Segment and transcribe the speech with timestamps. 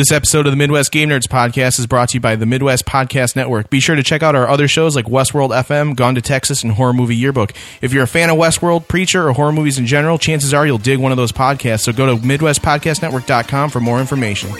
[0.00, 2.86] This episode of the Midwest Game Nerds podcast is brought to you by the Midwest
[2.86, 3.68] Podcast Network.
[3.68, 6.72] Be sure to check out our other shows like Westworld FM, Gone to Texas, and
[6.72, 7.52] Horror Movie Yearbook.
[7.82, 10.78] If you're a fan of Westworld, Preacher, or horror movies in general, chances are you'll
[10.78, 11.80] dig one of those podcasts.
[11.80, 14.50] So go to MidwestPodcastNetwork.com for more information.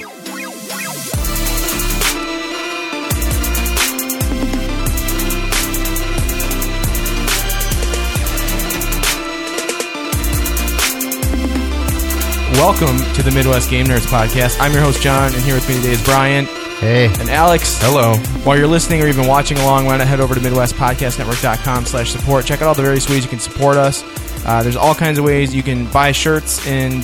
[12.60, 14.60] Welcome to the Midwest Game Nerds podcast.
[14.60, 17.78] I'm your host, John, and here with me today is Brian Hey, and Alex.
[17.80, 18.16] Hello.
[18.44, 22.44] While you're listening or even watching along, why not head over to MidwestPodcastNetwork.com slash support.
[22.44, 24.04] Check out all the various ways you can support us.
[24.44, 27.02] Uh, there's all kinds of ways you can buy shirts and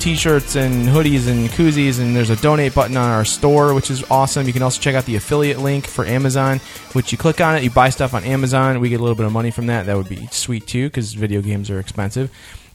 [0.00, 4.02] t-shirts and hoodies and koozies and there's a donate button on our store which is
[4.10, 6.58] awesome you can also check out the affiliate link for amazon
[6.94, 9.24] which you click on it you buy stuff on amazon we get a little bit
[9.24, 12.28] of money from that that would be sweet too because video games are expensive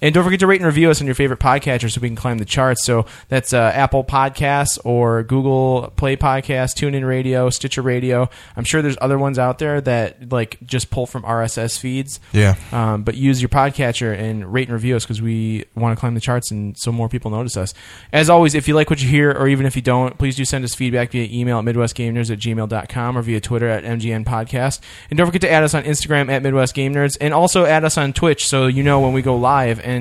[0.03, 2.17] and don't forget to rate and review us on your favorite podcatcher so we can
[2.17, 2.83] climb the charts.
[2.83, 8.29] So that's uh, Apple Podcasts or Google Play Podcasts, TuneIn Radio, Stitcher Radio.
[8.57, 12.19] I'm sure there's other ones out there that like just pull from RSS feeds.
[12.33, 12.55] Yeah.
[12.73, 16.15] Um, but use your podcatcher and rate and review us because we want to climb
[16.15, 17.73] the charts and so more people notice us.
[18.11, 20.43] As always, if you like what you hear or even if you don't, please do
[20.43, 24.81] send us feedback via email at MidwestGameNerds at gmail.com or via Twitter at MGN Podcast.
[25.09, 27.85] And don't forget to add us on Instagram at Midwest Game Nerds and also add
[27.85, 29.92] us on Twitch so you know when we go live and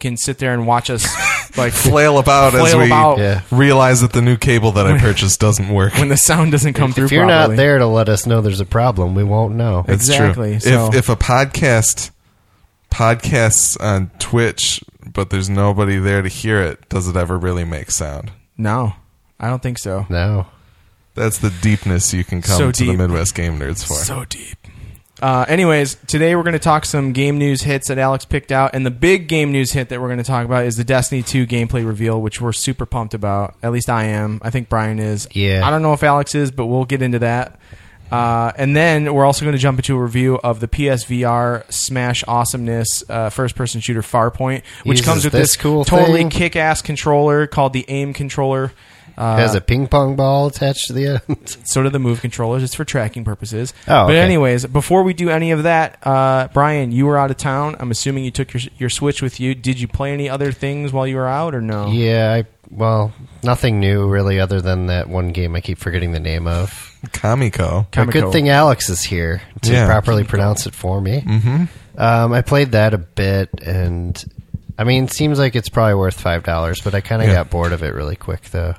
[0.00, 1.04] can sit there and watch us
[1.58, 3.18] like Flail about as we about.
[3.18, 3.42] Yeah.
[3.50, 5.94] realize that the new cable that I purchased doesn't work.
[5.94, 7.56] when the sound doesn't come through if you're properly.
[7.56, 9.84] not there to let us know there's a problem, we won't know.
[9.86, 10.60] It's Exactly, true.
[10.60, 12.10] so- If if a podcast
[12.90, 17.90] podcasts on Twitch, but there's nobody there to hear it, does it ever really make
[17.90, 18.32] sound?
[18.56, 18.94] No,
[19.40, 20.06] I don't think so.
[20.08, 20.46] No.
[21.14, 22.96] That's the deepness you can come So to the.
[22.96, 23.94] Midwest Game Nerds for.
[23.94, 24.58] So deep.
[25.22, 28.74] Uh, anyways, today we're going to talk some game news hits that Alex picked out,
[28.74, 31.22] and the big game news hit that we're going to talk about is the Destiny
[31.22, 33.54] 2 gameplay reveal, which we're super pumped about.
[33.62, 34.40] At least I am.
[34.42, 35.28] I think Brian is.
[35.32, 35.64] Yeah.
[35.64, 37.60] I don't know if Alex is, but we'll get into that.
[38.10, 42.22] Uh, and then we're also going to jump into a review of the PSVR Smash
[42.28, 46.30] Awesomeness uh, first-person shooter Farpoint, which Uses comes with this this cool totally thing.
[46.30, 48.72] kick-ass controller called the AIM controller.
[49.16, 51.58] Uh, Has a ping pong ball attached to the end.
[51.64, 52.62] sort of the move controllers.
[52.62, 53.72] It's for tracking purposes.
[53.82, 54.18] Oh, But okay.
[54.20, 57.76] anyways, before we do any of that, uh, Brian, you were out of town.
[57.78, 59.54] I'm assuming you took your your Switch with you.
[59.54, 61.88] Did you play any other things while you were out, or no?
[61.92, 66.18] yeah, I well, nothing new really other than that one game I keep forgetting the
[66.20, 66.90] name of.
[67.08, 67.86] Kamiko.
[67.92, 68.12] But Kamiko.
[68.12, 69.86] good thing Alex is here to Yeah.
[69.86, 71.20] properly pronounce it for me.
[71.20, 71.64] Mm-hmm.
[71.96, 74.24] Um, I played that a bit, and
[74.76, 77.34] I mean, seems like it's probably worth five dollars, but I kind of Yeah.
[77.34, 78.74] got bored of it really quick though.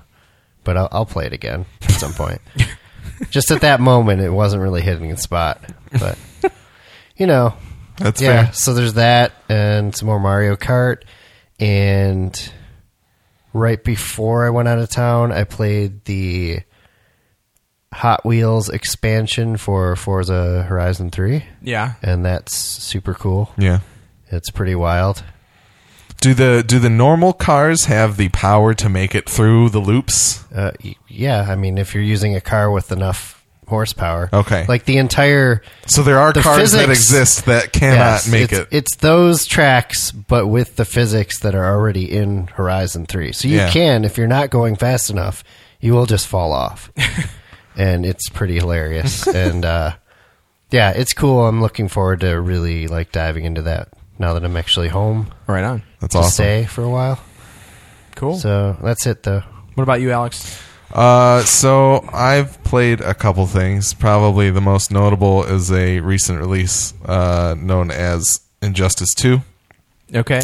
[0.66, 2.42] But I'll, I'll play it again at some point.
[3.30, 5.62] Just at that moment, it wasn't really hitting the spot,
[5.98, 6.18] but
[7.16, 7.53] you know,
[7.98, 8.46] That's yeah.
[8.48, 8.53] fair.
[8.53, 11.03] So there's that, and some more Mario Kart,
[11.59, 12.52] and
[13.53, 16.59] right before I went out of town, I played the
[17.94, 21.94] Hot Wheels expansion for Forza Horizon 3, Yeah.
[22.02, 23.50] and that's super cool.
[23.58, 23.80] Yeah.
[24.28, 25.24] It's pretty wild.
[26.25, 30.44] Do the do the normal cars have the power to make it through the loops?
[30.52, 34.66] Uh, y- yeah, I mean, if you're using a car with enough horsepower, Okay.
[34.68, 38.52] like the entire So there are The cars that physics- exist that cannot Yes, make
[38.52, 38.68] it's, it.
[38.72, 43.31] It's those tracks, but with the physics that are already in Horizon Three.
[43.31, 43.69] So you Yeah.
[43.69, 45.44] can, if you're not going fast enough,
[45.80, 46.91] you will just fall off,
[47.78, 49.28] and it's pretty hilarious.
[49.28, 49.91] and uh,
[50.72, 51.46] yeah, it's cool.
[51.47, 53.90] I'm looking forward to really like diving into that
[54.20, 55.84] now that I'm actually home Right on.
[56.00, 56.31] That's to awesome.
[56.31, 57.20] stay for a while.
[58.16, 58.38] Cool.
[58.38, 59.42] So that's it, though.
[59.76, 60.62] what about you, Alex?
[60.94, 63.94] Uh, so I've played a couple things.
[63.94, 69.42] Probably the most notable is a recent release uh, known as Injustice 2.
[70.16, 70.42] Okay.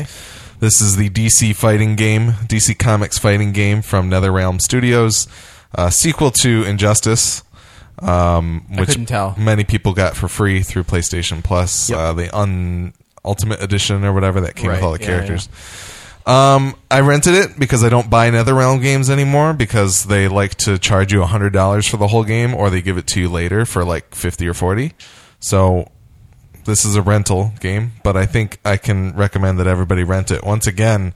[0.59, 5.27] This is the DC fighting game, DC Comics fighting game from NetherRealm Studios,
[5.75, 7.43] uh, sequel to Injustice,
[7.99, 9.35] um, which couldn't tell.
[9.37, 11.97] many people got for free through PlayStation Plus, Yep.
[11.99, 12.93] uh, the un-
[13.23, 15.49] Ultimate Edition or whatever that came with all the yeah, characters.
[16.25, 20.77] Um, I rented it because I don't buy NetherRealm games anymore because they like to
[20.77, 23.65] charge you hundred dollars for the whole game, or they give it to you later
[23.65, 24.93] for like fifty or forty.
[25.39, 25.89] So
[26.65, 30.43] this is a rental game, but I think I can recommend that everybody rent it.
[30.43, 31.15] Once again,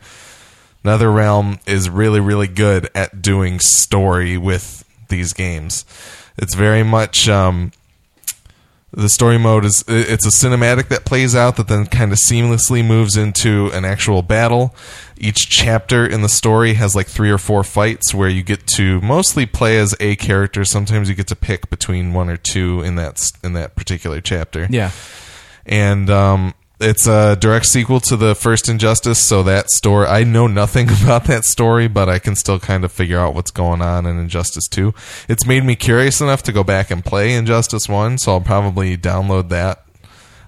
[0.83, 5.85] NetherRealm is really, really good at doing story with these games.
[6.37, 7.71] It's very much um,
[8.95, 12.85] the story mode is it's a cinematic that plays out that then kind of seamlessly
[12.85, 14.73] moves into an actual battle.
[15.17, 19.01] Each chapter in the story has like three or four fights where you get to
[19.01, 20.63] mostly play as a character.
[20.63, 24.67] Sometimes you get to pick between one or two in that in that particular chapter
[24.69, 24.91] Yeah.
[25.65, 30.47] and um, it's a direct sequel to the first Injustice, so that story I know
[30.47, 34.05] nothing about that story, but I can still kind of figure out what's going on
[34.05, 34.93] in Injustice 2.
[35.29, 38.97] It's made me curious enough to go back and play Injustice 1, so I'll probably
[38.97, 39.83] download that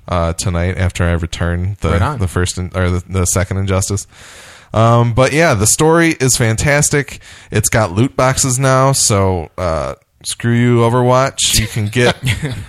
[0.08, 4.08] uh, tonight after I return the Right the first in, or the, the second Injustice.
[4.74, 7.20] Um, but yeah, the story is fantastic.
[7.52, 11.60] It's got loot boxes now, so uh, screw you, Overwatch.
[11.60, 12.18] You can get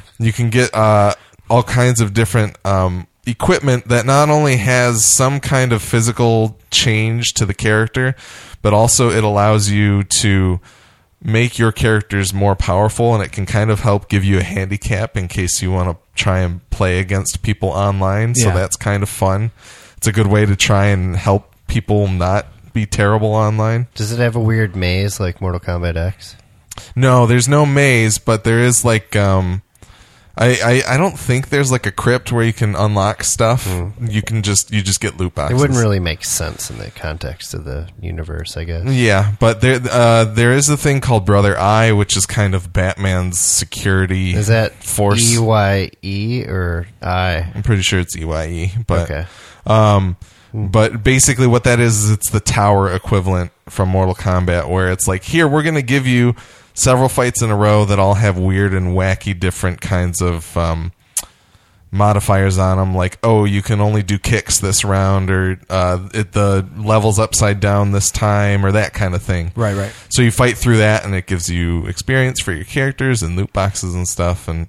[0.18, 1.14] you can get uh,
[1.50, 7.34] all kinds of different um, equipment that not only has some kind of physical change
[7.34, 8.14] to the character,
[8.62, 10.60] but also it allows you to
[11.22, 15.16] make your characters more powerful and it can kind of help give you a handicap
[15.16, 18.54] in case you want to try and play against people online so Yeah.
[18.54, 19.50] that's kind of fun
[19.96, 24.20] it's a good way to try and help people not be terrible online Does it
[24.20, 26.36] have a weird maze like Mortal Kombat X?
[26.94, 29.62] no there's no maze but there is like um
[30.40, 33.66] I, I, I don't think there's like a crypt where you can unlock stuff.
[34.00, 35.58] You can just you just get loot boxes.
[35.58, 38.84] It wouldn't really make sense in the context of the universe, I guess.
[38.86, 42.72] Yeah, but there uh, there is a thing called Brother Eye, which is kind of
[42.72, 44.32] Batman's security.
[44.34, 45.34] Is that force?
[45.34, 47.50] E Y E or I?
[47.54, 49.26] I'm pretty sure it's EYE, but Okay.
[49.66, 50.16] um,
[50.54, 55.08] but basically what that is is it's the tower equivalent from Mortal Kombat, where it's
[55.08, 56.36] like here we're gonna give you
[56.78, 60.92] several fights in a row that all have weird and wacky different kinds of um,
[61.90, 66.32] modifiers on them like oh you can only do kicks this round or uh, it,
[66.32, 69.92] the levels upside down this time or that kind of thing Right, right.
[70.10, 73.52] so you fight through that and it gives you experience for your characters and loot
[73.54, 74.68] boxes and stuff and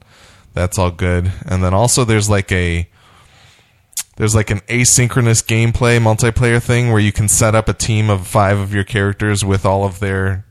[0.54, 2.88] that's all good and then also there's like a
[4.16, 8.28] there's like an asynchronous gameplay multiplayer thing where you can set up a team of
[8.28, 10.46] five of your characters with all of their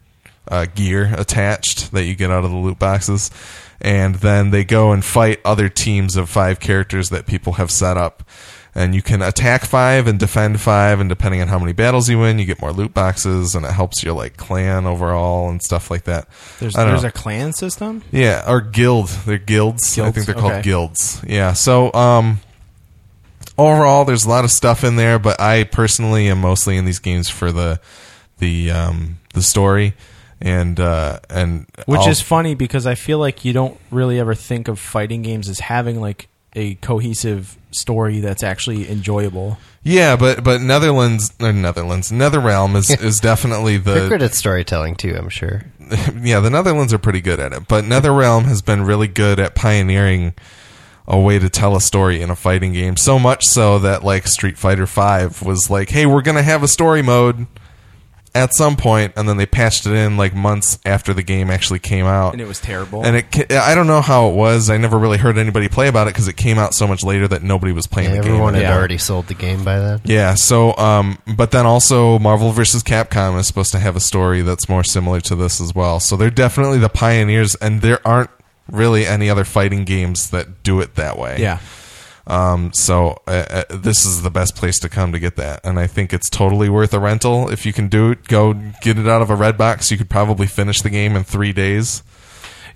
[0.48, 3.30] uh, gear attached that you get out of the loot boxes
[3.80, 7.96] and then they go and fight other teams of five characters that people have set
[7.96, 8.22] up
[8.74, 12.18] and you can attack five and defend five and depending on how many battles you
[12.18, 15.90] win you get more loot boxes and it helps your like clan overall and stuff
[15.90, 16.28] like that
[16.60, 17.08] There's there's know.
[17.08, 18.02] a clan system.
[18.12, 19.08] Yeah, or guild.
[19.08, 19.98] They're guilds.
[19.98, 20.48] I think they're okay.
[20.48, 21.22] called guilds.
[21.26, 21.52] Yeah.
[21.54, 22.40] So, um,
[23.56, 26.98] overall, there's a lot of stuff in there, but I personally am mostly in these
[26.98, 27.80] games for the
[28.38, 29.94] the um, the story
[30.40, 34.34] and uh, and Which I'll- is funny because I feel like you don't really ever
[34.34, 39.58] think of fighting games as having like a cohesive story that's actually enjoyable.
[39.82, 44.94] yeah, but but Netherlands or Netherlands NetherRealm is is definitely They're good the at storytelling
[44.96, 45.64] too, I'm sure.
[46.22, 49.54] yeah the Netherlands are pretty good at it, but NetherRealm has been really good at
[49.54, 50.34] pioneering
[51.06, 52.96] a way to tell a story in a fighting game.
[52.96, 56.68] So much so that like Street Fighter Five was like, hey, we're gonna have a
[56.68, 57.46] story mode
[58.34, 61.78] at some point, and then they patched it in like months after the game actually
[61.78, 62.32] came out.
[62.32, 63.04] And it was terrible.
[63.04, 64.70] And it, I don't know how it was.
[64.70, 67.26] I never really heard anybody play about it because it came out so much later
[67.28, 68.32] that nobody was playing Yeah, the game.
[68.32, 68.76] everyone had Yeah.
[68.76, 70.00] already sold the game by then.
[70.04, 70.34] Yeah.
[70.34, 72.82] So, um, but then also Marvel vs.
[72.82, 76.00] Capcom is supposed to have a story that's more similar to this as well.
[76.00, 78.30] So they're definitely the pioneers, and there aren't
[78.70, 81.36] really any other fighting games that do it that way.
[81.40, 81.58] yeah.
[82.28, 85.80] Um, so uh, uh, this is the best place to come to get that, and
[85.80, 88.24] I think it's totally worth a rental if you can do it.
[88.28, 88.52] Go
[88.82, 89.90] get it out of a Redbox.
[89.90, 92.02] You could probably finish the game in three days.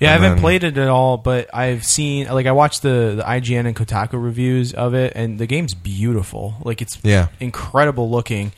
[0.01, 3.15] Yeah, I haven't then- played it at all, but I've seen like I watched the,
[3.19, 6.55] the IGN and Kotaku reviews of it, and the game's beautiful.
[6.65, 7.29] Like it's Yeah.
[7.39, 8.53] incredible looking.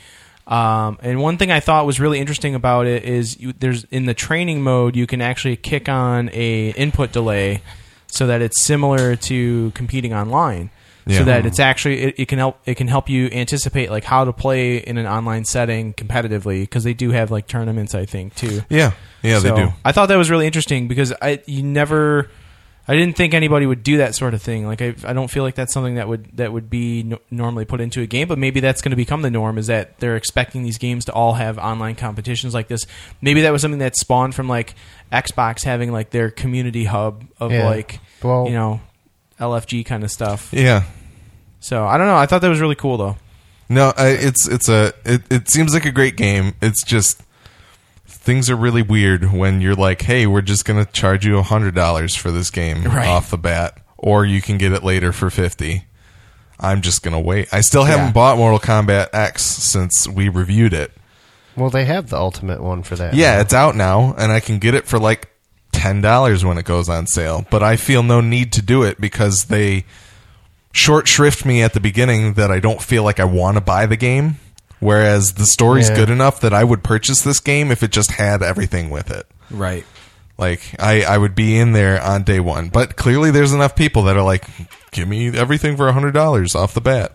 [0.47, 4.05] Um, and one thing I thought was really interesting about it is you, there's in
[4.07, 7.63] the training mode you can actually kick on a input delay
[8.07, 10.71] so that it's similar to competing online.
[11.07, 11.19] Yeah.
[11.19, 11.49] So that mm-hmm.
[11.49, 14.79] it's actually it, it can help it can help you anticipate like how to play
[14.79, 18.63] in an online setting competitively because they do have like tournaments I think too.
[18.71, 18.93] Yeah,
[19.23, 19.73] yeah, So, they do.
[19.85, 22.31] I thought that was really interesting because I you never
[22.87, 24.67] I didn't think anybody would do that sort of thing.
[24.67, 27.65] Like I, I don't feel like that's something that would that would be no, normally
[27.65, 29.57] put into a game, but maybe that's going to become the norm.
[29.57, 32.87] Is that they're expecting these games to all have online competitions like this?
[33.23, 34.75] Maybe that was something that spawned from like
[35.11, 37.67] Xbox having like their community hub of Yeah.
[37.67, 38.81] like Well- you know
[39.41, 40.51] LFG kind of stuff.
[40.53, 40.85] Yeah.
[41.61, 42.17] So I don't know.
[42.17, 43.17] I thought that was really cool though.
[43.69, 46.55] No, I, it's it's a it, it seems like a great game.
[46.61, 47.23] It's just
[48.07, 51.75] things are really weird when you're like, hey, we're just gonna charge you a hundred
[51.75, 53.09] dollars for this game Right.
[53.09, 55.85] off the bat, or you can get it later for fifty.
[56.61, 57.53] I'm just gonna wait.
[57.53, 58.13] I still haven't Yeah.
[58.13, 60.93] bought Mortal Kombat X since we reviewed it.
[61.57, 63.15] Well, they have the ultimate one for that.
[63.15, 63.41] Yeah, now.
[63.41, 65.31] it's out now, and I can get it for like
[65.85, 67.45] ten dollars when it goes on sale.
[67.51, 69.85] But I feel no need to do it because they
[70.73, 73.87] short shrift me at the beginning that I don't feel like I want to buy
[73.87, 74.37] the game.
[74.81, 75.97] Whereas the story's Yeah.
[75.97, 79.27] good enough that I would purchase this game if it just had everything with it.
[79.51, 79.85] Right.
[80.37, 84.03] Like I, I would be in there on day one, but clearly there's enough people
[84.05, 84.45] that are like,
[84.91, 87.13] give me everything for a hundred dollars off the bat.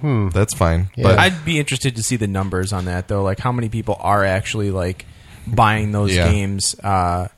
[0.00, 0.28] Hmm.
[0.28, 0.90] That's fine.
[0.94, 1.02] Yeah.
[1.04, 3.22] But I'd be interested to see the numbers on that though.
[3.24, 5.04] Like how many people are actually like
[5.46, 6.30] buying those Yeah.
[6.30, 6.76] games.
[6.78, 7.28] Uh,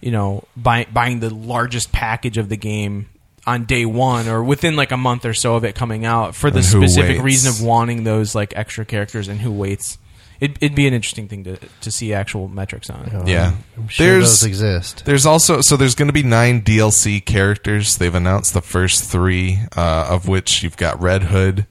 [0.00, 3.08] you know, buy, buying the largest package of the game
[3.46, 6.50] on day one or within like a month or so of it coming out for
[6.50, 7.22] the specific waits.
[7.24, 9.96] reason of wanting those like extra characters and who waits.
[10.40, 13.10] It, it'd be an interesting thing to to see actual metrics on.
[13.12, 13.54] Um, Yeah.
[13.76, 15.02] I'm sure There's- those exist.
[15.04, 17.96] There's also so there's going to be nine DLC characters.
[17.96, 21.66] They've announced the first three, uh, of which you've got Red Hood,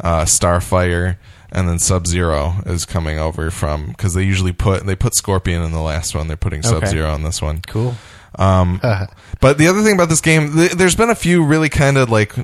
[0.00, 1.16] uh, Starfire,
[1.50, 5.62] and then Sub Zero is coming over from because they usually put they put Scorpion
[5.62, 6.28] in the last one.
[6.28, 7.60] They're putting Sub Zero on this one.
[7.66, 7.94] Cool.
[8.38, 8.80] Um,
[9.40, 12.10] but the other thing about this game, th- there's been a few really kind of
[12.10, 12.34] like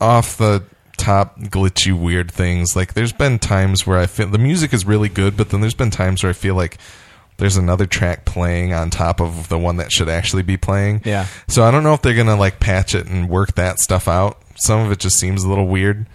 [0.00, 0.64] off the
[0.96, 2.74] top glitchy weird things.
[2.74, 5.74] Like there's been times where I feel the music is really good, but then there's
[5.74, 6.78] been times where I feel like
[7.36, 11.02] there's another track playing on top of the one that should actually be playing.
[11.04, 11.26] Yeah.
[11.48, 14.40] So I don't know if they're gonna like patch it and work that stuff out.
[14.56, 16.06] Some of it just seems a little weird.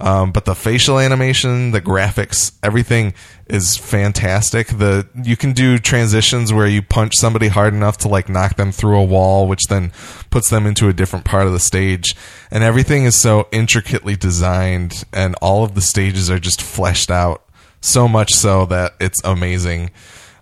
[0.00, 3.12] Um, but the facial animation, the graphics, everything
[3.48, 4.68] is fantastic.
[4.68, 8.72] The you can do transitions where you punch somebody hard enough to like knock them
[8.72, 9.92] through a wall, which then
[10.30, 12.16] puts them into a different part of the stage.
[12.50, 17.44] And everything is so intricately designed, and all of the stages are just fleshed out
[17.82, 19.90] so much so that it's amazing.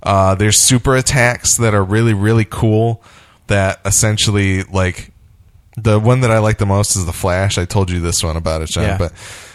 [0.05, 3.03] Uh, there's super attacks that are really really cool.
[3.49, 5.11] That essentially like
[5.77, 7.59] the one that I like the most is the Flash.
[7.59, 8.85] I told you this one about it, John.
[8.85, 8.99] Yeah.
[8.99, 9.13] But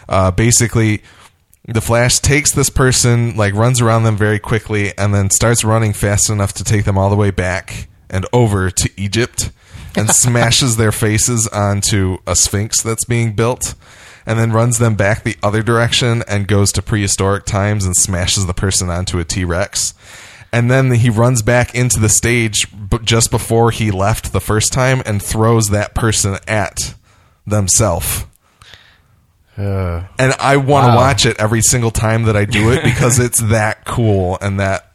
[0.07, 1.03] uh, basically,
[1.65, 5.93] the Flash takes this person, like runs around them very quickly, and then starts running
[5.93, 9.51] fast enough to take them all the way back and over to Egypt,
[9.95, 13.75] and smashes their faces onto a Sphinx that's being built.
[14.25, 18.45] And then runs them back the other direction and goes to prehistoric times and smashes
[18.45, 19.93] the person onto a T Rex
[20.53, 22.67] and then he runs back into the stage
[23.03, 26.93] just before he left the first time and throws that person at
[27.45, 28.27] themselves.
[29.57, 30.95] Uh, And I want to Wow.
[30.95, 34.91] watch it every single time that I do it because it's that cool and that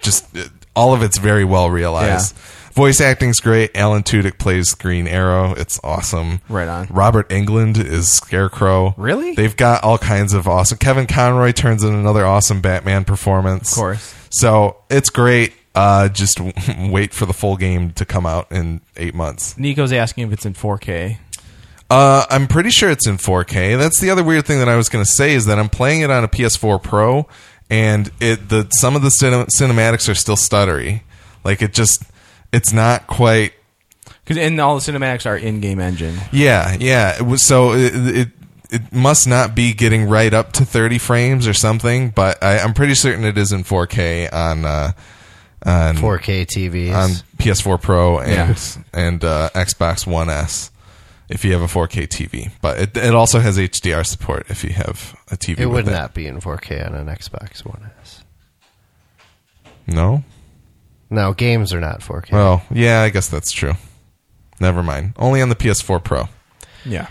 [0.00, 2.36] just it- all of it's very well realized.
[2.74, 3.70] Voice acting's great.
[3.76, 5.54] Alan Tudyk plays Green Arrow.
[5.54, 6.40] It's awesome.
[6.48, 6.88] Right on.
[6.90, 8.94] Robert Englund is Scarecrow.
[8.96, 9.36] Really?
[9.36, 10.78] They've got all kinds of awesome.
[10.78, 13.70] Kevin Conroy turns in another awesome Batman performance.
[13.70, 14.14] Of course.
[14.30, 15.52] So it's great.
[15.76, 16.40] Uh, just
[16.80, 19.56] wait for the full game to come out in eight months.
[19.56, 21.18] Nico's asking if it's in 4K.
[21.90, 23.78] Uh, I'm pretty sure it's in 4K.
[23.78, 26.00] That's the other weird thing that I was going to say is that I'm playing
[26.00, 27.28] it on a PS4 Pro,
[27.70, 31.02] and it the some of the cinem- cinematics are still stuttery.
[31.44, 32.02] Like it just,
[32.52, 33.52] it's not quite.
[34.24, 36.16] Because and all the cinematics are in-game engine.
[36.32, 37.16] Yeah, yeah.
[37.18, 38.28] It was, so it, it
[38.70, 42.72] it must not be getting right up to 30 frames or something, but I, I'm
[42.72, 44.92] pretty certain it is in 4K on uh,
[45.66, 46.94] on 4K TVs.
[46.94, 48.54] on PS4 Pro and Yeah.
[48.94, 50.70] and uh, Xbox One S
[51.28, 52.50] if you have a 4K TV.
[52.60, 55.58] But it, it also has HDR support if you have a TV.
[55.60, 58.24] it with would not be in 4K on an Xbox One S.
[59.86, 60.24] No.
[61.10, 62.32] No, games are not 4K.
[62.32, 63.74] Well, yeah, I guess that's true.
[64.60, 65.14] Never mind.
[65.18, 66.28] Only on the PS4 Pro.
[66.84, 67.08] Yeah.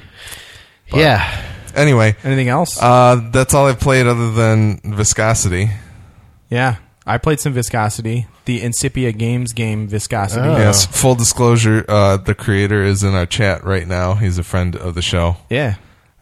[0.94, 1.42] yeah.
[1.76, 2.82] Anyway, Anything else?
[2.82, 5.70] uh, that's all I've played other than Viscosity.
[6.50, 6.78] yeah.
[7.06, 10.48] I played some Viscosity, the Incipia Games game Viscosity.
[10.48, 10.58] Oh.
[10.58, 10.86] Yes.
[10.86, 14.16] Full disclosure: uh, the creator is in our chat right now.
[14.16, 15.38] He's a friend of the show.
[15.50, 15.76] Yeah.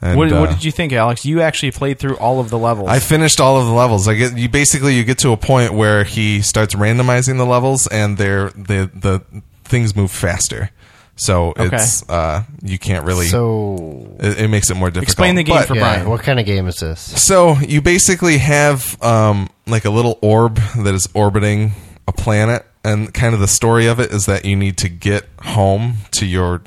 [0.03, 1.25] And, what, uh, what did you think, Alex?
[1.25, 2.89] You actually played through all of the levels.
[2.89, 4.07] I finished all of the levels.
[4.07, 7.85] I get you basically you get to a point where he starts randomizing the levels
[7.85, 9.21] and they're the the
[9.63, 10.71] things move faster.
[11.17, 15.03] So it's uh you can't really So, it, it makes it more difficult.
[15.03, 16.09] Explain the game But- for yeah, Brian.
[16.09, 16.99] what kind of game is this?
[16.99, 21.73] So you basically have um like a little orb that is orbiting
[22.11, 25.27] a planet and kind of the story of it is that you need to get
[25.43, 26.61] home to your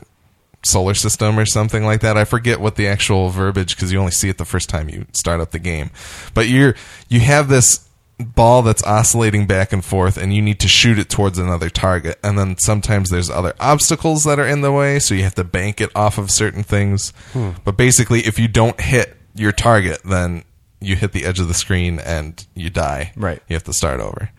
[0.65, 2.17] solar system or something like that.
[2.17, 5.07] I forget what the actual verbiage because you only see it the first time you
[5.13, 5.91] start up the game.
[6.33, 6.75] But you're
[7.09, 7.87] you have this
[8.19, 12.17] ball that's oscillating back and forth and you need to shoot it towards another target
[12.23, 15.43] and then sometimes there's other obstacles that are in the way so you have to
[15.43, 17.51] bank it off of certain things hmm.
[17.65, 20.45] but basically if you don't hit your target then
[20.81, 23.43] you hit the edge of the screen and you die Right.
[23.49, 24.31] you have to start over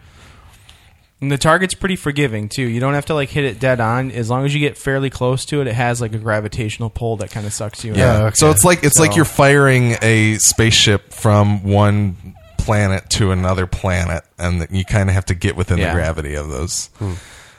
[1.22, 2.64] And the target's pretty forgiving too.
[2.64, 4.12] You don't have to like hit it dead on.
[4.12, 7.18] As long as you get fairly close to it, it has like a gravitational pull
[7.18, 8.00] that kind of sucks you in.
[8.00, 8.18] Yeah.
[8.18, 8.36] Oh, okay.
[8.36, 13.66] So it's like it's like So- you're firing a spaceship from one planet to another
[13.68, 15.88] planet, and you kind of have to get within Yeah.
[15.88, 16.90] the gravity of those.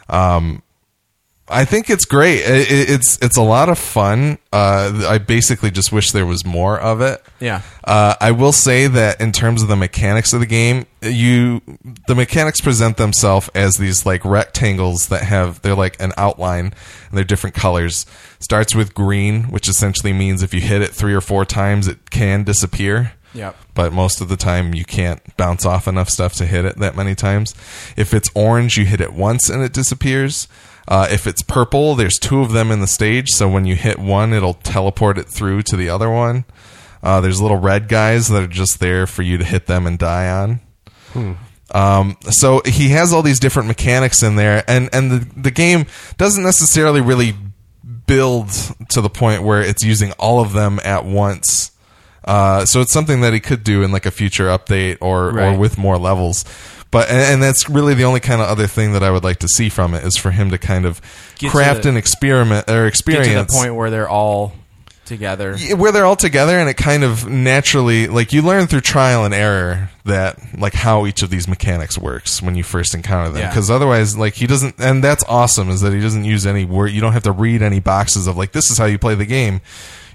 [0.08, 0.62] Um,
[1.48, 2.42] I think it's great.
[2.44, 4.38] It's it's a lot of fun.
[4.52, 7.22] Uh, I basically just wish there was more of it.
[7.38, 7.62] Yeah.
[7.84, 11.62] Uh, I will say that in terms of the mechanics of the game, you
[12.08, 17.12] the mechanics present themselves as these like rectangles that have they're like an outline and
[17.12, 18.06] they're different colors.
[18.40, 22.10] Starts with green, which essentially means if you hit it three or four times, it
[22.10, 23.12] can disappear.
[23.34, 23.56] Yep.
[23.74, 26.96] But most of the time, you can't bounce off enough stuff to hit it that
[26.96, 27.54] many times.
[27.96, 30.48] If it's orange, you hit it once and it disappears.
[30.88, 33.98] Uh, if it's purple, there's two of them in the stage, so when you hit
[33.98, 36.44] one, it'll teleport it through to the other one.
[37.02, 39.98] Uh, there's little red guys that are just there for you to hit them and
[39.98, 40.60] die on.
[41.72, 45.86] Um, so he has all these different mechanics in there, and and the the game
[46.16, 47.34] doesn't necessarily really
[48.06, 48.50] build
[48.90, 51.72] to the point where it's using all of them at once.
[52.26, 55.56] Uh, so it's something that he could do in like a future update or or
[55.56, 56.44] with more levels.
[56.90, 59.38] But and, and that's really the only kind of other thing that I would like
[59.40, 61.00] to see from it is for him to kind of
[61.38, 64.52] Get craft the- an experiment or Get experience to the point where they're all
[65.04, 65.54] together.
[65.56, 69.24] yeah, where they're all together and it kind of naturally like you learn through trial
[69.24, 73.40] and error that like how each of these mechanics works when you first encounter them
[73.42, 73.48] Yeah.
[73.50, 76.88] because otherwise like he doesn't and that's awesome is that he doesn't use any word
[76.88, 79.26] you don't have to read any boxes of like this is how you play the
[79.26, 79.60] game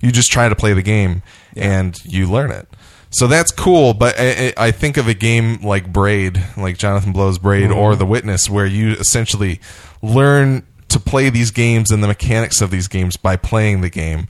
[0.01, 1.23] you just try to play the game
[1.55, 2.67] and you learn it.
[3.11, 7.11] So that's cool but I, I I think of a game like braid like jonathan
[7.11, 7.77] blow's braid mm-hmm.
[7.77, 9.59] or the witness where you essentially
[10.01, 14.27] learn to play these games and the mechanics of these games by playing the game.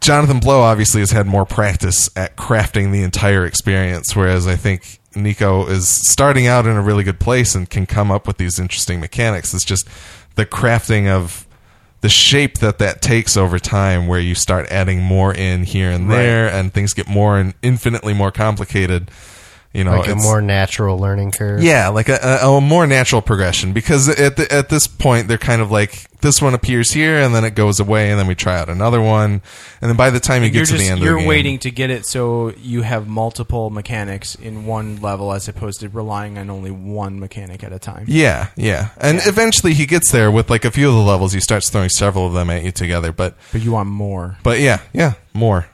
[0.00, 4.98] Jonathan Blow obviously has had more practice at crafting the entire experience, whereas I think
[5.14, 8.58] Nico is starting out in a really good place and can come up with these
[8.58, 9.54] interesting mechanics.
[9.54, 9.88] It's just
[10.34, 11.45] the crafting of
[12.00, 16.10] the shape that that takes over time, where you start adding more in here and
[16.10, 19.10] there, and things get more and infinitely more complicated.
[19.76, 21.62] You know, like a more natural learning curve.
[21.62, 25.36] yeah, like a, a, a more natural progression because at the, at this point they're
[25.36, 28.34] kind of like this one appears here and then it goes away and then we
[28.34, 29.42] try out another one
[29.82, 31.28] and then by the time you get to just the end you're of the game,
[31.28, 35.88] waiting to get it so you have multiple mechanics in one level as opposed to
[35.90, 38.06] relying on only one mechanic at a time.
[38.08, 41.34] Yeah, yeah, and eventually he gets there with like a few of the levels.
[41.34, 44.38] He starts throwing several of them at you together, but But you want more.
[44.42, 45.66] but yeah, yeah, more.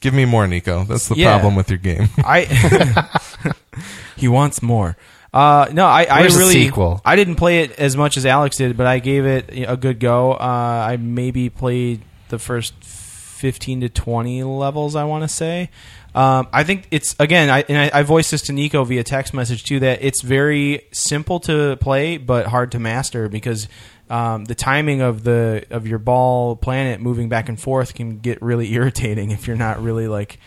[0.00, 0.84] Give me more, Nico.
[0.84, 1.30] That's the Yeah.
[1.30, 2.10] problem with your game.
[2.18, 2.44] I
[4.16, 4.96] he wants more.
[5.32, 7.00] Uh, no, I, I Where's the really sequel?
[7.04, 9.98] I didn't play it as much as Alex did, but I gave it a good
[9.98, 10.32] go.
[10.32, 14.94] Uh, I maybe played the first fifteen to twenty levels.
[14.94, 15.70] I want to say.
[16.14, 19.34] Um, I think it's again, I, and I, I voiced this to Nico via text
[19.34, 19.80] message too.
[19.80, 23.66] That it's very simple to play, but hard to master because
[24.08, 28.40] um, the timing of the of your ball planet moving back and forth can get
[28.40, 30.38] really irritating if you're not really like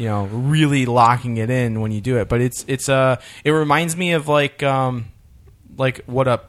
[0.00, 2.28] you know really locking it in when you do it.
[2.28, 5.12] But it's it's uh it reminds me of like um
[5.76, 6.40] like what a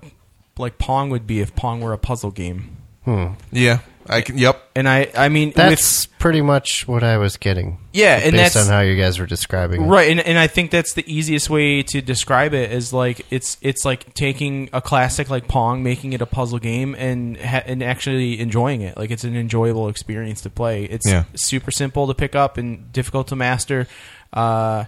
[0.57, 2.77] like pong would be if pong were a puzzle game.
[3.51, 3.79] Yeah,
[4.12, 4.38] I can.
[4.38, 4.62] Yep.
[4.76, 7.78] and i i mean with, That's pretty much what I was getting.
[7.93, 9.88] yeah and based that's on how you guys were describing it.
[9.88, 13.58] right and, and i think that's the easiest way to describe it is like it's
[13.62, 17.82] it's like taking a classic like pong making it a puzzle game and ha- and
[17.82, 21.24] actually enjoying it like it's an enjoyable experience to play it's Yeah.
[21.36, 23.88] super simple to pick up and difficult to master
[24.34, 24.86] uh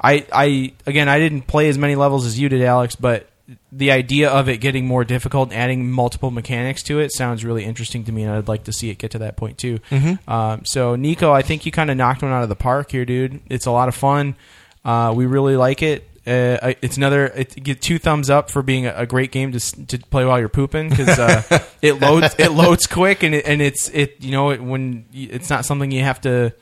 [0.00, 3.28] I, I again, I didn't play as many levels as you did, Alex, but
[3.72, 7.64] the idea of it getting more difficult, and adding multiple mechanics to it, sounds really
[7.64, 9.78] interesting to me, and I'd like to see it get to that point too.
[9.90, 10.30] Mm-hmm.
[10.30, 13.04] Um, so, Nico, I think you kind of knocked one out of the park here,
[13.04, 13.40] dude.
[13.48, 14.36] It's a lot of fun.
[14.84, 16.04] Uh, we really like it.
[16.26, 19.86] Uh, it's another it, get two thumbs up for being a, a great game to
[19.86, 23.62] to play while you're pooping because uh, it loads it loads quick and it, and
[23.62, 26.52] it's it you know it, when it's not something you have to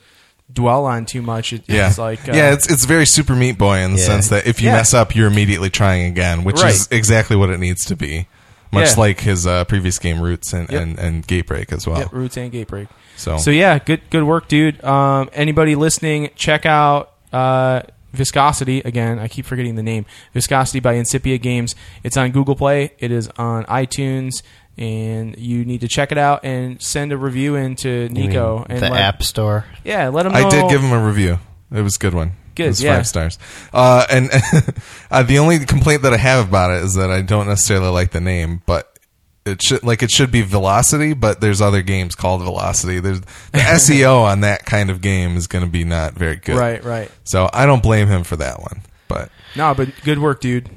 [0.51, 1.53] dwell on too much.
[1.53, 4.05] It, Yeah, it's like uh, yeah, it's it's very Super Meat Boy in the Yeah.
[4.05, 4.75] sense that if you Yeah.
[4.77, 8.27] mess up, you're immediately trying again, which is exactly what it needs to be.
[8.71, 8.99] Much Yeah.
[8.99, 10.81] like his uh, previous game, Roots and, Yep.
[10.81, 11.99] and, and Gatebreak as well.
[11.99, 12.87] Yep, roots and gate break.
[13.15, 14.83] So, So yeah, good good work, dude.
[14.83, 17.81] Um, anybody listening, check out uh,
[18.13, 19.19] Viscosity again.
[19.19, 20.05] I keep forgetting the name.
[20.33, 21.75] Viscosity by Incipia Games.
[22.03, 22.91] It's on Google Play.
[22.99, 24.41] It is on iTunes,
[24.77, 28.65] and you need to check it out and send a review in to Nico.
[28.69, 29.65] And the let, App Store.
[29.83, 30.39] Yeah, let him know.
[30.39, 31.39] I did give him a review.
[31.71, 32.33] It was a good one.
[32.55, 32.95] Good, it was yeah.
[32.95, 33.39] five stars.
[33.73, 34.29] Uh, and
[35.11, 38.11] uh, the only complaint that I have about it is that I don't necessarily like
[38.11, 38.97] the name, but
[39.45, 42.99] it should like it should be Velocity, but there's other games called Velocity.
[42.99, 46.57] There's the SEO on that kind of game is going to be not very good.
[46.57, 47.11] Right, right.
[47.23, 48.81] So I don't blame him for that one.
[49.07, 50.69] But No, but good work, dude.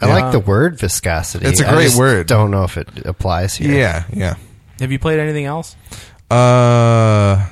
[0.00, 1.46] I like the word viscosity.
[1.46, 2.26] It's a I great just word.
[2.26, 3.74] Don't know if it applies here.
[3.74, 4.34] yeah, yeah.
[4.80, 5.74] Have you played anything else?
[6.30, 7.48] Uh,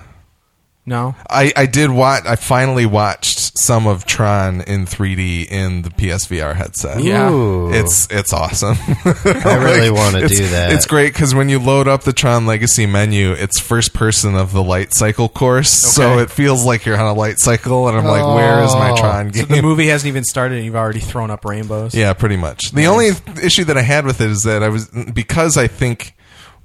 [0.87, 1.17] No.
[1.29, 2.25] I, I did watch.
[2.27, 7.03] I finally watched some of Tron in 3D in the PSVR headset.
[7.03, 7.31] Yeah.
[7.31, 7.73] Ooh.
[7.73, 8.77] It's it's awesome.
[9.05, 10.71] I really wanna do that.
[10.73, 14.53] It's great because when you load up the Tron Legacy menu, it's first person of
[14.53, 18.05] the light cycle course, so it feels like you're on a light cycle, and I'm
[18.05, 18.97] like, where is my Oh.
[18.97, 21.95] Tron So the movie hasn't even started, and you've already thrown up rainbows.
[21.95, 22.71] Yeah, pretty much.
[22.71, 23.11] The only
[23.43, 26.15] issue that I had with it is that I was because I think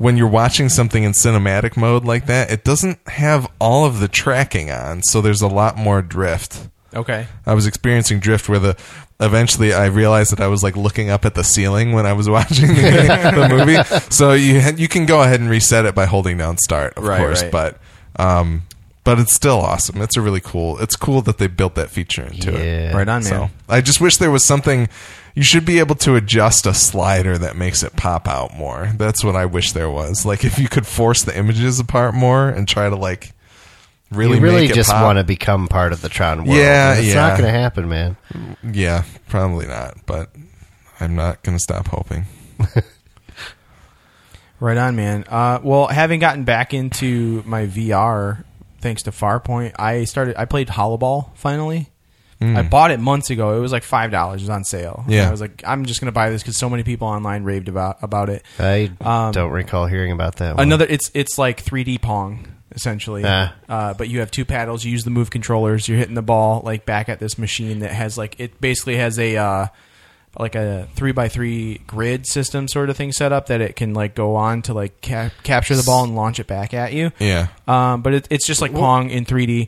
[0.01, 4.07] when you're watching something in cinematic mode like that, it doesn't have all of the
[4.07, 6.67] tracking on, so there's a lot more drift.
[6.93, 7.27] Okay.
[7.45, 8.75] I was experiencing drift where the
[9.19, 12.27] eventually I realized that I was like looking up at the ceiling when I was
[12.37, 13.81] watching the, the movie.
[14.09, 17.17] So you you can go ahead and reset it by holding down start, of Right,
[17.19, 17.51] course, right.
[17.51, 17.77] but
[18.17, 18.63] um
[19.03, 20.01] but it's still awesome.
[20.01, 20.77] It's a really cool.
[20.79, 22.93] It's cool that they built that feature into it.
[22.93, 23.29] Right on, man.
[23.29, 24.89] So I just wish there was something.
[25.35, 28.91] You should be able to adjust a slider that makes it pop out more.
[28.97, 30.25] That's what I wish there was.
[30.25, 33.33] Like if you could force the images apart more and try to like
[34.11, 35.03] really, you really make just pop.
[35.03, 36.57] want to become part of the Tron world.
[36.57, 37.15] Yeah, and it's yeah.
[37.15, 38.17] not going to happen, man.
[38.63, 40.05] Yeah, probably not.
[40.05, 40.29] But
[40.99, 42.25] I'm not going to stop hoping.
[44.61, 45.25] Right on, man.
[45.27, 48.43] Uh, well, having gotten back into my VR
[48.79, 50.35] thanks to Farpoint, I started.
[50.37, 51.89] I played Holoball finally.
[52.41, 53.55] I bought it months ago.
[53.55, 54.41] It was like five dollars.
[54.41, 55.05] It was on sale.
[55.07, 55.19] Yeah.
[55.19, 57.67] And I was like, I'm just gonna buy this because so many people online raved
[57.69, 58.43] about about it.
[58.59, 60.55] I Um, don't recall hearing about that.
[60.57, 60.63] One.
[60.67, 63.23] Another, it's it's like 3D Pong essentially.
[63.25, 63.53] Ah.
[63.69, 64.83] Uh, but you have two paddles.
[64.85, 65.87] You use the move controllers.
[65.87, 69.19] You're hitting the ball like back at this machine that has like it basically has
[69.19, 69.67] a uh,
[70.39, 73.93] like a three by three grid system sort of thing set up that it can
[73.93, 77.11] like go on to like ca- capture the ball and launch it back at you.
[77.19, 77.47] Yeah.
[77.67, 79.67] Um, but it, it's just like Pong in 3D.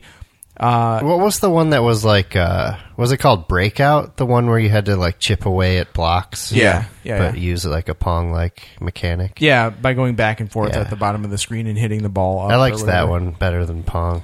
[0.56, 2.36] Uh, What was the one that was like?
[2.36, 4.16] uh Was it called Breakout?
[4.16, 6.52] The one where you had to like chip away at blocks?
[6.52, 7.40] Yeah, yeah, but yeah.
[7.40, 9.40] use it like a pong like mechanic.
[9.40, 10.82] yeah, by going back and forth Yeah.
[10.82, 12.40] at the bottom of the screen and hitting the ball.
[12.46, 14.22] Up I liked that one better than pong.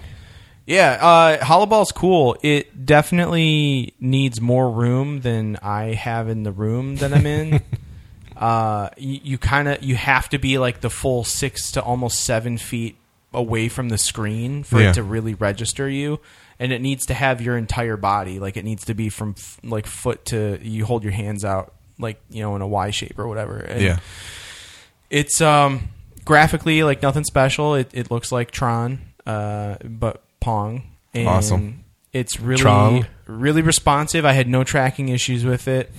[0.66, 2.36] Yeah, uh, Holoball's cool.
[2.42, 7.60] It definitely needs more room than I have in the room that I'm in.
[8.36, 12.20] uh, you, you kind of you have to be like the full six to almost
[12.20, 12.96] seven feet
[13.32, 14.90] away from the screen for Yeah.
[14.90, 16.20] it to really register you,
[16.58, 18.38] and it needs to have your entire body.
[18.38, 21.72] Like it needs to be from f- like foot to you hold your hands out
[21.98, 23.56] like you know in a Y shape or whatever.
[23.58, 23.98] And Yeah.
[25.10, 25.88] it's um
[26.24, 27.74] graphically like nothing special.
[27.74, 30.82] It it looks like Tron, uh, but Pong.
[31.14, 31.84] And Awesome.
[32.12, 33.06] It's really Trong.
[33.26, 34.24] really responsive.
[34.24, 35.92] I had no tracking issues with it.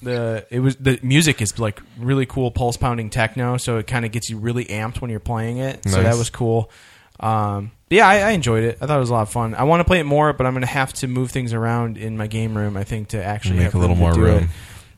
[0.00, 4.04] The it was the music is like really cool pulse pounding techno, so it kind
[4.04, 5.88] of gets you really amped when you're playing it.
[5.88, 6.70] So that was cool.
[7.20, 8.78] Um, yeah, I, I enjoyed it.
[8.80, 9.54] I thought it was a lot of fun.
[9.54, 11.96] I want to play it more, but I'm going to have to move things around
[11.98, 12.76] in my game room.
[12.76, 14.44] I think to actually Make have a little to more do room.
[14.44, 14.50] It.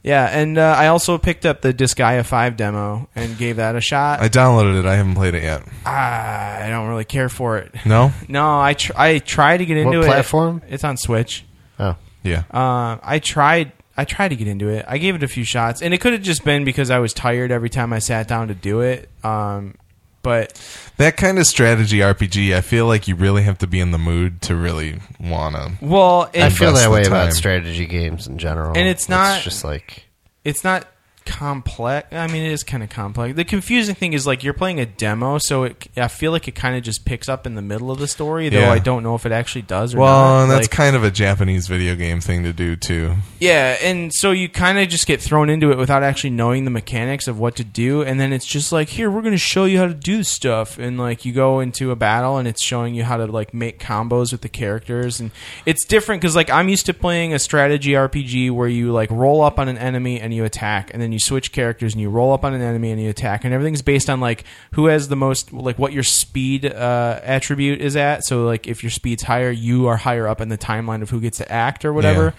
[0.03, 3.81] Yeah, and uh, I also picked up the Disgaea 5 demo and gave that a
[3.83, 4.21] shot.
[4.21, 4.87] I downloaded it.
[4.87, 5.63] I haven't played it yet.
[5.87, 7.75] Ah, I don't really care for it.
[7.87, 8.11] No?
[8.29, 10.09] No, I tr- I tried to get into What it.
[10.09, 10.63] platform?
[10.69, 11.45] It's on Switch.
[11.79, 12.45] Oh, Yeah.
[12.51, 13.73] Uh, I tried.
[13.97, 14.85] I tried to get into it.
[14.89, 17.13] I gave it a few shots, and it could have just been because I was
[17.13, 19.09] tired every time I sat down to do it.
[19.25, 19.75] Um,
[20.23, 20.53] but
[20.99, 23.99] That kind of strategy RPG, I feel like you really have to be in the
[23.99, 25.73] mood to really want to.
[25.85, 29.45] well, I feel that the way about strategy games in general, And it's not- it's
[29.45, 30.05] just like
[30.45, 30.87] it's not
[31.31, 32.09] complex.
[32.13, 33.37] I mean, it is kind of complex.
[33.37, 36.55] The confusing thing is like you're playing a demo, so it, I feel like it
[36.55, 38.49] kind of just picks up in the middle of the story.
[38.49, 38.73] Though Yeah.
[38.73, 40.43] I don't know if it actually does or Well, not.
[40.43, 43.15] and that's Like- kind of a Japanese video game thing to do, too.
[43.39, 46.71] Yeah, and so you kind of just get thrown into it without actually knowing the
[46.71, 49.65] mechanics of what to do, and then it's just like, here, we're going to show
[49.67, 52.95] you how to do stuff, and like you go into a battle, and it's showing
[52.95, 55.31] you how to like make combos with the characters, and
[55.65, 59.43] it's different because like I'm used to playing a strategy RPG where you like roll
[59.43, 62.33] up on an enemy and you attack, and then you switch characters and you roll
[62.33, 65.17] up on an enemy and you attack, and everything's based on like who has the
[65.17, 68.25] most like what your speed uh, attribute is at.
[68.25, 71.21] So like if your speed's higher, you are higher up in the timeline of who
[71.21, 72.25] gets to act or whatever.
[72.25, 72.33] Yeah.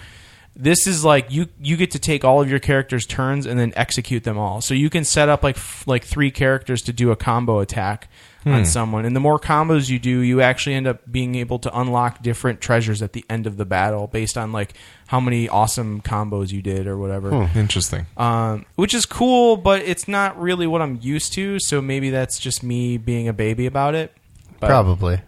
[0.55, 3.71] This is like you you get to take all of your characters' turns and then
[3.75, 4.59] execute them all.
[4.61, 8.09] So you can set up like f- like three characters to do a combo attack
[8.45, 9.05] on someone.
[9.05, 12.59] And the more combos you do, you actually end up being able to unlock different
[12.59, 14.73] treasures at the end of the battle based on like
[15.07, 17.49] how many awesome combos you did or whatever.
[17.55, 18.07] Interesting.
[18.17, 21.59] Um, which is cool, but it's not really what I'm used to.
[21.59, 24.11] So maybe that's just me being a baby about it.
[24.59, 25.21] But probably.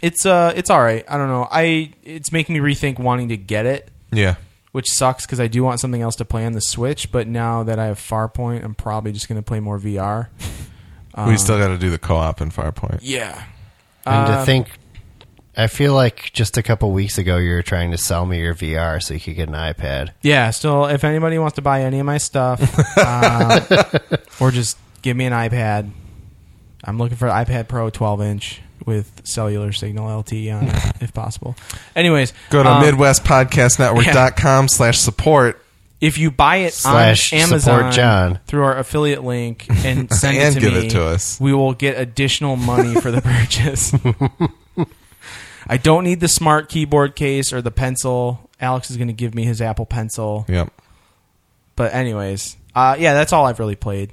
[0.00, 1.04] it's uh it's all right.
[1.08, 1.48] I don't know.
[1.50, 4.36] I it's making me rethink wanting to get it Yeah.
[4.72, 7.12] Which sucks because I do want something else to play on the Switch.
[7.12, 10.28] But now that I have Farpoint, I'm probably just going to play more VR.
[11.26, 13.00] we still got to do the co op in Farpoint.
[13.02, 13.44] Yeah,
[14.06, 14.68] And Uh, to think,
[15.56, 18.54] I feel like just a couple weeks ago you were trying to sell me your
[18.54, 20.10] VR so you could get an iPad.
[20.22, 20.48] yeah.
[20.50, 22.60] Still, if anybody wants to buy any of my stuff,
[22.96, 23.60] uh,
[24.40, 25.90] or just give me an iPad,
[26.84, 28.62] I'm looking for an iPad Pro 12 inch.
[28.86, 31.54] With cellular signal LTE on it, if possible.
[31.96, 35.64] Anyways, Go to um, MidwestPodcastNetwork.com slash support
[36.00, 38.40] If you buy it Slash on Amazon John.
[38.46, 41.40] through our affiliate link and send And it to give me, it to us.
[41.40, 43.94] we will get additional money for the purchase.
[45.68, 48.50] I don't need the smart keyboard case or the pencil.
[48.60, 50.44] Alex is going to give me his Apple Pencil.
[50.48, 50.72] Yep.
[51.76, 54.12] But anyways, uh, yeah, that's all I've really played.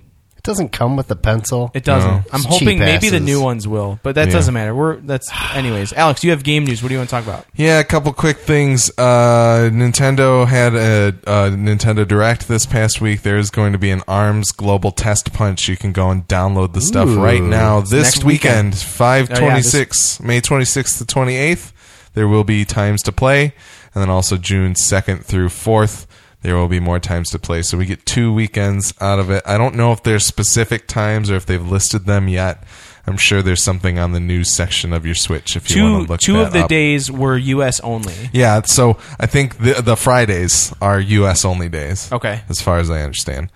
[0.49, 1.69] It doesn't come with a pencil.
[1.75, 2.09] It doesn't.
[2.09, 2.23] No.
[2.33, 3.21] I'm It's hoping cheap maybe the asses.
[3.21, 4.33] new ones will, but that Yeah.
[4.33, 4.73] doesn't matter.
[4.73, 5.93] We're that's anyways.
[5.93, 6.81] Alex, you have game news.
[6.81, 7.45] What do you want to talk about?
[7.55, 8.89] Yeah, a couple quick things.
[8.97, 13.21] Uh, Nintendo had a, a Nintendo Direct this past week.
[13.21, 15.67] There's going to be an ARMS Global Test Punch.
[15.69, 17.21] You can go and download the stuff Ooh.
[17.23, 17.81] right now.
[17.81, 18.69] This Next weekend.
[18.73, 21.71] weekend, five Oh, yeah, twenty six, May twenty sixth to twenty eighth.
[22.15, 23.53] There will be times to play,
[23.93, 26.07] and then also June second through fourth.
[26.41, 27.61] There will be more times to play.
[27.63, 29.43] So we get two weekends out of it.
[29.45, 32.63] I don't know if there's specific times or if they've listed them yet.
[33.05, 36.05] I'm sure there's something on the news section of your Switch if you want Two
[36.05, 36.69] to look two of the up.
[36.69, 37.79] days were U.S.
[37.81, 38.13] only.
[38.31, 41.43] Yeah, so I think the the Fridays are U.S.
[41.43, 42.11] only days.
[42.11, 42.41] Okay.
[42.49, 43.51] as far as I understand.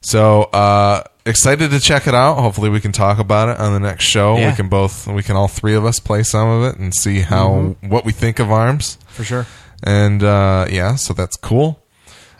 [0.00, 2.34] So uh, excited to check it out.
[2.36, 4.36] Hopefully, we can talk about it on the next show.
[4.36, 4.50] Yeah.
[4.50, 7.20] We can both, we can all three of us play some of it and see
[7.20, 7.88] how Mm-hmm.
[7.88, 8.96] what we think of Arms.
[9.08, 9.46] For sure.
[9.82, 11.80] And uh, yeah, so that's cool.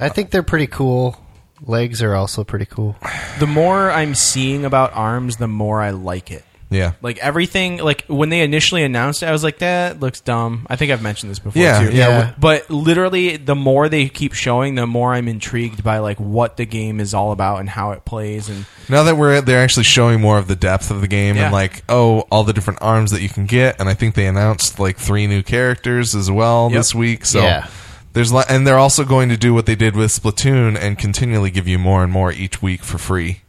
[0.01, 1.17] I think they're pretty cool.
[1.65, 2.97] Legs are also pretty cool.
[3.39, 6.45] The more I'm seeing about arms, the more I like it.
[6.71, 10.67] Yeah, Like everything, like when they initially announced it, I was like, "That looks dumb."
[10.69, 11.95] I think I've mentioned this before Yeah, too.
[11.95, 12.09] yeah.
[12.09, 12.33] Yeah.
[12.37, 16.65] But literally, the more they keep showing, the more I'm intrigued by like what the
[16.65, 18.49] game is all about and how it plays.
[18.49, 21.45] And now that we're they're actually showing more of the depth of the game Yeah.
[21.45, 24.27] and like oh all the different arms that you can get, and I think they
[24.27, 26.81] announced like three new characters as well Yep.
[26.81, 27.25] this week.
[27.25, 27.67] So Yeah.
[28.15, 31.51] There's li- and they're also going to do what they did with Splatoon and continually
[31.51, 33.41] give you more and more each week for free.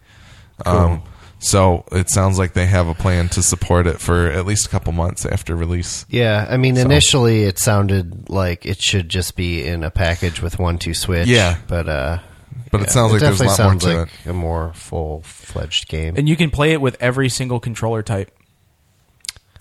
[0.65, 1.03] Um,
[1.39, 4.69] so it sounds like they have a plan to support it for at least a
[4.69, 6.05] couple months after release.
[6.09, 10.57] Yeah, I mean, initially it sounded like it should just be in a package with
[10.57, 11.27] 1-2-Switch.
[11.27, 11.57] Yeah.
[11.67, 12.19] but uh,
[12.71, 14.73] But it yeah, sounds like there's a definitely lot more sounds to like a more
[14.73, 16.15] full fledged game.
[16.17, 18.31] and you can play it with every single controller type.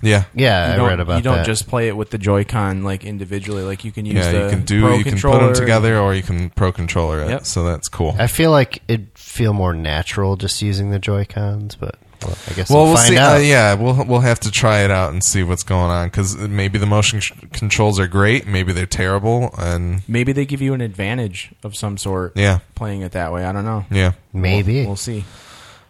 [0.02, 0.24] Yeah.
[0.34, 1.16] yeah, You I don't, read about that.
[1.18, 1.46] you don't that.
[1.46, 3.62] just play it with the Joy-Con like individually.
[3.62, 5.98] Like you can use Yeah, the you can do Pro you can put them together
[5.98, 7.28] or you can pro controller it.
[7.30, 7.46] Yep.
[7.46, 8.14] So that's cool.
[8.18, 12.52] I feel like it'd feel more natural just using the Joy Cons, but well, I
[12.54, 13.18] guess Well, we'll, we'll find see.
[13.18, 13.36] out.
[13.36, 16.36] Uh, yeah, we'll we'll have to try it out and see what's going on because
[16.36, 20.74] maybe the motion sh- controls are great, maybe they're terrible, and Maybe they give you
[20.74, 22.32] an advantage of some sort.
[22.36, 23.44] yeah, playing it that way.
[23.44, 23.84] I don't know.
[23.90, 24.12] yeah.
[24.32, 24.80] Maybe.
[24.80, 25.24] We'll, we'll see.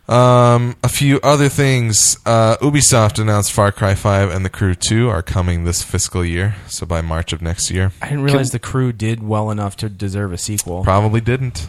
[0.06, 2.18] Um, a few other things.
[2.26, 6.56] Uh, Ubisoft announced Far Cry Five and The Crew Two are coming this fiscal year,
[6.68, 7.92] so by March of next year.
[8.02, 10.84] I didn't realize the crew did well enough to deserve a sequel.
[10.84, 11.68] Probably didn't,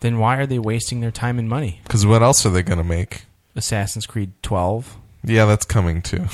[0.00, 1.80] then why are they wasting their time and money?
[1.84, 3.22] because what else are they going to make?
[3.56, 4.96] Assassin's Creed 12.
[5.24, 6.26] Yeah, that's coming too.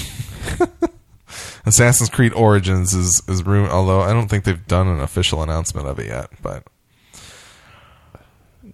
[1.67, 5.89] Assassin's Creed Origins is is room, although I don't think they've done an official announcement
[5.89, 6.29] of it yet.
[6.43, 6.65] But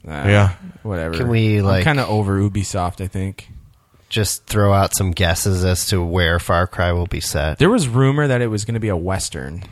[0.07, 0.51] Uh, Yeah.
[0.83, 1.15] whatever.
[1.17, 3.03] Can we, like- kind of over Ubisoft?
[3.03, 3.51] I think
[4.09, 7.59] just throw out some guesses as to where Far Cry will be set.
[7.59, 9.63] there was rumor that it was going to be a western.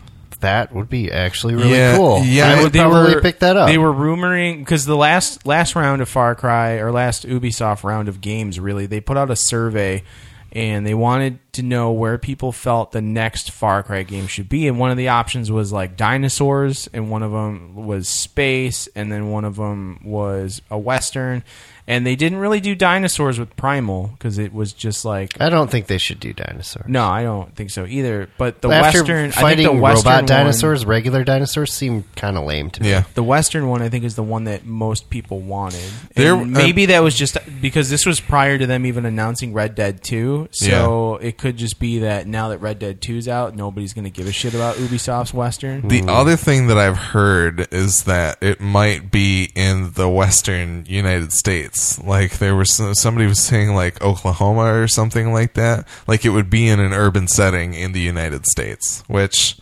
[0.40, 2.22] That would be actually really Yeah, cool.
[2.22, 3.66] yeah, I would probably pick that up.
[3.66, 8.08] They were rumoring because the last last round of Far Cry or last Ubisoft round
[8.08, 10.04] of games, really, they put out a survey
[10.52, 14.68] and they wanted to know where people felt the next Far Cry game should be.
[14.68, 19.12] And one of the options was like dinosaurs, and one of them was space, and
[19.12, 21.42] then one of them was a western.
[21.88, 25.70] And they didn't really do dinosaurs with Primal because it was just like I don't
[25.70, 26.84] think they should do dinosaurs.
[26.86, 28.28] no, I don't think so either.
[28.36, 32.04] But the After western, I fighting think the western robot one- dinosaurs, regular dinosaurs seem
[32.14, 32.90] kind of lame to me.
[32.90, 35.80] yeah, the Western one, I think, is the one that most people wanted.
[36.14, 39.54] There- And uh, maybe that was just because this was prior to them even announcing
[39.54, 40.48] Red Dead 2.
[40.52, 44.10] So it could just be that now that Red Dead 2's out, nobody's going to
[44.10, 45.88] give a shit about Ubisoft's Western.
[45.88, 51.32] The other thing that I've heard is that it might be in the western United
[51.32, 51.77] States.
[52.02, 55.86] Like there was somebody was saying like Oklahoma or something like that.
[56.06, 59.56] Like it would be in an urban setting in the United States, which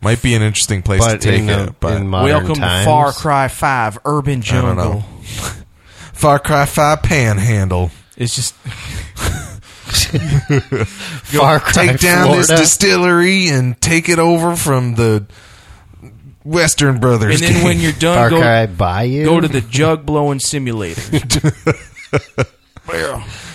[0.00, 1.68] might be an interesting place But to take in, it.
[1.68, 4.82] uh, But in modern Welcome times, to Far Cry 5 Urban I don't know.
[4.82, 5.00] Jungle.
[6.14, 8.54] Far Cry Five Panhandle, It's just
[11.24, 12.46] Far Cry, take down Florida.
[12.48, 15.26] this distillery and take it over from the
[16.48, 17.42] Western Brothers.
[17.42, 19.24] and then when you're done, Far go, Cry Bayou.
[19.24, 21.00] go to the jug blowing simulator.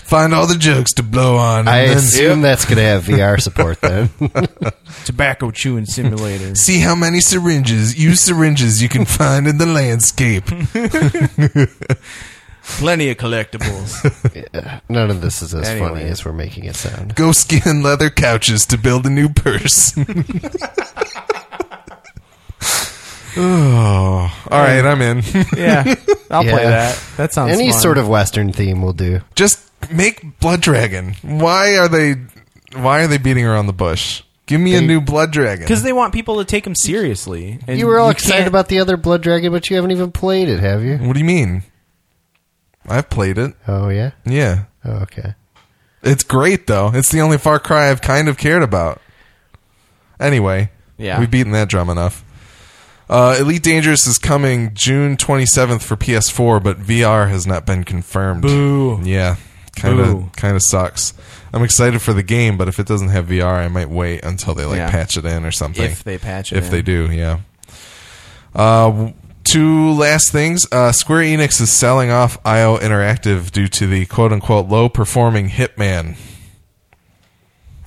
[0.04, 3.06] find all the jugs to blow on, and I then assume that's going to have
[3.06, 4.12] VR support then.
[5.06, 6.54] Tobacco chewing simulator.
[6.54, 10.46] see how many syringes, used syringes, you can find in the landscape.
[12.64, 14.82] Plenty of collectibles.
[14.88, 17.16] None of this is as funny as we're making it sound.
[17.16, 19.96] Go skin leather couches to build a new purse.
[23.38, 25.24] Oh, all right, I'm in.
[25.58, 25.96] yeah,
[26.32, 26.70] I'll play Yeah.
[26.70, 27.04] that.
[27.18, 27.80] That sounds Any fun.
[27.82, 29.22] sort of Western theme will do.
[29.36, 29.60] Just
[29.92, 31.16] make Blood Dragon.
[31.22, 32.16] Why are they?
[32.76, 34.24] Why are they beating around the bush?
[34.46, 35.64] Give me a new Blood Dragon.
[35.64, 37.60] because they want people to take them seriously.
[37.66, 40.12] And You were all excited can't- about the other Blood Dragon, but you haven't even
[40.12, 40.98] played it, have you?
[40.98, 41.64] What do you mean?
[42.88, 43.54] I've played it.
[43.68, 44.12] Oh yeah.
[44.26, 45.36] Yeah, Oh, okay.
[46.02, 46.92] it's great though.
[46.94, 49.00] It's the only Far Cry I've kind of cared about.
[50.20, 51.20] Anyway, Yeah.
[51.20, 52.24] we've beaten that drum enough.
[53.14, 58.42] Uh, Elite Dangerous is coming June 27th for PS4, but VR has not been confirmed.
[58.42, 59.00] Boo.
[59.04, 59.36] Yeah,
[59.76, 60.04] kind Boo.
[60.26, 61.14] of kind of sucks.
[61.54, 64.56] I'm excited for the game, but if it doesn't have VR, I might wait until
[64.56, 64.90] they like Yeah.
[64.90, 65.84] patch it in or something.
[65.84, 66.58] if they patch it.
[66.58, 66.72] if in.
[66.72, 67.42] they do, yeah.
[68.56, 70.66] Uh, w- two last things.
[70.72, 75.50] Uh, Square Enix is selling off IO Interactive due to the quote unquote low performing
[75.50, 76.16] Hitman.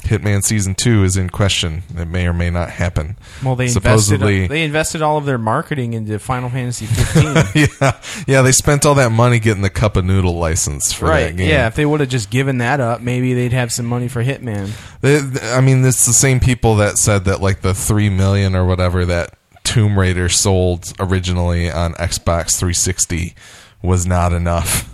[0.07, 1.83] Hitman Season 2 is in question.
[1.97, 3.16] It may or may not happen.
[3.45, 4.35] Well, they supposedly.
[4.45, 4.51] invested.
[4.55, 7.69] They invested all of their marketing into Final Fantasy 15.
[7.81, 11.25] yeah, yeah, they spent all that money getting the Cup of Noodle license for right?
[11.29, 11.49] that game.
[11.49, 11.66] Yeah.
[11.66, 14.71] If they would have just given that up, maybe they'd have some money for Hitman.
[15.01, 18.64] They- I mean, it's the same people that said that like the three million or
[18.66, 23.35] whatever that Tomb Raider sold originally on Xbox 360
[23.83, 24.88] was not enough.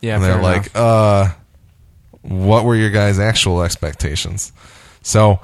[0.00, 0.76] Yeah, and they're like, enough.
[0.76, 1.28] uh,
[2.22, 4.52] what were your guys' actual expectations?
[5.02, 5.40] So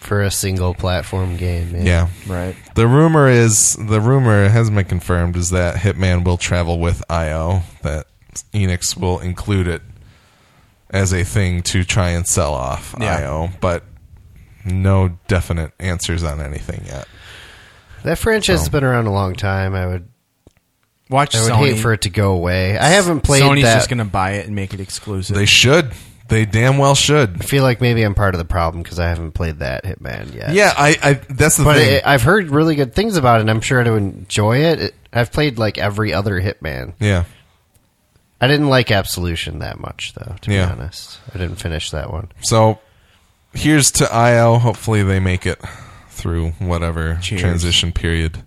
[0.00, 1.74] For a single platform game.
[1.74, 1.82] Yeah.
[1.82, 2.56] yeah, right.
[2.74, 7.62] the rumor is the rumor hasn't been confirmed is that Hitman will travel with IO.
[7.82, 8.06] That
[8.54, 9.82] Enix will include it
[10.90, 13.16] as a thing to try and sell off Yeah.
[13.16, 13.82] IO, but
[14.64, 17.08] no definite answers on anything yet.
[18.04, 19.74] That franchise So- has been around a long time.
[19.74, 20.08] I would
[21.08, 21.56] Watch I would Sony.
[21.74, 22.76] hate for it to go away.
[22.76, 23.46] I haven't played that.
[23.50, 23.74] Sony's that.
[23.76, 25.36] just going to buy it and make it exclusive.
[25.36, 25.92] They should.
[26.28, 27.40] They damn well should.
[27.40, 30.34] I feel like maybe I'm part of the problem because I haven't played that Hitman
[30.34, 30.52] yet.
[30.52, 30.96] Yeah, I.
[31.00, 31.94] I that's the But thing.
[31.94, 34.80] it, I've heard really good things about it, and I'm sure to enjoy it.
[34.80, 34.94] it.
[35.12, 36.94] I've played like every other Hitman.
[36.98, 37.24] yeah.
[38.40, 40.34] I didn't like Absolution that much, though.
[40.42, 40.66] To Yeah.
[40.66, 42.28] be honest, I didn't finish that one.
[42.42, 42.80] So
[43.54, 44.58] here's to IO.
[44.58, 45.58] Hopefully they make it
[46.10, 47.40] through whatever Cheers.
[47.40, 48.42] transition period.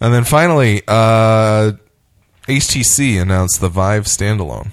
[0.00, 1.72] And then finally, uh,
[2.50, 4.70] HTC announced the Vive standalone.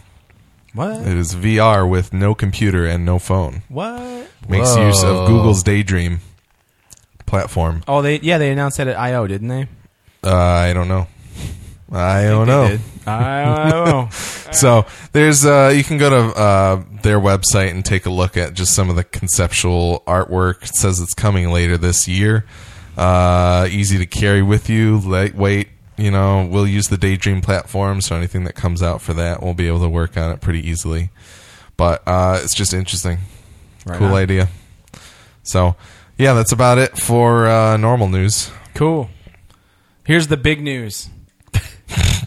[0.73, 1.01] what?
[1.01, 3.61] It is VR with no computer and no phone.
[3.69, 4.27] What?
[4.49, 4.87] Makes Whoa.
[4.87, 6.19] use of Google's Daydream
[7.25, 7.83] platform.
[7.87, 9.67] Oh, they yeah they announced that at I/O, didn't they?
[10.23, 11.07] Uh, I don't know.
[11.91, 12.67] I, I don't know.
[12.69, 12.81] did.
[13.05, 14.09] I don't know.
[14.53, 18.53] So there's uh, you can go to uh, their website and take a look at
[18.53, 20.63] just some of the conceptual artwork.
[20.63, 22.45] It says it's coming later this year.
[22.97, 25.67] Uh, easy to carry with you, lightweight.
[25.97, 29.55] You know, we'll use the Daydream platform, so anything that comes out for that, we'll
[29.55, 31.10] be able to work on it pretty easily.
[31.75, 33.19] But uh, it's just interesting,
[33.86, 34.13] Right cool on.
[34.15, 34.49] idea.
[35.43, 35.75] So
[36.17, 38.51] yeah, that's about it for uh, normal news.
[38.75, 39.10] Cool.
[40.05, 41.10] Here's the big news.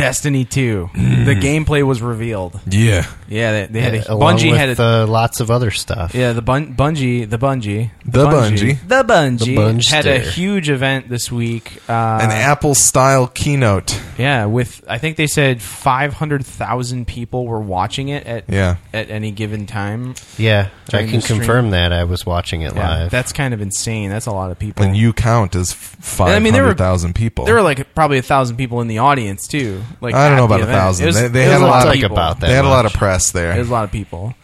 [0.00, 0.90] Destiny 2.
[0.94, 2.58] The gameplay was revealed.
[2.68, 5.70] Yeah, Yeah, they, they had a Along Bungie with had a uh, lots of other
[5.70, 6.14] stuff.
[6.14, 8.78] yeah the bun, Bungie the Bungie The Bungie.
[8.88, 9.90] the Bungie The Bungie.
[9.90, 11.78] had a huge event this week.
[11.88, 14.00] Uh, an Apple style keynote.
[14.18, 18.76] yeah, with I think they said five hundred thousand people were watching it at Yeah.
[18.92, 20.14] at any given time.
[20.38, 21.38] Yeah, I During can the stream.
[21.40, 21.92] confirm that.
[21.92, 23.10] I was watching it Yeah, live.
[23.10, 24.10] that's kind of insane.
[24.10, 24.84] That's a lot of people.
[24.84, 27.44] And you count as five I mean, there were- hundred thousand people.
[27.44, 29.82] there were like probably a thousand people in the audience too.
[30.00, 31.06] Like I don't know about a thousand.
[31.06, 32.16] Was- They- they had a lot of of- like people.
[32.16, 33.54] about that they had a lot of press there.
[33.54, 34.34] There's a lot of people.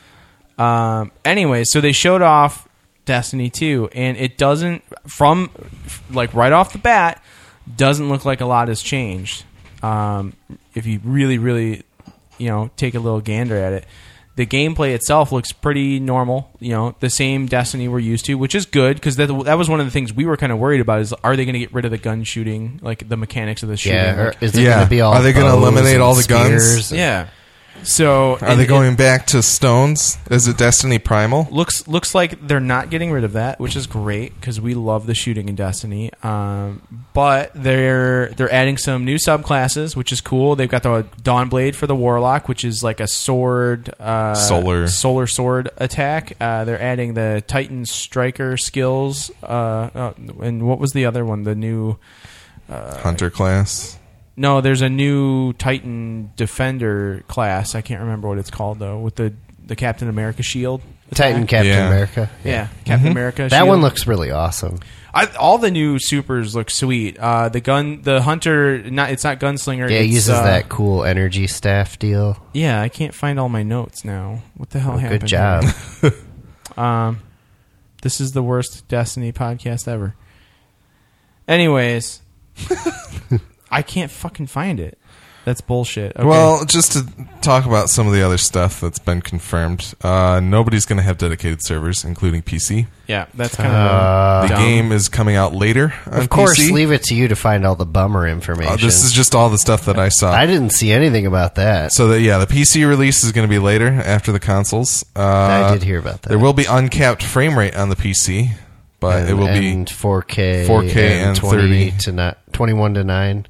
[0.59, 2.67] Um, anyway, so they showed off
[3.05, 5.51] Destiny 2, and it doesn't, from
[6.11, 7.23] like right off the bat,
[7.77, 9.45] doesn't look like a lot has changed.
[9.83, 10.33] Um,
[10.75, 11.83] if you really, really,
[12.39, 13.85] you know, take a little gander at it,
[14.37, 16.51] the gameplay itself looks pretty normal.
[16.61, 19.69] You know, the same Destiny we're used to, which is good because that, that was
[19.69, 21.01] one of the things we were kind of worried about.
[21.01, 23.69] Is are they going to get rid of the gun shooting, like the mechanics of
[23.71, 23.99] the shooting?
[23.99, 24.75] yeah, Like- is it Yeah.
[24.77, 25.15] going to be all?
[25.15, 26.63] Are they gonna eliminate all the guns?
[26.63, 26.93] spears?
[26.93, 27.29] yeah.
[27.83, 30.19] So Are they going back to stones?
[30.31, 31.47] Is it Destiny Primal?
[31.51, 35.07] looks looks like they're not getting rid of that, which is great because we love
[35.07, 36.11] the shooting in Destiny.
[36.23, 40.57] Um, but they're they're adding some new subclasses, which is cool.
[40.57, 44.89] They've got the Dawnblade for the Warlock, which is like a sword, uh, Solar.
[44.89, 46.33] solar sword attack.
[46.41, 49.31] Uh, they're adding the Titan Striker skills.
[49.43, 49.47] Uh,
[49.95, 51.45] uh, and what was the other one?
[51.45, 51.99] The new
[52.69, 53.99] Hunter class.
[54.37, 57.75] No, there's a new Titan Defender class.
[57.75, 58.99] I can't remember what it's called though.
[58.99, 59.33] With the
[59.65, 60.83] the Captain America shield.
[61.15, 61.87] Titan Captain Yeah.
[61.87, 62.31] America.
[62.45, 63.43] Yeah, Captain America.
[63.43, 63.49] Mm-hmm.
[63.51, 63.69] That shield.
[63.69, 64.81] one looks really awesome.
[65.15, 67.17] I, all the new supers look sweet.
[67.19, 69.89] Uh, the gun, the hunter, not it's not gunslinger.
[69.89, 72.37] Yeah, it it's, uses uh, that cool energy staff deal.
[72.53, 74.43] Yeah, I can't find all my notes now.
[74.57, 75.21] What the hell happened?
[75.23, 75.65] Good job.
[76.03, 76.13] here?
[76.77, 77.21] Um,
[78.03, 80.15] this is the worst Destiny podcast ever.
[81.49, 82.21] Anyways,
[83.77, 84.99] I can't fucking find it.
[85.45, 86.17] That's bullshit.
[86.17, 86.25] Okay.
[86.27, 87.07] Well, just to
[87.41, 91.19] talk about some of the other stuff that's been confirmed, uh, nobody's going to have
[91.19, 92.89] dedicated servers, including PC.
[93.07, 94.65] yeah, that's kind Uh, of The dumb.
[94.65, 96.73] game is coming out later on of course, PC.
[96.73, 98.73] leave it to you to find all the bummer information.
[98.73, 100.33] Uh, this is just all the stuff that I saw.
[100.33, 101.93] I didn't see anything about that.
[101.93, 105.05] so that yeah, the PC release is going to be later after the consoles.
[105.15, 106.29] Uh, I did hear about that.
[106.31, 108.51] There will be uncapped frame rate on the PC,
[108.99, 111.99] but and, it will and be 4K, 4K and 20 30.
[111.99, 113.47] to not 21 to 9.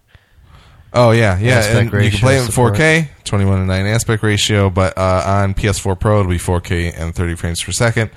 [0.92, 2.74] Oh yeah, yeah, Aspect and you can play it in support.
[2.74, 7.14] 4K, 21 to 9 aspect ratio, but uh, on PS4 Pro it'll be 4K and
[7.14, 8.10] 30 frames per second.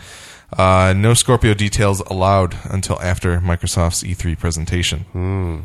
[0.58, 5.00] Uh, no Scorpio details allowed until after Microsoft's E3 presentation.
[5.12, 5.60] Hmm.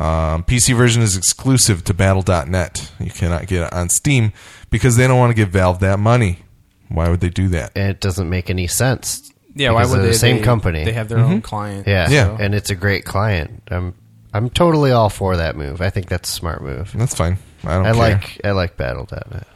[0.00, 2.92] Um, PC version is exclusive to Battle.net.
[3.00, 4.32] You cannot get it on Steam
[4.70, 6.40] because they don't want to give Valve that money.
[6.88, 7.76] Why would they do that?
[7.76, 9.32] It doesn't make any sense.
[9.54, 9.70] yeah.
[9.70, 10.08] Why would they?
[10.08, 10.84] the same they- company?
[10.84, 11.86] They have their own client.
[11.86, 12.36] Yeah, Yeah.
[12.38, 13.62] and it's a great client.
[13.70, 13.94] I'm
[14.36, 15.80] I'm totally all for that move.
[15.80, 16.92] I think that's a smart move.
[16.94, 17.38] That's fine.
[17.64, 17.94] I don't I care.
[17.94, 19.46] like I like Battle.net.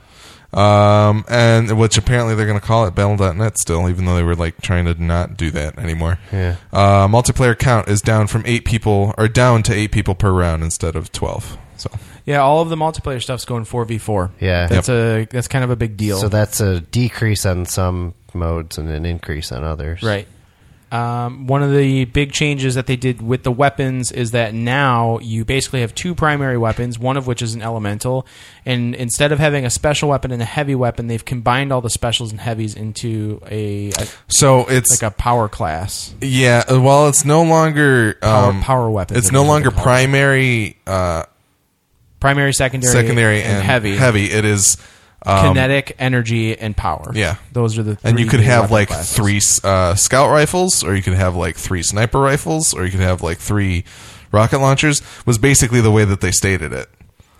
[0.52, 4.34] Um, and which apparently they're going to call it Battle.net still, even though they were
[4.34, 6.18] like trying to not do that anymore.
[6.32, 6.56] Yeah.
[6.72, 10.64] Uh, multiplayer count is down from eight people, or down to eight people per round
[10.64, 11.56] instead of twelve.
[11.76, 11.90] So
[12.26, 14.32] Yeah, all of the multiplayer stuff's going four v four.
[14.40, 14.66] Yeah.
[14.66, 16.18] that's a that's kind of a big deal.
[16.18, 20.02] So that's a decrease on some modes and an increase on others.
[20.02, 20.26] Right.
[20.92, 25.20] Um, one of the big changes that they did with the weapons is that now
[25.20, 28.26] you basically have two primary weapons, one of which is an elemental,
[28.66, 31.90] and instead of having a special weapon and a heavy weapon, they've combined all the
[31.90, 36.12] specials and heavies into a, a so it's like a power class.
[36.20, 36.64] yeah.
[36.68, 39.70] uh, Well, it's no longer Power- um, power weapons, It's no think is what longer
[39.70, 39.84] they call it.
[39.84, 41.22] primary, uh,
[42.18, 43.96] Primary, secondary, secondary, and, and, heavy.
[43.96, 44.26] Heavy.
[44.30, 44.76] It is
[45.26, 47.12] um, Kinetic, energy, and power.
[47.14, 47.36] Yeah.
[47.52, 47.98] those are the.
[48.02, 49.14] and you could have like classes.
[49.16, 53.00] three uh, scout rifles, or you could have like three sniper rifles, or you could
[53.00, 53.84] have like three
[54.32, 55.02] rocket launchers.
[55.26, 56.88] Was basically the way that they stated it.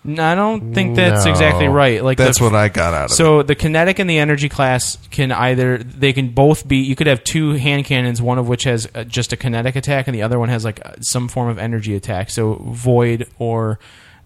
[0.02, 1.30] No, I don't think that's No.
[1.30, 2.02] exactly right.
[2.02, 3.14] Like That's the, what I got out of it.
[3.16, 6.78] So the kinetic and the energy class can either they can both be.
[6.78, 10.08] You could have two hand cannons, one of which has uh, just a kinetic attack,
[10.08, 12.30] and the other one has like uh, some form of energy attack.
[12.30, 13.78] So void or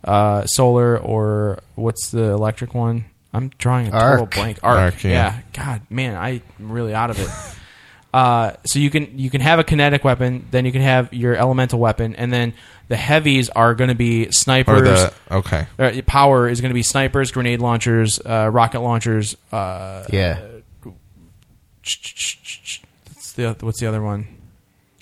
[0.04, 3.06] uh, solar or what's the electric one?
[3.34, 4.34] I'm drawing a total Arc.
[4.34, 4.58] blank.
[4.62, 4.78] Arc.
[4.78, 5.10] Arc, yeah.
[5.10, 5.40] yeah.
[5.52, 7.28] God, man, I'm really out of it.
[8.14, 11.34] Uh, so you can you can have a kinetic weapon, then you can have your
[11.34, 12.54] elemental weapon, and then
[12.86, 14.82] the heavies are going to be Or snipers.
[14.84, 15.66] the okay.
[15.76, 19.36] Uh, power is going to be snipers, grenade launchers, uh, rocket launchers.
[19.50, 20.38] Uh, Yeah.
[21.82, 24.28] what's the what's the other one?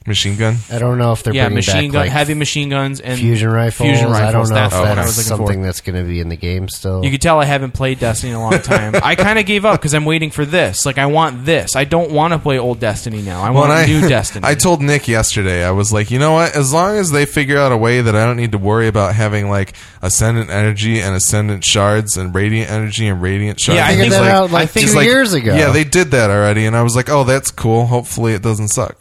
[0.06, 0.56] Machine gun.
[0.70, 3.18] I don't know if they're yeah, bringing machine back gun, like heavy machine guns, and
[3.20, 3.88] fusion rifles.
[3.88, 4.20] Fusion rifles.
[4.28, 5.66] I don't know that's if what that's I was looking something for.
[5.66, 7.04] that's going to be in the game still.
[7.04, 8.94] You could tell I haven't played Destiny in a long time.
[9.02, 10.84] I kind of gave up because I'm waiting for this.
[10.84, 11.76] Like I want this.
[11.76, 13.42] I don't want to play old Destiny now.
[13.42, 14.44] I want and I, new Destiny.
[14.46, 16.56] I told Nick yesterday, I was like, you know what?
[16.56, 19.14] As long as they figure out a way that I don't need to worry about
[19.14, 23.76] having like ascendant energy and ascendant shards and radiant energy and radiant shards.
[23.76, 25.54] Yeah, I and think that like- out like I think- he's two like, years ago.
[25.54, 27.86] Yeah, they did that already, and I was like, oh, that's cool.
[27.86, 28.96] Hopefully, it doesn't suck.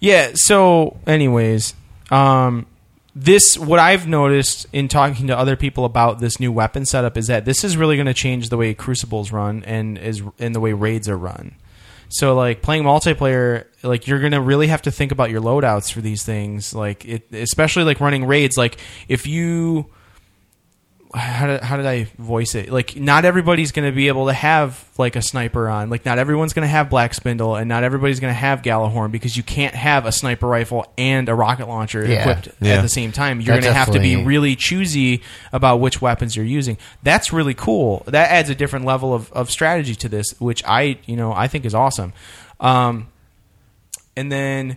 [0.00, 0.32] Yeah.
[0.34, 1.74] So, anyways,
[2.10, 2.66] um,
[3.14, 7.28] this what I've noticed in talking to other people about this new weapon setup is
[7.28, 10.60] that this is really going to change the way crucibles run and is and the
[10.60, 11.54] way raids are run.
[12.08, 15.92] So, like playing multiplayer, like you're going to really have to think about your loadouts
[15.92, 16.74] for these things.
[16.74, 18.56] Like it, especially like running raids.
[18.56, 18.78] Like
[19.08, 19.86] if you
[21.14, 22.70] how did, how did I voice it?
[22.70, 25.88] Like, not everybody's going to be able to have like a sniper on.
[25.88, 29.12] Like, not everyone's going to have Black Spindle, and not everybody's going to have Gjallarhorn
[29.12, 32.20] because you can't have a sniper rifle and a rocket launcher Yeah.
[32.20, 32.74] equipped Yeah.
[32.74, 33.40] at the same time.
[33.40, 36.78] You're going to have to be really choosy about which weapons you're using.
[37.02, 38.02] That's really cool.
[38.06, 41.48] That adds a different level of, of strategy to this, which I you know I
[41.48, 42.12] think is awesome.
[42.60, 43.08] Um,
[44.16, 44.76] and then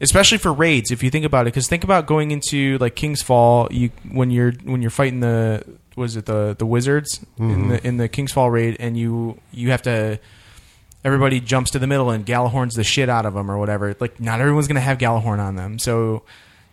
[0.00, 1.52] especially for raids if you think about it.
[1.52, 5.64] Because think about going into like king's fall you when you're when you're fighting the
[5.96, 7.68] was it the the wizards in mm-hmm.
[7.70, 10.18] the in the king's fall raid and you you have to
[11.04, 13.96] everybody jumps to the middle and Gjallarhorn's the shit out of them or whatever.
[13.98, 15.78] Like not everyone's gonna have Galahorn on them.
[15.78, 16.22] So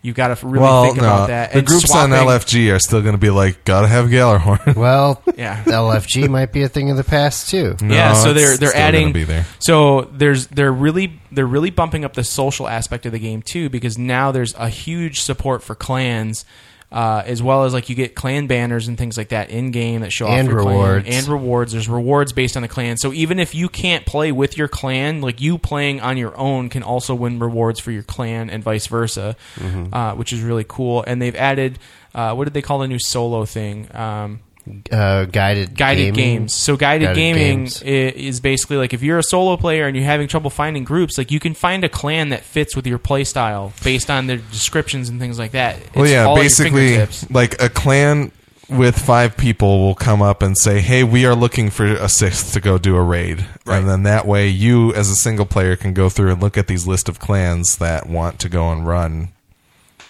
[0.06, 2.78] you've got to really well, think no, about that the And groups on LFG are
[2.78, 4.76] still going to be like, gotta have Gjallarhorn.
[4.86, 5.62] Well, Yeah.
[5.64, 7.76] LFG might be a thing of the past too.
[7.82, 9.12] No, yeah, so they're they're adding.
[9.12, 9.44] be there.
[9.58, 13.68] So there's they're really they're really bumping up the social aspect of the game too
[13.68, 16.44] because now there's a huge support for clans.
[16.96, 20.00] Uh, as well as like you get clan banners and things like that in game
[20.00, 21.04] that show And off your clan.
[21.06, 21.72] and rewards.
[21.72, 22.96] There's rewards based on the clan.
[22.96, 26.70] So even if you can't play with your clan, like you playing on your own
[26.70, 29.92] can also win rewards for your clan and vice versa, Mm-hmm.
[29.92, 31.04] uh, which is really cool.
[31.06, 31.78] And they've added
[32.14, 33.94] uh, what did they call the new solo thing?
[33.94, 34.40] Um,
[34.90, 36.38] Uh, guided guided gaming.
[36.40, 36.54] games.
[36.54, 37.82] So guided, Guided gaming games.
[37.82, 41.30] is basically like if you're a solo player and you're having trouble finding groups, like
[41.30, 45.08] you can find a clan that fits with your play style based on their descriptions
[45.08, 45.78] and things like that.
[45.94, 48.32] Well, yeah, all at your basically, like a clan
[48.68, 52.52] with five people will come up and say, "Hey, we are looking for a sixth
[52.54, 53.78] to go do a raid," Right.
[53.78, 56.66] and then that way, you as a single player can go through and look at
[56.66, 59.28] these list of clans that want to go and run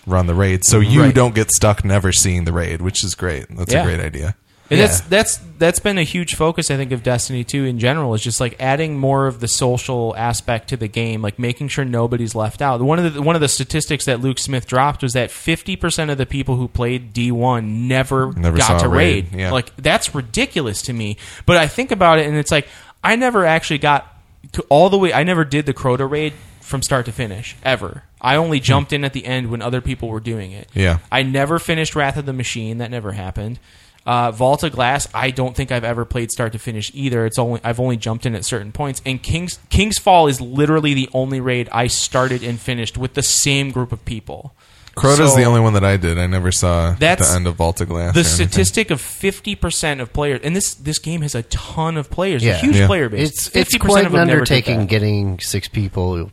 [0.06, 1.14] run the raid, so you Right.
[1.14, 3.44] don't get stuck never seeing the raid, which is great.
[3.50, 3.82] That's Yeah.
[3.82, 4.36] a great idea.
[4.68, 4.86] And Yeah.
[4.86, 8.20] that's that's that's been a huge focus I think of Destiny 2 in general is
[8.22, 12.34] just like adding more of the social aspect to the game, like making sure nobody's
[12.34, 12.80] left out.
[12.80, 16.18] One of the one of the statistics that Luke Smith dropped was that 50% of
[16.18, 19.30] the people who played D1 never, Never got to raid.
[19.32, 19.52] raid, yeah.
[19.52, 21.16] Like that's ridiculous to me.
[21.46, 22.66] But I think about it and it's like
[23.04, 24.12] I never actually got
[24.52, 28.02] to all the way I never did the Crota raid from start to finish ever.
[28.20, 30.68] I only jumped in at the end when other people were doing it.
[30.74, 30.98] Yeah.
[31.12, 32.78] I never finished Wrath of the Machine.
[32.78, 33.60] That never happened.
[34.06, 35.08] Uh, Vault of Glass.
[35.12, 37.26] I don't think I've ever played start to finish either.
[37.26, 39.02] It's only I've only jumped in at certain points.
[39.04, 43.22] And King's King's Fall is literally the only raid I started and finished with the
[43.22, 44.54] same group of people.
[44.94, 46.18] Crota's So- the only one that I did.
[46.18, 48.14] I never saw That's the end of Vault of Glass.
[48.14, 51.96] The or statistic of fifty percent of players, and this this game has a ton
[51.98, 52.86] of players, a huge Yeah.
[52.86, 53.28] player base.
[53.30, 56.30] It's it's 50% quite of an them never did undertaking getting six people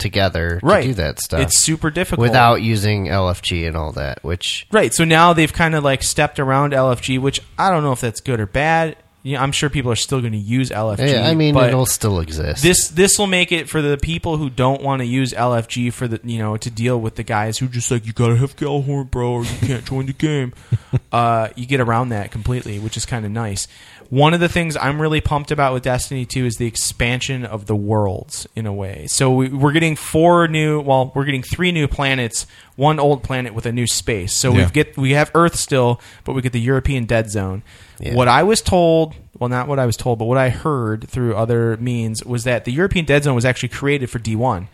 [0.00, 4.24] together right to do that stuff It's super difficult without using LFG and all that.
[4.24, 4.92] Which Right.
[4.92, 8.20] So now they've kind of like stepped around LFG, which I don't know if that's
[8.20, 8.96] good or bad.
[9.22, 11.12] Yeah, I'm sure people are still going to use LFG.
[11.12, 12.62] yeah, I mean, it'll still exist.
[12.62, 16.08] this this will make it for the people who don't want to use LFG for
[16.08, 19.10] the you know to deal with the guys who just like you gotta have Gjallarhorn,
[19.10, 20.54] bro, or you can't join the game.
[21.12, 23.68] uh, you get around that completely, which is kind of nice.
[24.10, 27.66] One of the things I'm really pumped about with Destiny 2 is the expansion of
[27.66, 29.06] the worlds in a way.
[29.08, 32.44] So we, we're getting four new, well, we're getting three new planets,
[32.74, 34.36] one old planet with a new space.
[34.36, 34.64] So Yeah.
[34.66, 37.62] we get we have Earth still, but we get the European Dead Zone.
[38.00, 38.14] Yeah.
[38.16, 41.36] What I was told, well, not what I was told, but what I heard through
[41.36, 44.66] other means was that the European Dead Zone was actually created for D1,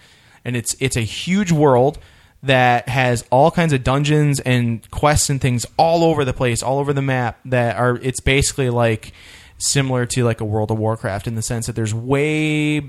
[0.47, 1.99] and it's it's a huge world
[2.43, 6.78] that has all kinds of dungeons and quests and things all over the place, all
[6.78, 7.39] over the map.
[7.45, 9.12] That are it's basically like
[9.59, 12.80] similar to like a World of Warcraft in the sense that there's way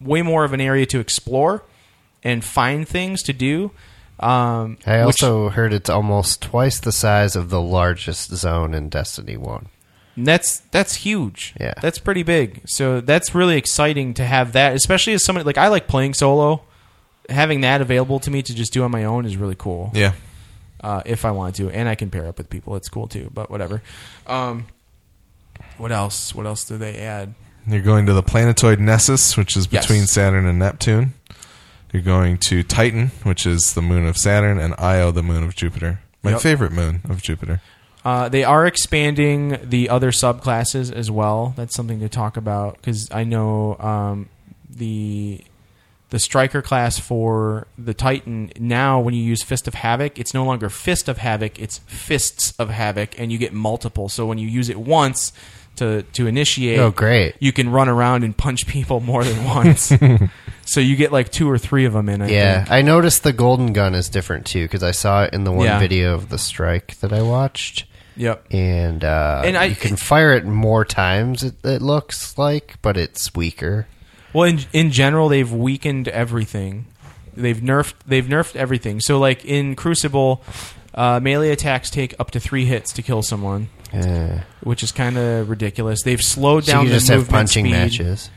[0.00, 1.64] way more of an area to explore
[2.22, 3.70] and find things to do.
[4.20, 8.88] Um, I which- also heard it's almost twice the size of the largest zone in
[8.88, 9.66] Destiny One.
[10.16, 11.54] That's that's huge.
[11.58, 11.72] Yeah.
[11.80, 12.60] that's pretty big.
[12.66, 16.62] So that's really exciting to have that, especially as somebody like I like playing solo.
[17.28, 19.90] Having that available to me to just do on my own is really cool.
[19.94, 20.12] Yeah.
[20.80, 23.30] Uh, if I want to, and I can pair up with people, it's cool too.
[23.32, 23.82] But whatever.
[24.26, 24.66] Um,
[25.78, 26.34] what else?
[26.34, 27.34] What else do they add?
[27.66, 29.86] You're going to the planetoid Nessus, which is Yes.
[29.86, 31.14] between Saturn and Neptune.
[31.92, 35.54] You're going to Titan, which is the moon of Saturn, and Io, the moon of
[35.54, 36.00] Jupiter.
[36.24, 36.40] My Yep.
[36.40, 37.60] favorite moon of Jupiter.
[38.04, 41.52] Uh, they are expanding the other subclasses as well.
[41.56, 44.28] That's something to talk about because I know um,
[44.68, 45.42] the
[46.12, 50.44] the striker class for the Titan now when you use Fist of Havoc, it's no
[50.44, 54.10] longer Fist of Havoc, it's Fists of Havoc, and you get multiple.
[54.10, 55.32] So when you use it once
[55.76, 57.34] to to initiate, Oh, great.
[57.40, 59.90] you can run around and punch people more than once.
[60.66, 62.20] so you get like two or three of them in.
[62.20, 62.70] I yeah, think.
[62.70, 65.64] I noticed the golden gun is different too because I saw it in the one
[65.64, 65.78] Yeah.
[65.78, 67.86] video of the strike that I watched,
[68.18, 68.52] Yep.
[68.52, 71.42] and uh, And I- you can fire it more times.
[71.42, 73.86] It, it looks like, but it's weaker.
[74.32, 76.86] Well, in in general, they've weakened everything.
[77.36, 77.94] They've nerfed.
[78.06, 79.00] They've nerfed everything.
[79.00, 80.42] So, like in Crucible,
[80.94, 85.16] uh, melee attacks take up to three hits to kill someone, Uh, which is kind
[85.18, 86.02] of ridiculous.
[86.02, 87.72] They've slowed so down you the just have movement punching speed.
[87.72, 88.30] matches.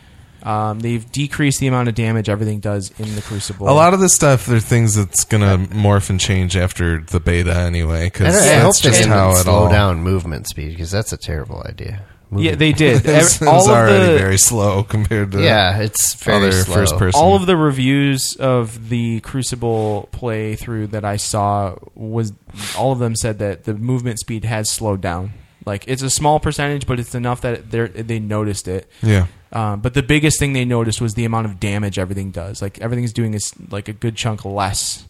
[0.44, 3.68] Um, they've decreased the amount of damage everything does in the Crucible.
[3.68, 7.20] A lot of this stuff, they're things that's going to morph and change after the
[7.20, 9.70] beta anyway, I, because don't- I hope that's they just didn't how it slow all.
[9.72, 12.02] down movement speed because that's a terrible idea.
[12.38, 13.06] Yeah, they did.
[13.06, 16.52] It's, Every- all it's of already the very slow compared to yeah, it's very other
[16.52, 16.74] slow.
[16.76, 17.20] first person.
[17.22, 22.34] all of the reviews of the Crucible playthrough that I saw was
[22.78, 25.34] all of them said that the movement speed has slowed down.
[25.66, 28.90] Like it's a small percentage, but it's enough that they they noticed it.
[29.02, 29.28] yeah.
[29.52, 32.62] Um, but the biggest thing they noticed was the amount of damage everything does.
[32.62, 35.06] Like everything's doing is like a good chunk less,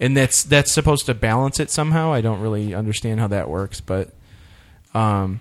[0.00, 2.10] and that's that's supposed to balance it somehow.
[2.12, 4.10] I don't really understand how that works, but
[4.94, 5.40] um,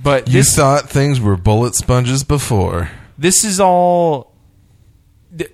[0.00, 2.90] but You this thought things were bullet sponges before.
[3.18, 4.32] this is all
[5.36, 5.50] th-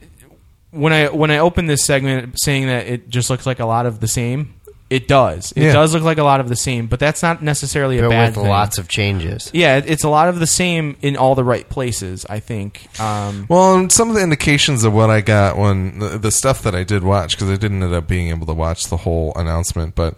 [0.70, 3.86] when I when I opened this segment saying that it just looks like a lot
[3.86, 4.54] of the same.
[4.90, 5.52] it does.
[5.54, 5.72] It Yeah.
[5.74, 8.26] does look like a lot of the same, but that's not necessarily a but bad
[8.30, 8.48] with thing.
[8.48, 9.50] lots of changes.
[9.52, 12.24] yeah, it- it's a lot of the same in all the right places.
[12.30, 12.88] I think.
[12.98, 16.62] Um, Well, and some of the indications of what I got when the, the stuff
[16.62, 19.34] that I did watch, because I didn't end up being able to watch the whole
[19.36, 20.14] announcement, but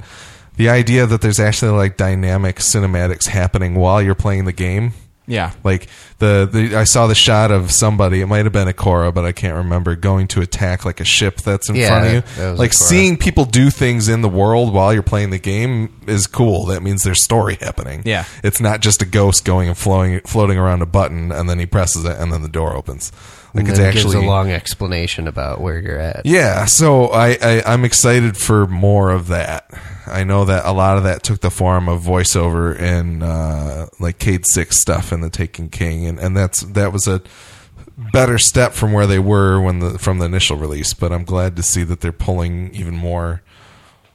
[0.61, 4.93] the idea that there's actually like dynamic cinematics happening while you're playing the game.
[5.27, 5.87] yeah, Like
[6.19, 9.25] the, the I saw the shot of somebody, it might have been a Korra, but
[9.25, 12.43] I can't remember, going to attack like a ship that's in Yeah, front of that
[12.43, 12.51] you.
[12.51, 12.89] was Like Korra.
[12.89, 16.67] seeing people do things in the world while you're playing the game is cool.
[16.67, 18.03] That means there's story happening.
[18.05, 18.25] Yeah.
[18.45, 21.65] It's not just a ghost going and flowing floating around a button and then he
[21.67, 23.13] presses it and then the door opens.
[23.53, 26.25] Like And it's it actually gives a long explanation about where you're at.
[26.25, 29.71] yeah, so I, I I'm excited for more of that.
[30.07, 34.19] I know that a lot of that took the form of voiceover and uh, like
[34.19, 37.23] Cayde-6 stuff in the Taken King, and, and that's that was a
[38.13, 40.95] better step from where they were when the from the initial release.
[40.95, 43.43] But I'm glad to see that they're pulling even more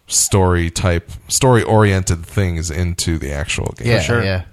[0.08, 3.88] story type, story oriented things into the actual game.
[3.88, 4.24] Yeah, sure.
[4.24, 4.46] yeah.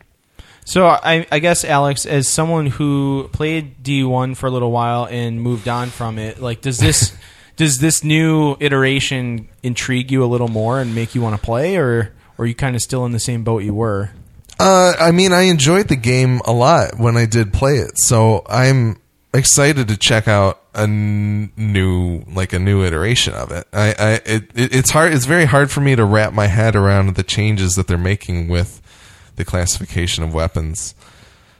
[0.65, 5.07] So I, I guess Alex, as someone who played D one for a little while
[5.07, 7.17] and moved on from it, like does this
[7.57, 11.77] does this new iteration intrigue you a little more and make you want to play,
[11.77, 14.11] or, or are you kind of still in the same boat you were?
[14.59, 18.45] Uh, I mean, I enjoyed the game a lot when I did play it, so
[18.49, 19.01] I'm
[19.35, 23.67] excited to check out a n- new, like a new iteration of it.
[23.73, 25.13] I, I it, it, it's hard.
[25.13, 28.49] It's very hard for me to wrap my head around the changes that they're making
[28.49, 28.82] with
[29.37, 30.95] the classification of weapons.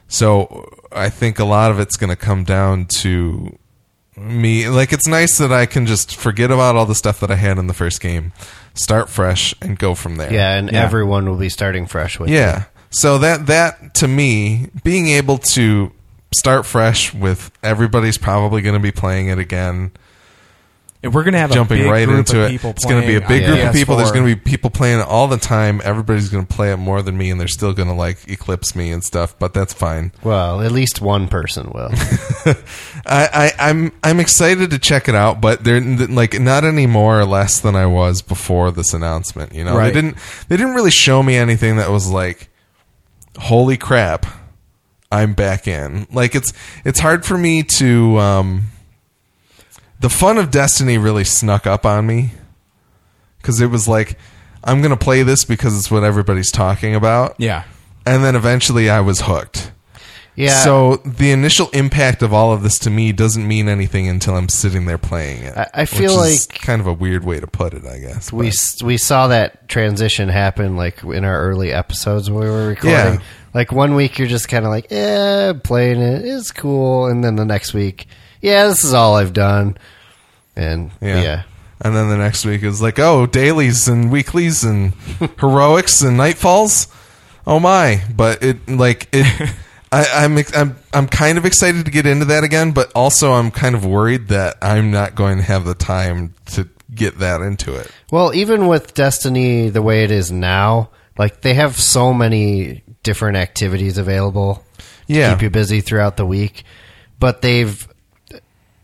[0.07, 3.57] So I think a lot of it's going to come down to
[4.15, 4.69] me.
[4.69, 7.57] Like, it's nice that I can just forget about all the stuff that I had
[7.57, 8.31] in the first game,
[8.75, 10.31] start fresh, and go from there.
[10.31, 10.83] Yeah, and Yeah.
[10.83, 12.35] everyone will be starting fresh with you.
[12.35, 12.65] Yeah.
[12.91, 15.91] So that that to me, being able to
[16.35, 19.91] start fresh with everybody's probably going to be playing it again,
[21.03, 22.49] And we're gonna have a jumping big right group into of it.
[22.51, 23.97] people It's going to be a big on group of people.
[23.97, 25.81] There's going to be people playing it all the time.
[25.83, 28.73] Everybody's going to play it more than me, and they're still going to like eclipse
[28.73, 29.37] me and stuff.
[29.37, 30.13] But that's fine.
[30.23, 31.89] Well, at least one person will.
[32.45, 32.55] I,
[33.05, 37.25] I I'm I'm excited to check it out, but they're like not any more or
[37.25, 39.53] less than I was before this announcement.
[39.53, 39.93] You know, Right.
[39.93, 42.49] they didn't they didn't really show me anything that was like,
[43.37, 44.25] holy crap,
[45.11, 46.07] I'm back in.
[46.11, 46.53] Like it's
[46.85, 48.17] it's hard for me to.
[48.19, 48.63] Um,
[50.03, 52.31] the fun of Destiny really snuck up on me
[53.41, 54.17] because it was like
[54.63, 57.63] I'm gonna play this because it's what everybody's talking about, Yeah.
[58.05, 59.71] and then eventually I was hooked.
[60.35, 60.63] Yeah.
[60.63, 64.49] So the initial impact of all of this to me doesn't mean anything until I'm
[64.49, 65.55] sitting there playing it.
[65.55, 67.99] I- I feel which is like- kind of a weird way to put it, I
[67.99, 68.33] guess.
[68.33, 72.67] we but- we saw that transition happen like in our early episodes when we were
[72.67, 72.91] recording.
[73.15, 73.17] Yeah.
[73.53, 77.45] Like one week you're just kind of like, yeah, playing it's cool, and then the
[77.45, 78.07] next week,
[78.41, 79.77] yeah, this is all I've done,
[80.55, 81.21] and yeah.
[81.21, 81.43] yeah,
[81.81, 84.93] And then the next week is like, oh, dailies and weeklies and
[85.39, 86.87] heroics and nightfalls.
[87.45, 88.01] Oh my!
[88.15, 89.51] But it like it.
[89.91, 93.51] I, I'm I'm I'm kind of excited to get into that again, but also I'm
[93.51, 97.75] kind of worried that I'm not going to have the time to get that into
[97.75, 97.91] it.
[98.11, 103.37] Well, even with Destiny the way it is now, like they have so many different
[103.37, 104.63] activities available
[105.05, 105.29] Yeah.
[105.29, 106.63] to keep you busy throughout the week,
[107.19, 107.87] but they've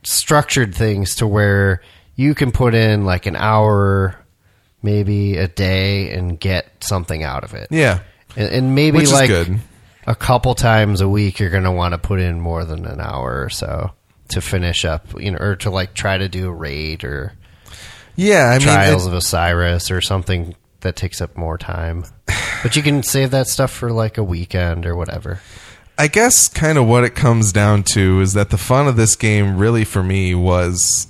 [0.04, 1.82] structured things to where
[2.16, 4.16] you can put in like an hour,
[4.82, 7.68] maybe a day, and get something out of it.
[7.72, 8.00] Yeah,
[8.36, 9.60] And, and maybe which like good.
[10.08, 13.00] a couple times a week, you're going to want to put in more than an
[13.02, 13.92] hour or so
[14.30, 17.34] to finish up, you know, or to like try to do a raid or
[18.16, 22.06] Yeah, I mean, Trials it- of Osiris or something that takes up more time.
[22.62, 25.40] But you can save that stuff for like a weekend or whatever.
[26.00, 29.18] I guess kind of what it comes down to is that the fun of this
[29.18, 31.08] game really for me was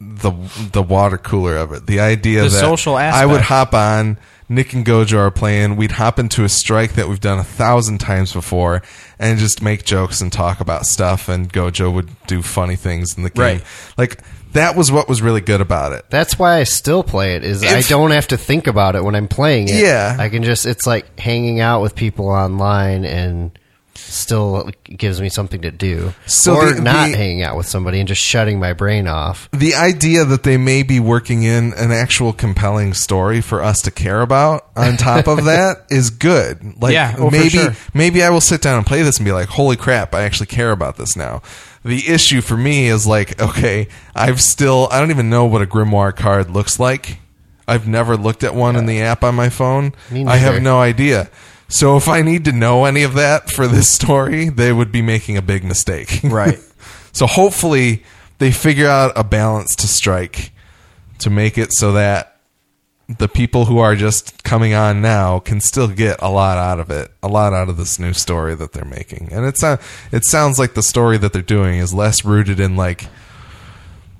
[0.00, 0.32] the
[0.72, 1.86] the water cooler of it.
[1.86, 4.18] The idea The that social I would hop on
[4.48, 7.98] Nick and Gojo are playing, we'd hop into a strike that we've done a thousand
[7.98, 8.82] times before
[9.20, 13.22] and just make jokes and talk about stuff and Gojo would do funny things in
[13.22, 13.58] the game.
[13.58, 13.64] Right.
[13.96, 14.20] Like
[14.52, 16.04] that was what was really good about it.
[16.10, 17.44] That's why I still play it.
[17.44, 19.76] Is I If- don't have to think about it when I'm playing it.
[19.82, 20.16] Yeah.
[20.18, 23.50] I can just it's like hanging out with people online and
[23.94, 26.14] still gives me something to do.
[26.26, 29.48] So or the- not the- hanging out with somebody and just shutting my brain off.
[29.52, 33.90] the idea that they may be working in an actual compelling story for us to
[33.90, 36.80] care about on top of that is good.
[36.80, 37.74] Like Yeah, oh, for maybe sure.
[37.92, 40.46] maybe I will sit down and play this and be like, "Holy crap, I actually
[40.46, 41.42] care about this now."
[41.84, 45.66] The issue for me is like, okay, I've still I don't even know what a
[45.66, 47.18] grimoire card looks like.
[47.66, 49.92] I've never looked at one in the app on my phone.
[50.10, 51.30] I have no idea.
[51.68, 55.02] So if I need to know any of that for this story, they would be
[55.02, 56.20] making a big mistake.
[56.24, 56.58] Right.
[57.12, 58.04] So hopefully
[58.38, 60.52] they figure out a balance to strike
[61.18, 62.37] to make it so that
[63.08, 66.90] the people who are just coming on now can still get a lot out of
[66.90, 69.30] it, a lot out of this new story that they're making.
[69.32, 69.78] And it's a,
[70.12, 73.06] it sounds like the story that they're doing is less rooted in like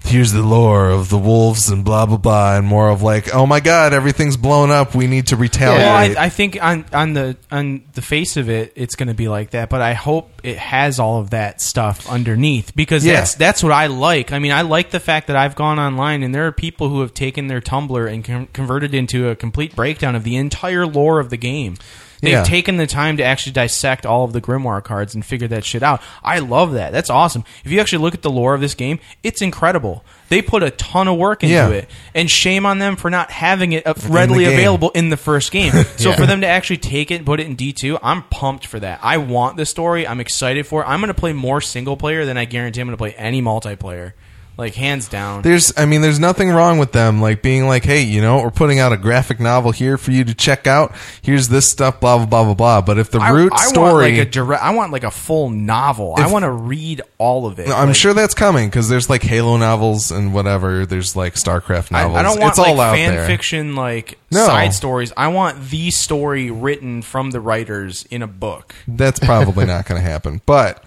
[0.08, 3.46] here's the lore of the wolves and blah blah blah and more of like oh
[3.46, 7.12] my god everything's blown up we need to retaliate Well, I, I think on on
[7.12, 9.68] the on the face of it, it's going to be like that.
[9.68, 13.14] But I hope it has all of that stuff underneath because Yeah.
[13.14, 14.32] that's that's what I like.
[14.32, 17.00] I mean, I like the fact that I've gone online and there are people who
[17.02, 21.20] have taken their Tumblr and con- converted into a complete breakdown of the entire lore
[21.20, 21.76] of the game.
[22.20, 22.42] They've Yeah.
[22.42, 25.82] taken the time to actually dissect all of the Grimoire cards and figure that shit
[25.82, 26.02] out.
[26.22, 26.92] I love that.
[26.92, 27.44] That's awesome.
[27.64, 30.04] If you actually look at the lore of this game, it's incredible.
[30.28, 31.68] They put a ton of work into Yeah.
[31.68, 34.52] it, and shame on them for not having it uh, readily game.
[34.54, 35.72] available in the first game.
[35.96, 36.16] So Yeah.
[36.16, 38.78] for them to actually take it and put it in D two, I'm pumped for
[38.80, 38.98] that.
[39.02, 40.06] I want the story.
[40.06, 40.86] I'm excited for it.
[40.86, 43.40] I'm going to play more single player than I guarantee I'm going to play any
[43.40, 44.12] multiplayer,
[44.58, 45.40] like hands down.
[45.42, 48.50] there's i mean there's nothing wrong with them like being like hey you know we're
[48.50, 50.92] putting out a graphic novel here for you to check out
[51.22, 53.68] here's this stuff blah blah blah blah blah but if the I, root I want
[53.68, 54.62] story like a direct.
[54.62, 56.14] I want like a full novel.
[56.18, 57.68] I If- want to read all of it.
[57.68, 61.94] i'm Like, sure that's coming because there's like halo novels and whatever there's like starcraft
[61.94, 64.44] I, novels I don't want it's all out fan there fiction like No.
[64.44, 65.12] side stories.
[65.16, 68.74] I want the story written from the writers in a book.
[68.88, 70.42] that's probably not going to happen.
[70.46, 70.82] But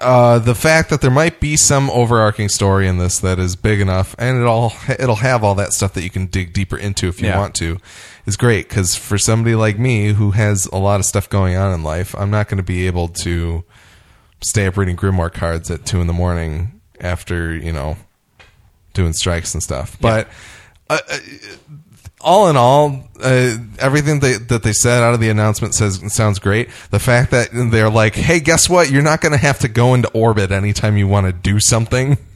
[0.00, 3.80] uh, the fact that there might be some overarching story in this that is big
[3.80, 7.20] enough, and it'll it'll have all that stuff that you can dig deeper into if
[7.20, 7.38] you Yeah.
[7.38, 7.78] want to,
[8.24, 8.68] is great.
[8.68, 12.14] Because for somebody like me who has a lot of stuff going on in life,
[12.16, 13.64] I'm not going to be able to
[14.42, 17.96] stay up reading Grimoire cards at two in the morning after you know
[18.92, 19.96] doing strikes and stuff.
[20.00, 20.28] But
[20.88, 21.18] uh, uh,
[22.24, 26.38] all in all, uh, everything they, that they said out of the announcement says sounds
[26.38, 26.68] great.
[26.90, 28.90] The fact that they're like, "Hey, guess what?
[28.90, 32.18] You're not going to have to go into orbit anytime you want to do something,"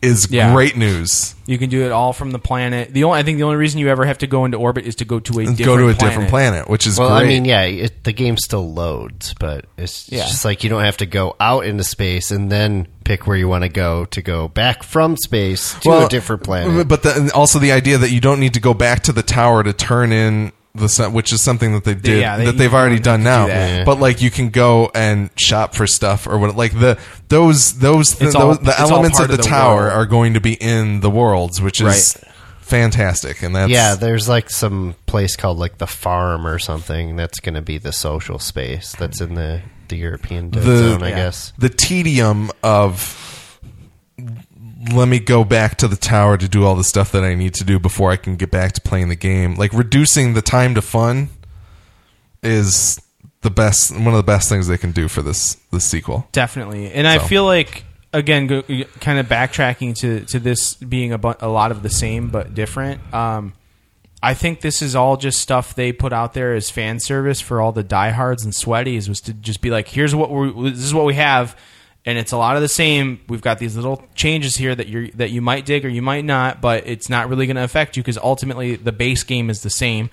[0.00, 0.52] is Yeah.
[0.52, 1.34] great news.
[1.46, 2.92] You can do it all from the planet.
[2.92, 4.94] The only I think the only reason you ever have to go into orbit is
[4.96, 5.98] to go to a different go to a planet.
[5.98, 7.24] different planet, which is Well, great.
[7.24, 10.20] I mean, yeah, it, the game still loads, but it's Yeah.
[10.22, 13.48] just like you don't have to go out into space and then pick where you
[13.48, 16.86] want to go to go back from space to a different planet.
[16.88, 19.22] But the, and also the idea that you don't need to go back to the
[19.22, 22.56] tower to turn in the sun, which is something that they did Yeah, they- that
[22.56, 23.46] they've already done now.
[23.46, 23.52] do.
[23.52, 23.84] Yeah.
[23.84, 26.98] But like you can go and shop for stuff or what like the
[27.28, 29.92] those those, th- all- those the elements of the, of the tower world.
[29.92, 32.32] are going to be in the worlds, which is Right.
[32.62, 33.42] fantastic.
[33.42, 37.54] And that's yeah, there's like some place called like the farm or something that's going
[37.54, 41.16] to be the social space that's in the the European dead The- zone, I yeah.
[41.16, 41.52] guess.
[41.58, 43.31] the tedium of
[44.90, 47.54] let me go back to the tower to do all the stuff that I need
[47.54, 49.54] to do before I can get back to playing the game.
[49.54, 51.28] Like reducing the time to fun
[52.42, 53.00] is
[53.42, 56.26] the best one of the best things they can do for this this sequel.
[56.32, 58.62] Definitely, and I feel like again, go,
[59.00, 62.54] kind of backtracking to to this being a, bu- a lot of the same but
[62.54, 63.00] different.
[63.14, 63.54] Um,
[64.22, 67.60] I think this is all just stuff they put out there as fan service for
[67.60, 70.94] all the diehards and sweaties was to just be like, here's what we this is
[70.94, 71.56] what we have,
[72.04, 73.20] and it's a lot of the same.
[73.28, 76.24] We've got these little changes here that you that you might dig or you might
[76.24, 79.62] not, but it's not really going to affect you because ultimately the base game is
[79.62, 80.10] the same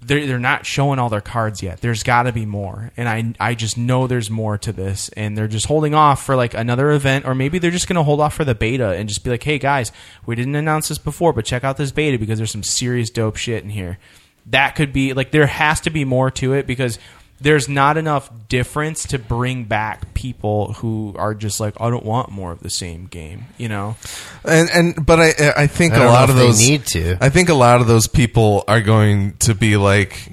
[0.00, 1.80] they're they're not showing all their cards yet.
[1.80, 5.36] There's got to be more, and I I just know there's more to this, and
[5.36, 8.34] they're just holding off for like another event, or maybe they're just gonna hold off
[8.34, 9.90] for the beta and just be like, hey guys,
[10.24, 13.36] we didn't announce this before, but check out this beta because there's some serious dope
[13.36, 13.98] shit in here.
[14.46, 16.98] That could be like there has to be more to it because
[17.40, 22.30] there's not enough difference to bring back people who are just like I don't want
[22.30, 23.96] more of the same game, you know.
[24.44, 27.16] And and but I I think I a lot of those need to.
[27.20, 30.32] I think a lot of those people are going to be like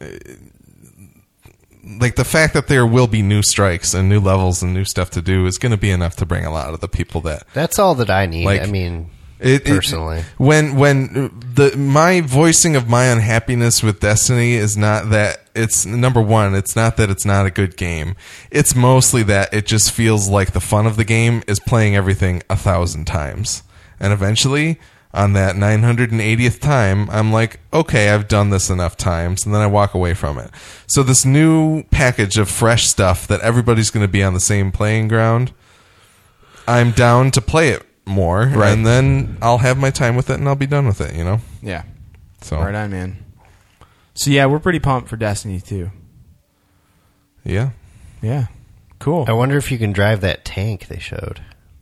[0.00, 0.06] uh,
[2.00, 5.10] like the fact that there will be new strikes and new levels and new stuff
[5.10, 7.44] to do is going to be enough to bring a lot of the people that
[7.52, 8.44] That's all that I need.
[8.44, 10.22] Like, I mean, it, it- personally.
[10.38, 15.86] when when uh, the my voicing of my unhappiness with Destiny is not that it's
[15.86, 16.54] number one.
[16.54, 18.16] It's not that it's not a good game.
[18.50, 22.42] It's mostly that it just feels like the fun of the game is playing everything
[22.50, 23.62] a thousand times,
[24.00, 24.78] and eventually.
[25.16, 29.66] On that 980th time, I'm like, okay, I've done this enough times, and then I
[29.68, 30.50] walk away from it.
[30.88, 34.72] So this new package of fresh stuff that everybody's going to be on the same
[34.72, 35.52] playing ground,
[36.66, 38.72] I'm down to play it more, right.
[38.72, 41.14] and then I'll have my time with it, and I'll be done with it.
[41.14, 41.40] You know.
[41.62, 41.84] Yeah,
[42.42, 43.16] So right on, man.
[44.14, 45.90] So yeah, we're pretty pumped for Destiny too.
[47.44, 47.70] yeah,
[48.22, 48.46] Yeah,
[48.98, 49.24] cool.
[49.28, 51.40] I wonder if you can drive that tank they showed.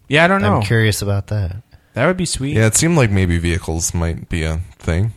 [0.08, 0.56] Yeah, I don't know.
[0.56, 1.56] I'm curious about that.
[1.94, 2.56] That would be sweet.
[2.56, 2.66] yeah.
[2.66, 5.12] It seemed like maybe vehicles might be a thing.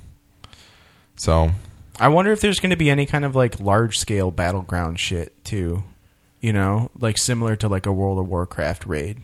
[1.15, 1.51] So
[1.99, 5.43] I wonder if there's going to be any kind of like large scale battleground shit
[5.45, 5.83] too.
[6.41, 9.19] You know, like similar to like a World of Warcraft raid.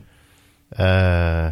[0.76, 1.52] Uh,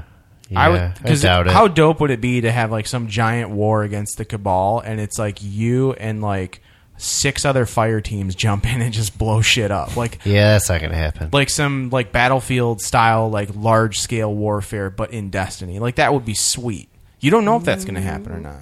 [0.55, 4.17] I would because how dope would it be to have like some giant war against
[4.17, 6.61] the cabal and it's like you and like
[6.97, 9.95] six other fire teams jump in and just blow shit up?
[9.95, 11.29] Like Yeah, that's not gonna happen.
[11.31, 15.77] like some like battlefield style like large scale warfare but in destiny.
[15.79, 16.89] Like that would be sweet.
[17.19, 18.61] You don't know if that's gonna happen or not.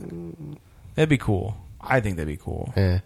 [0.96, 1.56] That'd be cool.
[1.80, 2.74] I think that'd be cool.
[2.76, 3.00] Yeah.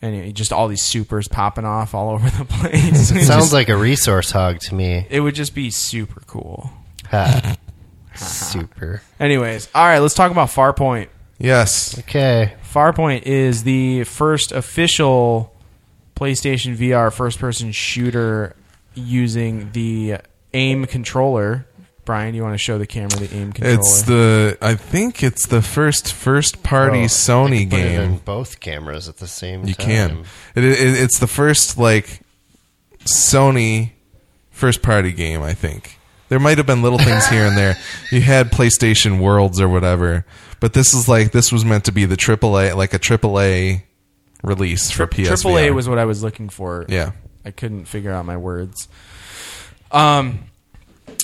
[0.00, 3.10] anyway just all these supers popping off all over the place.
[3.10, 5.06] It sounds like a resource hog to me.
[5.10, 6.70] it would just be super cool
[7.10, 7.56] Ha.
[8.14, 9.02] Super.
[9.20, 11.08] anyways all right let's talk about farpoint
[11.40, 11.96] Yes.
[12.00, 12.54] Okay.
[12.74, 15.54] Farpoint is the first official
[16.16, 18.56] PlayStation VR first person shooter
[18.96, 20.16] using the
[20.52, 21.64] aim controller.
[22.04, 23.78] Brian, you want to show the camera the aim controller?
[23.78, 27.82] It's the I think it's the first first party Well, Sony you can put it
[27.90, 28.00] game.
[28.00, 29.86] in both cameras at the same You time.
[29.86, 30.24] can.
[30.56, 32.20] It, it, it's the first like
[33.04, 33.92] Sony
[34.50, 35.40] first party game.
[35.40, 35.97] I think
[36.28, 37.76] there might have been little things here and there.
[38.12, 40.24] You had PlayStation Worlds or whatever,
[40.60, 43.82] but this is like this was meant to be the AAA, like a AAA
[44.42, 45.32] release for PSVR.
[45.68, 46.86] AAA was what I was looking for.
[46.88, 47.12] yeah.
[47.44, 48.88] I couldn't figure out my words.
[49.90, 50.40] Um,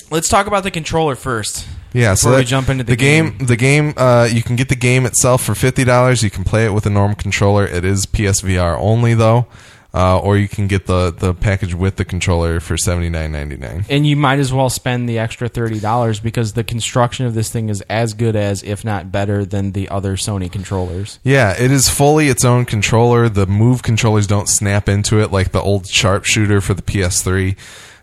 [0.09, 1.67] let's talk about the controller first.
[1.93, 4.75] Yeah, so Before we jump into the game, the game, uh, you can get the
[4.75, 6.23] game itself for fifty dollars.
[6.23, 7.65] You can play it with a normal controller.
[7.65, 9.47] It is PSVR only though,
[9.95, 13.55] uh, or you can get the the package with the controller for seventy nine ninety
[13.55, 13.85] nine.
[13.89, 17.49] And you might as well spend the extra thirty dollars because the construction of this
[17.49, 21.19] thing is as good as, if not better, than the other Sony controllers.
[21.23, 23.29] Yeah, it is fully its own controller.
[23.29, 27.55] The move controllers don't snap into it like the old sharpshooter for the PS3.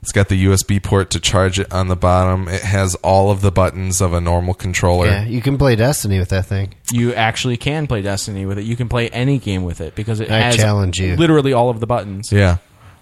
[0.02, 2.48] It's got the USB port to charge it on the bottom.
[2.48, 5.06] It has all of the buttons of a normal controller.
[5.06, 6.74] Yeah, you can play Destiny with that thing.
[6.90, 8.64] You actually can play Destiny with it.
[8.64, 11.14] You can play any game with it because it I has challenge you.
[11.16, 12.32] literally all of the buttons.
[12.32, 12.56] Yeah.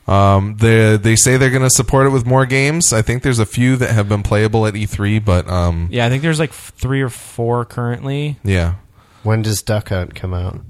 [0.06, 2.92] Um, they they say they're going to support it with more games.
[2.92, 6.08] I think there's a few that have been playable at E3, but um, Yeah, I
[6.10, 8.38] think there's like f- three or four currently.
[8.42, 8.74] yeah,
[9.22, 10.60] When does Duck Hunt come out?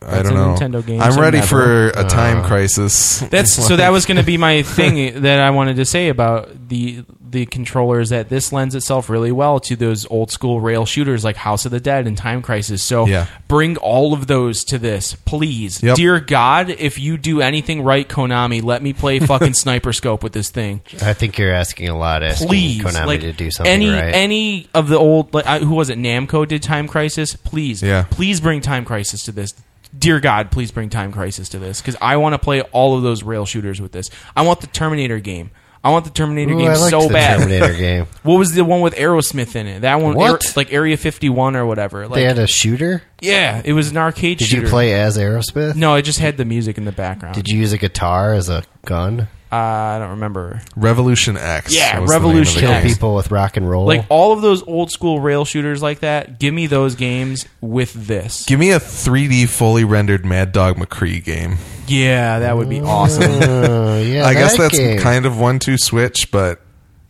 [0.00, 0.54] I That's don't a know.
[0.54, 1.48] Nintendo game, I'm so ready never.
[1.48, 2.46] for a time Uh.
[2.46, 3.18] crisis.
[3.30, 6.68] That's so that was going to be my thing that I wanted to say about
[6.68, 11.24] the the controllers that this lends itself really well to those old school rail shooters
[11.24, 12.82] like House of the Dead and Time Crisis.
[12.82, 13.26] So Yeah.
[13.48, 15.82] bring all of those to this, please.
[15.82, 15.96] Yep.
[15.96, 20.32] Dear God, if you do anything right, Konami, let me play fucking Sniper Scope with
[20.32, 20.80] this thing.
[21.02, 24.14] I think you're asking a lot, asking Please, Konami like to do something any right.
[24.14, 25.98] any of the old like I- who was it?
[25.98, 27.34] Namco did Time Crisis.
[27.36, 28.04] Please, Yeah.
[28.10, 29.52] please bring Time Crisis to this.
[29.98, 33.02] Dear God, please bring Time Crisis to this because I want to play all of
[33.02, 34.10] those rail shooters with this.
[34.36, 35.50] I want the Terminator game.
[35.84, 37.38] I want the Terminator Ooh, game I liked so the bad.
[37.38, 38.06] Terminator game.
[38.24, 39.80] What was the one with Aerosmith in it?
[39.80, 40.44] That one, What?
[40.44, 42.06] Aer- like Area Fifty One or whatever.
[42.08, 43.02] Like, they had a shooter.
[43.20, 44.48] yeah, it was an arcade shooter.
[44.50, 44.62] Did shooter.
[44.66, 45.76] you play as Aerosmith?
[45.76, 47.34] No, it just had the music in the background.
[47.36, 49.28] Did you use a guitar as a gun?
[49.50, 50.60] Uh, I don't remember.
[50.76, 51.74] Revolution X.
[51.74, 52.84] Yeah, was the name of the Revolution Kill game.
[52.84, 52.94] X.
[52.94, 53.86] people with rock and roll.
[53.86, 56.38] Like all of those old school rail shooters like that.
[56.38, 58.44] Give me those games with this.
[58.46, 61.56] Give me a 3D fully rendered Mad Dog McCree game.
[61.86, 63.22] Yeah, that would be awesome.
[63.24, 64.98] Oh, yeah, I guess that that's game.
[65.00, 66.60] kind of one two switch, but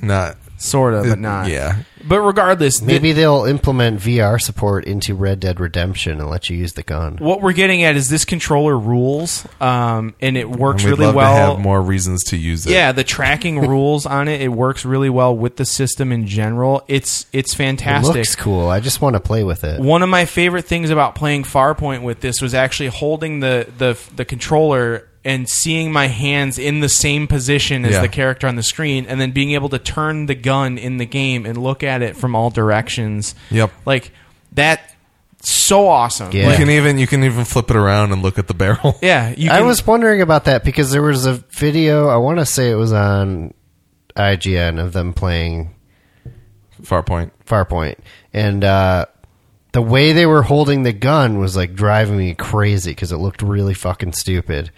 [0.00, 0.36] not.
[0.58, 1.48] Sort of, but not.
[1.48, 1.82] Yeah.
[2.06, 6.56] But regardless, Maybe the, they'll implement VR support into Red Dead Redemption and let you
[6.56, 7.16] use the gun.
[7.16, 11.14] what we're getting at is this controller rules, um, and it works We'd really love
[11.16, 11.34] well.
[11.34, 12.70] to have more reasons to use it.
[12.72, 16.84] yeah, the tracking rules on it, it works really well with the system in general.
[16.88, 18.14] It's it's It fantastic.
[18.14, 18.68] looks cool.
[18.68, 19.80] I just want to play with it.
[19.80, 23.98] One of my favorite things about playing Farpoint with this was actually holding the the
[24.14, 28.00] the controller and seeing my hands in the same position as Yeah.
[28.02, 31.06] the character on the screen, and then being able to turn the gun in the
[31.06, 33.34] game and look at it from all directions.
[33.50, 33.70] Yep.
[33.84, 34.12] like
[34.52, 34.80] that.
[35.40, 36.32] So awesome.
[36.32, 36.42] Yeah.
[36.42, 38.98] You Like, can even you can even flip it around and look at the barrel.
[39.02, 39.32] yeah.
[39.36, 42.08] You I can- was wondering about that because there was a video.
[42.08, 43.54] I want to say it was on
[44.16, 45.74] IGN of them playing
[46.82, 47.30] Farpoint.
[47.46, 47.96] Farpoint,
[48.32, 49.06] and uh,
[49.72, 53.42] the way they were holding the gun was like driving me crazy because it looked
[53.42, 54.70] really fucking stupid.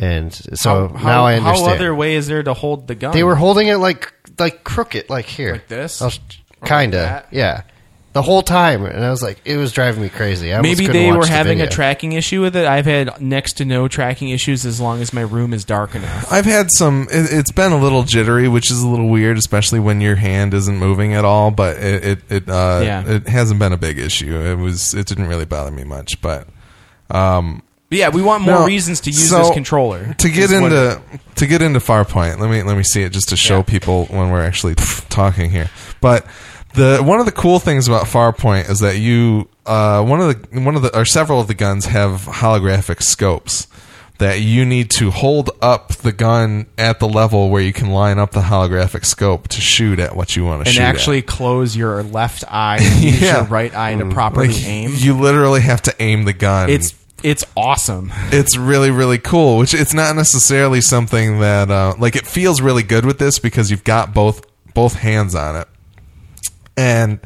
[0.00, 1.68] And so How- now I how understand.
[1.70, 3.12] How other way is there to hold the gun?
[3.12, 6.00] they were holding it like like crooked, like here, Like this?
[6.00, 6.20] I was-
[6.64, 7.26] kinda, that?
[7.32, 7.62] yeah.
[8.14, 10.52] The whole time, and I was like, it was driving me crazy.
[10.52, 11.74] I almost Maybe couldn't they watch were the having a video.
[11.76, 12.64] tracking issue with it.
[12.64, 16.32] I've had next to no tracking issues as long as my room is dark enough.
[16.32, 17.06] I've had some.
[17.12, 20.54] It, it's been a little jittery, which is a little weird, especially when your hand
[20.54, 21.50] isn't moving at all.
[21.50, 23.04] But it it it, uh, Yeah.
[23.06, 24.34] it hasn't been a big issue.
[24.40, 24.94] It was.
[24.94, 26.20] It didn't really bother me much.
[26.22, 26.48] But
[27.10, 30.14] um, But yeah, we want more No, reasons to use so, this controller.
[30.18, 31.00] to get is what into
[31.36, 33.62] to get into Farpoint, let me let me see it just to show Yeah.
[33.62, 34.74] people when we're actually
[35.08, 35.70] talking here.
[36.00, 36.26] But
[36.74, 40.60] the one of the cool things about Farpoint is that you uh, one of the
[40.60, 43.66] one of the or several of the guns have holographic scopes.
[44.18, 48.18] that you need to hold up the gun at the level where you can line
[48.18, 50.80] up the holographic scope to shoot at what you want to shoot.
[50.80, 51.26] and shoot actually at.
[51.28, 53.36] close your left eye and use Yeah.
[53.36, 54.90] your right eye to properly Like, aim.
[54.96, 56.68] You literally have to aim the gun.
[56.68, 56.94] It's
[57.24, 58.10] it's awesome.
[58.32, 62.82] it's really really cool which it's not necessarily something that uh, like it feels really
[62.82, 64.44] good with this because you've got both
[64.74, 65.68] both hands on it
[66.76, 67.18] and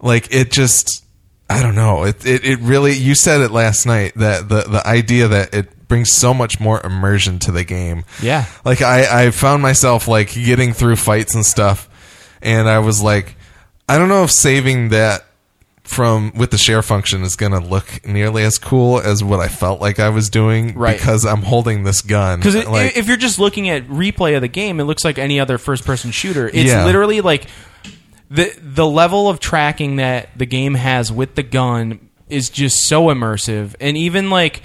[0.00, 1.04] like it just
[1.48, 4.86] i don't know it, it it really you said it last night that the the
[4.86, 8.46] idea that it brings so much more immersion to the game Yeah.
[8.64, 11.88] like i i found myself like getting through fights and stuff
[12.42, 13.36] and i was like
[13.88, 15.24] i don't know if saving that
[15.92, 19.48] from with the share function is going to look nearly as cool as what I
[19.48, 20.96] felt like I was doing Right.
[20.96, 22.40] because I'm holding this gun.
[22.40, 25.38] Because like, if you're just looking at replay of the game, it looks like any
[25.38, 26.48] other first person shooter.
[26.48, 26.84] It's Yeah.
[26.84, 27.46] literally like
[28.30, 33.06] the the level of tracking that the game has with the gun is just so
[33.08, 34.62] immersive, and even like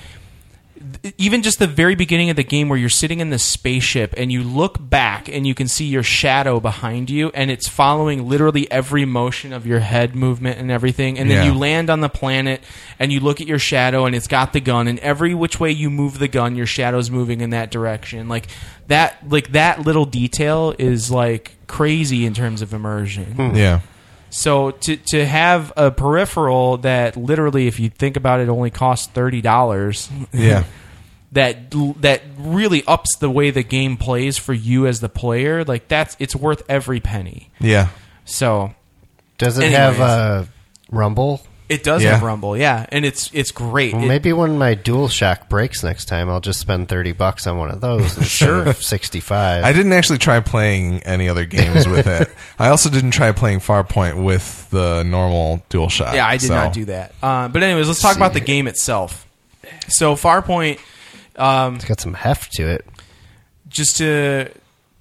[1.18, 4.32] even just the very beginning of the game where you're sitting in the spaceship and
[4.32, 8.70] you look back and you can see your shadow behind you and it's following literally
[8.72, 11.18] every motion of your head movement and everything.
[11.20, 11.52] And then Yeah.
[11.52, 12.62] you land on the planet
[13.00, 15.72] and you look at your shadow and it's got the gun and every which way
[15.72, 18.28] you move the gun your shadow's moving in that direction.
[18.30, 18.48] Like
[18.88, 23.26] that like that little detail is like crazy in terms of immersion.
[23.34, 23.56] Hmm.
[23.56, 23.80] Yeah,
[24.30, 29.08] so to to have a peripheral that literally, if you think about it, only costs
[29.08, 30.10] thirty dollars.
[30.34, 30.64] yeah,
[31.34, 31.72] That
[32.02, 35.64] that really ups the way the game plays for you as the player.
[35.66, 37.50] Like that's it's worth every penny.
[37.60, 37.90] yeah.
[38.26, 38.74] So
[39.38, 39.78] Does it Anyways.
[39.98, 40.48] have a
[40.92, 41.42] rumble?
[41.70, 42.12] It does Yeah.
[42.14, 43.94] have rumble, yeah, and it's it's great.
[43.94, 47.58] Well, It- maybe when my DualShock breaks next time, I'll just spend thirty bucks on
[47.58, 48.64] one of those instead Sure.
[48.68, 49.64] of sixty-five.
[49.66, 52.30] I didn't actually try playing any other games with it.
[52.60, 56.14] I also didn't try playing Farpoint with the normal DualShock.
[56.14, 57.14] yeah, I did so- not do that.
[57.22, 59.26] Uh, but anyways, let's talk about the game itself.
[59.90, 60.80] So Farpoint,
[61.36, 62.86] um, it's got some heft to it.
[63.68, 64.50] just to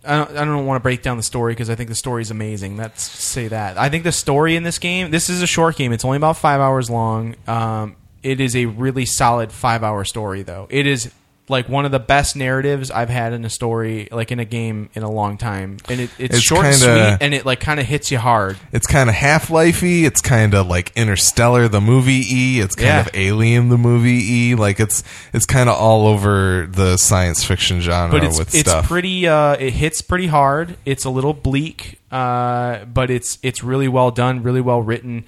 [0.06, 2.22] I don't, I don't want to break down the story because I think the story
[2.22, 2.76] is amazing.
[2.76, 3.78] Let's say that.
[3.78, 5.10] I think the story in this game.
[5.10, 5.92] This is a short game.
[5.92, 7.34] It's only about five hours long.
[7.46, 10.66] Um, it is a really solid five hour story, though.
[10.70, 11.12] It is
[11.48, 14.88] like one of the best narratives I've had in a story, like in a game,
[14.94, 15.76] in a long time.
[15.88, 18.18] And it, it's, It's short and kinda- sweet, and it like kind of hits you
[18.18, 18.56] hard.
[18.72, 20.04] It's kind of Half Lifey.
[20.04, 22.60] It's kind of like Interstellar, the movie E.
[22.60, 23.00] It's kind Yeah.
[23.02, 24.54] of Alien, the movie E.
[24.56, 28.68] Like it's it's kind of all over the science fiction genre but it's with it's
[28.68, 28.86] stuff.
[28.88, 33.88] pretty uh, it hits pretty hard it's a little bleak uh, but it's it's really
[33.88, 35.24] well done really well written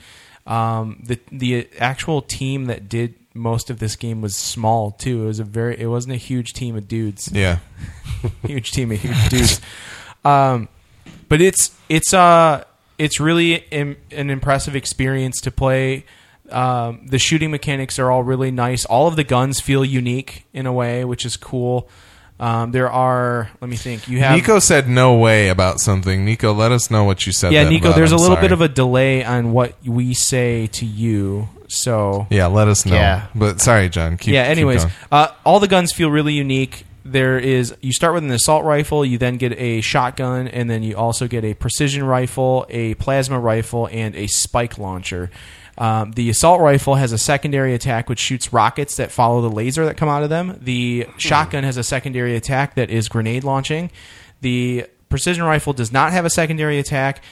[0.46, 5.26] um, the the actual team that did most of this game was small too it
[5.26, 7.58] was a very it wasn't a huge team of dudes yeah,
[8.46, 9.60] huge team of huge dudes
[10.24, 10.68] um,
[11.28, 12.62] but it's it's uh
[12.98, 16.04] it's really Im- an impressive experience to play
[16.50, 20.66] um, the shooting mechanics are all really nice all of the guns feel unique in
[20.66, 21.88] a way which is cool
[22.40, 26.24] um, there are let me think you have Nico said no way about something.
[26.24, 27.52] Nico, let us know what you said.
[27.52, 27.96] yeah nico about.
[27.96, 28.44] there's a I'm little sorry.
[28.44, 32.46] bit of a delay on what we say to you so yeah.
[32.46, 32.94] Let us know.
[32.94, 33.26] Yeah.
[33.34, 34.16] But sorry, John.
[34.16, 34.42] Keep, yeah.
[34.42, 36.84] Anyways, uh, all the guns feel really unique.
[37.04, 40.82] There is you start with an assault rifle, you then get a shotgun, and then
[40.82, 45.30] you also get a precision rifle, a plasma rifle, and a spike launcher.
[45.78, 49.86] Um, the assault rifle has a secondary attack which shoots rockets that follow the laser
[49.86, 50.58] that come out of them.
[50.60, 53.92] The shotgun has a secondary attack that is grenade launching.
[54.40, 57.22] The precision rifle does not have a secondary attack.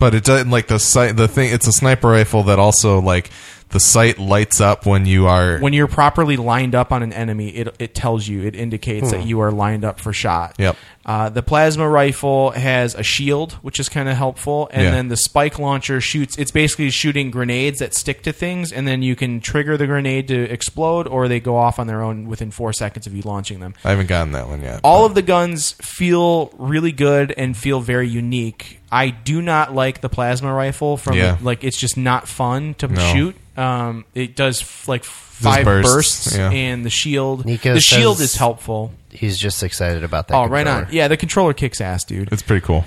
[0.00, 1.16] But it doesn't like the sight.
[1.16, 1.52] The thing.
[1.52, 3.30] It's a sniper rifle that also like
[3.72, 5.58] the sight lights up when you are.
[5.58, 9.26] When you're properly lined up on an enemy, it, it tells you, it indicates that
[9.26, 10.54] you are lined up for shot.
[10.58, 10.76] Yep.
[11.04, 14.90] Uh, the plasma rifle has a shield, which is kind of helpful, and Yeah.
[14.92, 16.38] then the spike launcher shoots.
[16.38, 20.28] It's basically shooting grenades that stick to things, and then you can trigger the grenade
[20.28, 23.58] to explode, or they go off on their own within four seconds of you launching
[23.58, 23.74] them.
[23.84, 24.80] I haven't gotten that one yet.
[24.84, 28.78] All of the guns feel really good and feel very unique.
[28.92, 31.36] I do not like the plasma rifle from Yeah.
[31.42, 33.00] like it's just not fun to No.
[33.12, 33.36] shoot.
[33.56, 36.50] Um, it does f- like five bursts, bursts, yeah.
[36.50, 37.44] and the shield.
[37.44, 38.92] Nico the shield is helpful.
[39.10, 40.36] He's just excited about that.
[40.36, 40.84] Oh, right on.
[40.84, 40.96] controller.
[40.96, 42.32] Yeah, the controller kicks ass, dude.
[42.32, 42.84] it's pretty cool.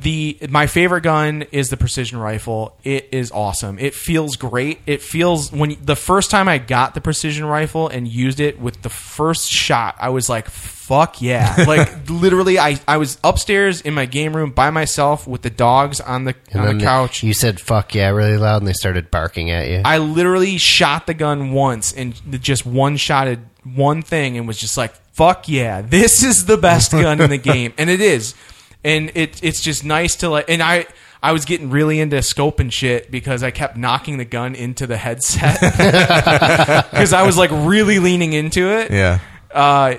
[0.00, 2.76] The my favorite gun is the precision rifle.
[2.84, 3.78] It is awesome.
[3.78, 4.80] It feels great.
[4.86, 8.82] It feels when the first time I got the precision rifle and used it with
[8.82, 13.94] the first shot, I was like, "Fuck yeah!" like literally, I I was upstairs in
[13.94, 17.22] my game room by myself with the dogs on the And on then the couch.
[17.22, 19.82] You said "fuck yeah" really loud, and they started barking at you.
[19.84, 24.76] I literally shot the gun once and just one shotted one thing and was just
[24.76, 28.34] like, "Fuck yeah, this is the best gun in the game," and it is.
[28.82, 30.86] And it it's just nice to like, and I
[31.22, 34.86] I was getting really into scope and shit because I kept knocking the gun into
[34.86, 35.60] the headset
[36.90, 38.90] because I was like really leaning into it.
[38.90, 39.20] Yeah.
[39.52, 39.96] Uh,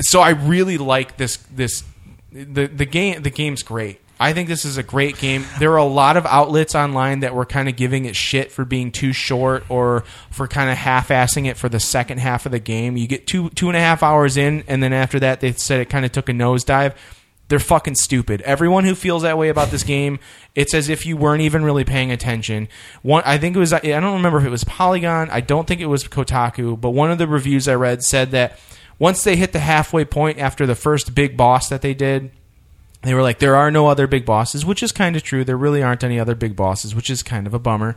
[0.00, 1.84] so I really like this this
[2.30, 4.00] the the game the game's great.
[4.18, 5.44] I think this is a great game.
[5.58, 8.64] There are a lot of outlets online that were kind of giving it shit for
[8.64, 12.60] being too short or for kind of half-assing it for the second half of the
[12.60, 12.96] game.
[12.96, 15.80] You get two two and a half hours in, and then after that, they said
[15.80, 16.94] it kind of took a nosedive.
[17.48, 18.40] They're fucking stupid.
[18.42, 20.18] Everyone who feels that way about this game,
[20.54, 22.68] it's as if you weren't even really paying attention.
[23.02, 23.72] One, I think it was.
[23.72, 25.28] I don't remember if it was Polygon.
[25.30, 26.80] I don't think it was Kotaku.
[26.80, 28.58] But one of the reviews I read said that
[28.98, 32.30] once they hit the halfway point after the first big boss that they did,
[33.02, 35.44] they were like, there are no other big bosses, which is kind of true.
[35.44, 37.96] There really aren't any other big bosses, which is kind of a bummer.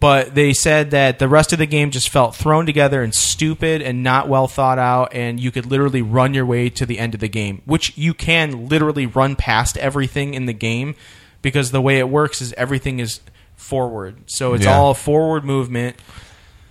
[0.00, 3.82] But they said that the rest of the game just felt thrown together and stupid
[3.82, 7.12] and not well thought out, and you could literally run your way to the end
[7.12, 10.94] of the game, which you can literally run past everything in the game
[11.42, 13.20] because the way it works is everything is
[13.56, 14.16] forward.
[14.26, 14.74] So it's Yeah.
[14.78, 15.96] all forward movement.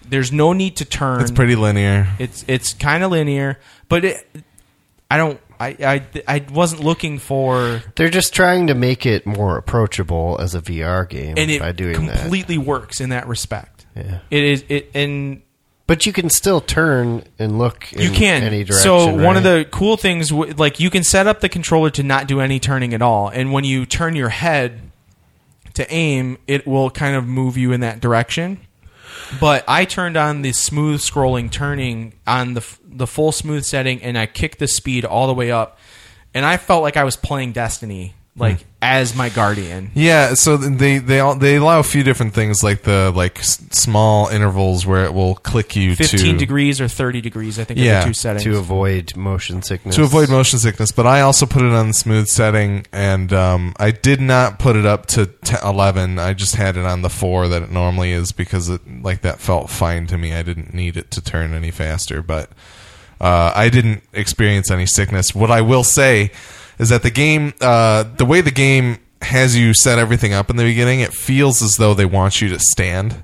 [0.07, 1.21] There's no need to turn.
[1.21, 2.07] It's pretty linear.
[2.17, 3.59] It's it's kind of linear,
[3.89, 4.27] but it,
[5.11, 5.39] I don't.
[5.59, 6.05] I, I
[6.35, 11.07] I wasn't looking for, They're just trying to make it more approachable as a VR
[11.07, 12.19] game and it by doing that.
[12.21, 13.85] completely works in that respect.
[13.95, 14.19] Yeah.
[14.31, 15.41] It is it and
[15.87, 18.43] But you can still turn and look in you can.
[18.43, 18.83] any direction.
[18.83, 22.27] so one of the cool things, like you can set up the controller to not
[22.27, 24.79] do any turning at all, and when you turn your head
[25.73, 28.59] to aim, it will kind of move you in that direction.
[29.39, 34.17] But I turned on the smooth scrolling turning on the the full smooth setting, and
[34.17, 35.77] I kicked the speed all the way up,
[36.33, 39.91] and I felt like I was playing Destiny, like as my guardian.
[39.93, 43.61] Yeah, so they they all, they allow a few different things like the like s-
[43.71, 47.79] small intervals where it will click you Fifteen to degrees or thirty degrees, I think,
[47.79, 48.43] are Yeah, the two settings.
[48.45, 49.95] to avoid motion sickness.
[49.95, 50.91] to avoid motion sickness.
[50.93, 54.75] But I also put it on the smooth setting, and um, I did not put
[54.77, 56.17] it up to t- eleven.
[56.17, 59.39] I just had it on the four that it normally is because it like that
[59.39, 60.33] felt fine to me.
[60.33, 62.49] I didn't need it to turn any faster, but
[63.19, 65.35] uh, I didn't experience any sickness.
[65.35, 66.31] What I will say
[66.79, 70.55] is that the game, uh, the way the game has you set everything up in
[70.55, 73.23] the beginning, it feels as though they want you to stand.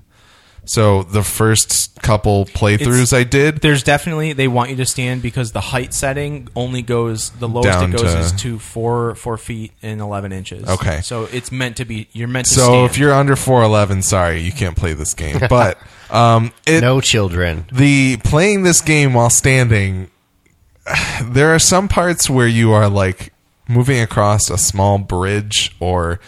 [0.68, 5.22] So the first couple playthroughs It's- I did, There's definitely they want you to stand
[5.22, 9.14] because the height setting only goes the lowest Down it goes to- is to four
[9.14, 10.68] four feet and eleven inches.
[10.68, 11.02] Okay.
[11.04, 12.54] so it's meant to be you're meant to.
[12.56, 12.90] So stand.
[12.90, 15.40] if you're under 411, sorry, you can't play this game.
[15.50, 15.78] But
[16.10, 17.66] um, it, no children.
[17.72, 20.10] the playing this game while standing,
[21.24, 23.34] there are some parts where you are like
[23.68, 26.20] moving across a small bridge or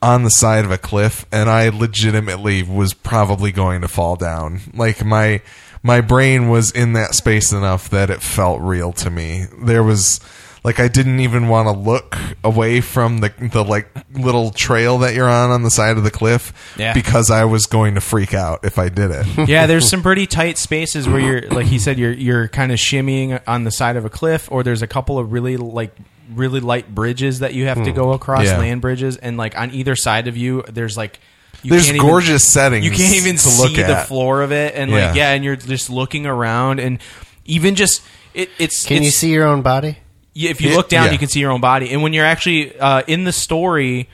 [0.00, 4.60] on the side of a cliff, and I legitimately was probably going to fall down.
[4.74, 5.42] Like my
[5.82, 9.46] my brain was in that space enough that it felt real to me.
[9.64, 10.18] There was
[10.64, 15.14] like I didn't even want to look away from the the like little trail that
[15.14, 16.94] you're on on the side of the cliff Yeah.
[16.94, 19.26] because I was going to freak out if I did it.
[19.48, 22.78] yeah, there's some pretty tight spaces where you're like he said you're you're kind of
[22.78, 25.94] shimmying on the side of a cliff, or there's a couple of really like
[26.36, 28.46] really light bridges that you have to go across, Hmm.
[28.54, 28.58] Yeah.
[28.58, 31.20] land bridges, and like on either side of you, there's like
[31.62, 32.84] you There's can't even- gorgeous settings.
[32.84, 34.08] you can't even to look see the at.
[34.08, 35.06] floor of it, and Yeah.
[35.08, 36.98] like yeah, and you're just looking around, and
[37.44, 38.02] even just
[38.34, 39.98] it, it's Can you it's- see your own body?
[40.34, 41.12] Yeah, if you Yeah, look down, yeah.
[41.12, 41.90] you can see your own body.
[41.90, 44.08] And when you're actually uh, in the story,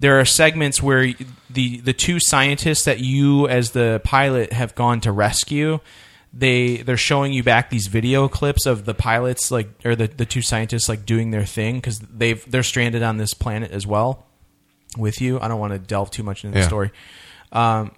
[0.00, 1.14] there are segments where
[1.48, 5.80] the the two scientists that you, as the pilot, have gone to rescue.
[6.34, 10.24] They they're showing you back these video clips of the pilots, like or the, the
[10.24, 14.26] two scientists, like doing their thing because they've they're stranded on this planet as well
[14.96, 15.38] with you.
[15.40, 16.66] I don't want to delve too much into the Yeah.
[16.68, 16.90] story.
[17.52, 17.92] Um,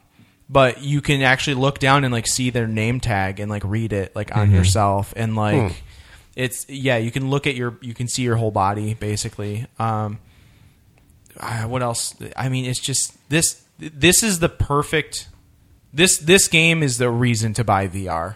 [0.50, 3.92] but you can actually look down and like see their name tag and like read
[3.92, 5.82] it like on yourself and like
[6.36, 10.18] it's yeah you can look at your you can see your whole body basically um
[11.66, 15.28] what else i mean it's just this this is the perfect
[15.94, 18.34] this this game is the reason to buy vr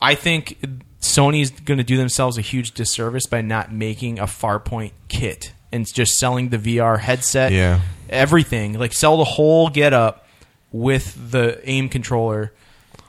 [0.00, 0.58] i think
[1.00, 5.86] sony's going to do themselves a huge disservice by not making a farpoint kit and
[5.92, 7.80] just selling the vr headset Yeah.
[8.08, 10.26] everything like sell the whole get up
[10.72, 12.52] with the aim controller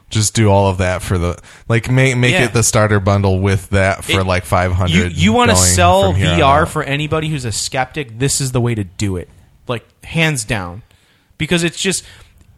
[0.10, 1.40] Just do all of that for the
[1.70, 2.46] like make make Yeah.
[2.46, 4.90] it the starter bundle with that for It- like 500.
[4.94, 8.42] you, you want to sell from here on VR for anybody who's a skeptic, this
[8.42, 9.30] is the way to do it.
[9.68, 10.82] Like hands down.
[11.38, 12.04] Because it's just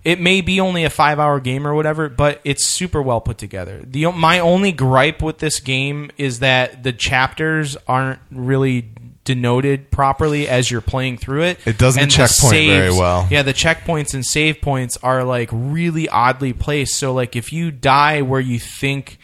[0.03, 3.81] it may be only a 5-hour game or whatever, but it's super well put together.
[3.83, 8.89] The my only gripe with this game is that the chapters aren't really
[9.23, 11.59] denoted properly as you're playing through it.
[11.65, 13.27] It doesn't And the checkpoint very well.
[13.31, 16.95] Yeah, the checkpoints and save points are like really oddly placed.
[16.95, 19.17] So like if you die where you think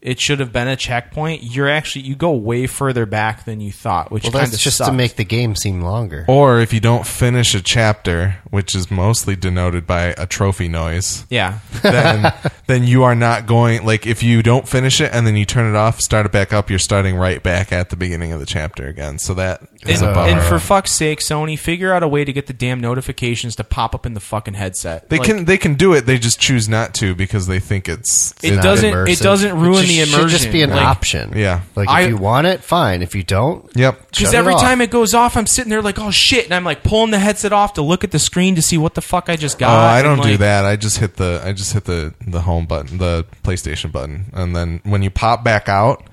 [0.00, 3.70] it should have been a checkpoint, you're actually you go way further back than you
[3.70, 4.88] thought, which Well, kind of just sucks.
[4.88, 6.24] to make the game seem longer.
[6.28, 11.24] Or if you don't finish a chapter, which is mostly denoted by a trophy noise,
[11.30, 11.58] yeah.
[11.82, 12.32] then
[12.66, 15.68] then you are not going like if you don't finish it and then you turn
[15.68, 18.46] it off, start it back up, you're starting right back at the beginning of the
[18.46, 19.18] chapter again.
[19.18, 20.30] So that is And, a bummer.
[20.32, 23.64] and for fuck's sake, Sony, figure out a way to get the damn notifications to
[23.64, 25.08] pop up in the fucking headset.
[25.08, 27.88] they Like, can they can do it, they just choose not to because they think
[27.88, 28.92] it's It not doesn't.
[28.92, 29.08] immersive.
[29.08, 30.28] It doesn't ruin It the immersion.
[30.28, 31.32] Should just be an Like, option.
[31.34, 31.62] Yeah.
[31.74, 33.00] Like I- if you want it, fine.
[33.02, 33.98] If you don't, Yep.
[34.10, 34.60] Because Shut it every off.
[34.60, 37.18] time it goes off, I'm sitting there like, oh shit, and I'm like pulling the
[37.18, 39.68] headset off to look at the screen to see what the fuck I just got.
[39.68, 39.96] Oh, got.
[39.96, 40.64] I don't do like, that.
[40.64, 44.54] I just hit the I just hit the the home button, the PlayStation button, and
[44.54, 46.04] then when you pop back out,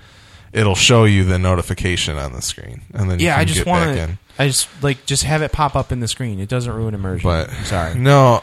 [0.54, 3.60] it'll show you the notification on the screen, and then you Yeah, can I just
[3.60, 4.12] get want back to.
[4.12, 4.18] in.
[4.38, 6.40] I just like just have it pop up in the screen.
[6.40, 7.28] It doesn't ruin immersion.
[7.28, 7.96] But I'm sorry.
[8.00, 8.42] no, uh,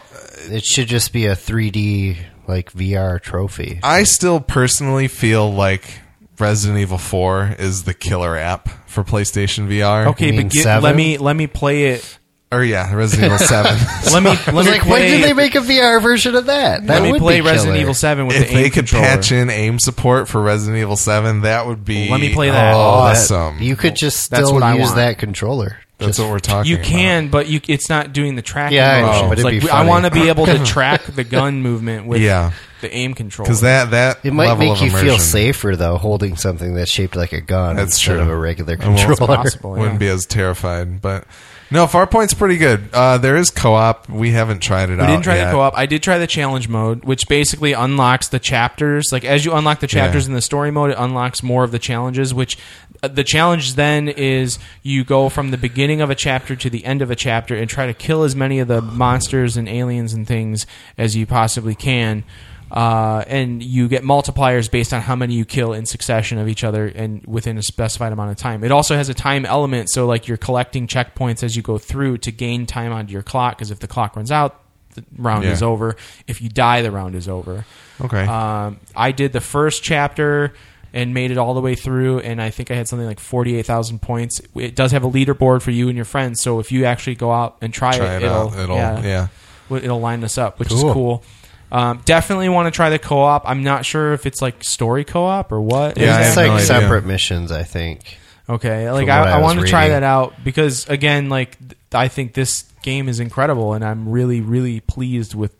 [0.51, 2.17] it should just be a 3D
[2.49, 3.81] like VR trophy.
[3.83, 6.01] I still personally feel like
[6.39, 10.09] Resident Evil 4 is the killer app for PlayStation VR.
[10.09, 12.19] Okay, but get, let me let me play it.
[12.57, 13.77] Or yeah, Resident Evil 7.
[14.13, 14.91] Let me let me like, play.
[14.91, 16.87] when did they make a VR version of that?
[16.87, 17.81] That let me would play be Resident killer.
[17.81, 19.05] Evil Seven with if the aim they could controller.
[19.07, 22.75] patch in aim support for Resident Evil 7, that would be Let me play that.
[22.75, 23.59] Oh, that- awesome.
[23.61, 25.79] you could just That's still what use that controller.
[25.99, 26.67] That's Just- what we're talking about.
[26.69, 26.87] You about.
[26.87, 28.77] can, but you it's not doing the tracking.
[28.77, 31.25] Yeah, I know, but it'd like be I want to be able to track the
[31.25, 32.51] gun movement with Yeah.
[32.83, 33.47] the aim control.
[33.47, 36.91] Because that, that It might level make of you feel safer though, holding something that's
[36.91, 38.21] shaped like a gun That's instead true.
[38.21, 39.37] of a regular It won't- controller.
[39.37, 39.71] possible.
[39.71, 41.01] wouldn't be as terrified.
[41.01, 41.25] But
[41.71, 42.89] no, Farpoint's pretty good.
[42.93, 44.09] Uh, there is co-op.
[44.09, 45.07] We haven't tried it We out.
[45.09, 45.47] didn't try yet.
[45.47, 45.77] the co-op.
[45.77, 49.07] I did try the challenge mode, which basically unlocks the chapters.
[49.13, 50.31] Like as you unlock the chapters Yeah.
[50.31, 52.33] in the story mode, it unlocks more of the challenges.
[52.33, 52.57] Which
[53.03, 56.85] uh, the challenge then is you go from the beginning of a chapter to the
[56.85, 60.13] end of a chapter and try to kill as many of the monsters and aliens
[60.15, 60.67] and things
[60.97, 62.25] as you possibly can.
[62.71, 66.65] Uh, and you get multipliers based on how many you kill in succession of each
[66.65, 68.65] other and within a specified amount of time.
[68.65, 72.19] It also has a time element, so like you're collecting checkpoints as you go through
[72.19, 73.57] to gain time onto your clock.
[73.57, 74.61] Because if the clock runs out,
[74.95, 75.53] the round Yeah.
[75.53, 75.95] is over.
[76.27, 77.65] If you die, the round is over.
[78.01, 78.25] Okay.
[78.27, 80.53] Um, I did the first chapter
[80.93, 83.67] and made it all the way through, and I think I had something like forty-eight
[83.67, 84.41] thousand points.
[84.55, 87.31] It does have a leaderboard for you and your friends, so if you actually go
[87.31, 88.55] out and try, Try it, it it'll.
[88.59, 89.29] It'll, yeah,
[89.71, 89.77] yeah.
[89.77, 91.23] it'll line us up, which is Cool.
[91.71, 91.79] Cool.
[91.79, 93.49] Um, definitely want to try the co-op.
[93.49, 95.99] I'm not sure if it's like story co-op or what.
[95.99, 96.67] Yeah, it's like no idea.
[96.67, 98.19] separate missions, I think.
[98.49, 101.59] Okay, like I, what I I was wanted to try that out because again, like
[101.59, 105.53] th- I think this game is incredible, and I'm really, really pleased with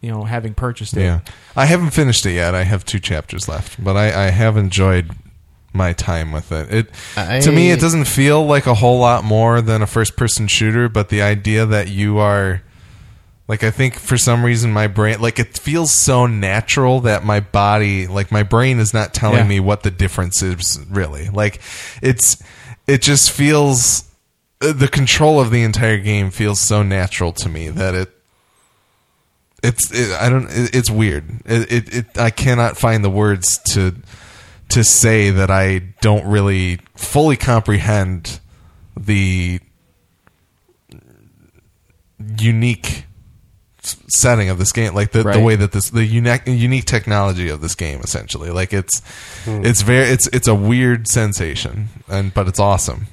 [0.00, 1.02] you know having purchased it.
[1.02, 1.20] Yeah.
[1.54, 2.54] I haven't finished it yet.
[2.54, 5.12] I have two chapters left, but I, I have enjoyed
[5.72, 6.72] my time with it.
[6.74, 10.48] It I- to me, it doesn't feel like a whole lot more than a first-person
[10.48, 12.62] shooter, but the idea that you are
[13.52, 17.40] like I think for some reason my brain like it feels so natural that my
[17.40, 19.46] body like my brain is not telling Yeah.
[19.46, 21.28] me what the difference is really.
[21.28, 21.60] Like
[22.00, 22.42] it's
[22.86, 24.10] it just feels
[24.62, 28.10] uh, the control of the entire game feels so natural to me that it
[29.62, 31.24] it's it, I don't it, it's weird.
[31.44, 33.94] It, it it I cannot find the words to
[34.70, 38.40] to say that I don't really fully comprehend
[38.98, 39.60] the
[42.38, 43.04] unique
[44.08, 47.60] setting of this game like the, the way that this the unique unique technology of
[47.60, 49.00] this game essentially like it's
[49.44, 49.64] Hmm.
[49.64, 53.06] it's very it's it's a weird sensation and but it's awesome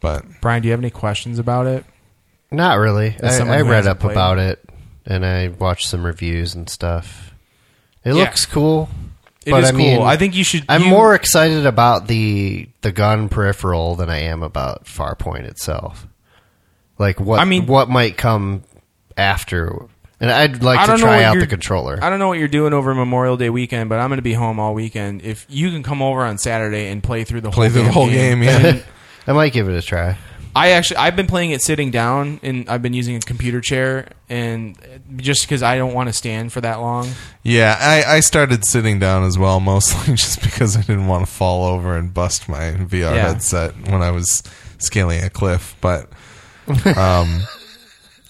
[0.00, 1.84] but Brian, do you have any questions about it?
[2.50, 3.16] Not really.
[3.20, 4.12] As I, I read up played.
[4.12, 4.62] about it
[5.06, 7.32] and I watched some reviews and stuff.
[8.04, 8.24] It Yeah.
[8.24, 8.88] looks cool.
[9.46, 10.06] It but is I mean, cool.
[10.06, 10.64] I think you should.
[10.68, 16.06] I'm you- more excited about the the gun peripheral than I am about Farpoint itself.
[16.98, 18.62] Like what I mean- what might come
[19.16, 19.86] after.
[20.20, 21.98] And I'd like I to try out the controller.
[22.00, 24.32] I don't know what you're doing over Memorial Day weekend, but I'm going to be
[24.32, 25.22] home all weekend.
[25.22, 27.92] If you can come over on Saturday and play through the Play whole through the
[27.92, 28.58] whole game, yeah.
[28.58, 28.82] then
[29.26, 30.16] I might give it a try.
[30.56, 34.08] I actually I've been playing it sitting down, and I've been using a computer chair,
[34.28, 34.78] and
[35.16, 37.08] just because I don't want to stand for that long.
[37.42, 41.30] Yeah, I, I started sitting down as well, mostly just because I didn't want to
[41.32, 43.28] fall over and bust my VR Yeah.
[43.32, 44.44] headset when I was
[44.78, 45.74] scaling a cliff.
[45.80, 46.08] But
[46.96, 47.40] um,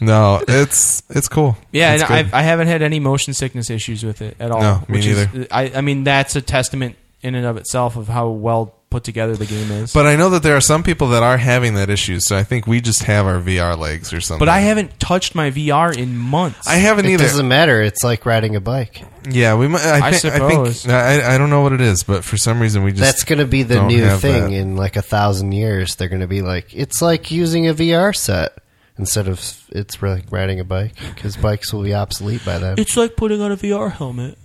[0.05, 1.57] no, it's it's cool.
[1.73, 2.13] Yeah, It's and.
[2.13, 4.61] I've, I haven't had any motion sickness issues with it at all.
[4.61, 5.47] No, me which is- neither.
[5.51, 9.35] I, I mean, that's a testament in and of itself of how well put together
[9.35, 9.93] the game is.
[9.93, 12.45] but I know that there are some people that are having that issue, so I
[12.45, 14.39] think we just have our VR legs or something.
[14.39, 16.69] But I haven't touched my VR in months.
[16.69, 17.25] I haven't It either.
[17.25, 17.83] doesn't matter.
[17.83, 19.03] It's like riding a bike.
[19.29, 19.81] Yeah, we might.
[19.85, 20.83] I, I think, I suppose.
[20.83, 23.25] think I, I don't know what it is, but for some reason we just That's
[23.25, 24.53] going to be the don't new have thing that.
[24.53, 25.97] in like a thousand years.
[25.97, 28.53] They're going to be like, it's like using a VR set
[28.99, 29.41] instead of
[29.71, 32.79] it's like riding a bike because bikes will be obsolete by then.
[32.79, 34.39] It's like putting on a VR helmet.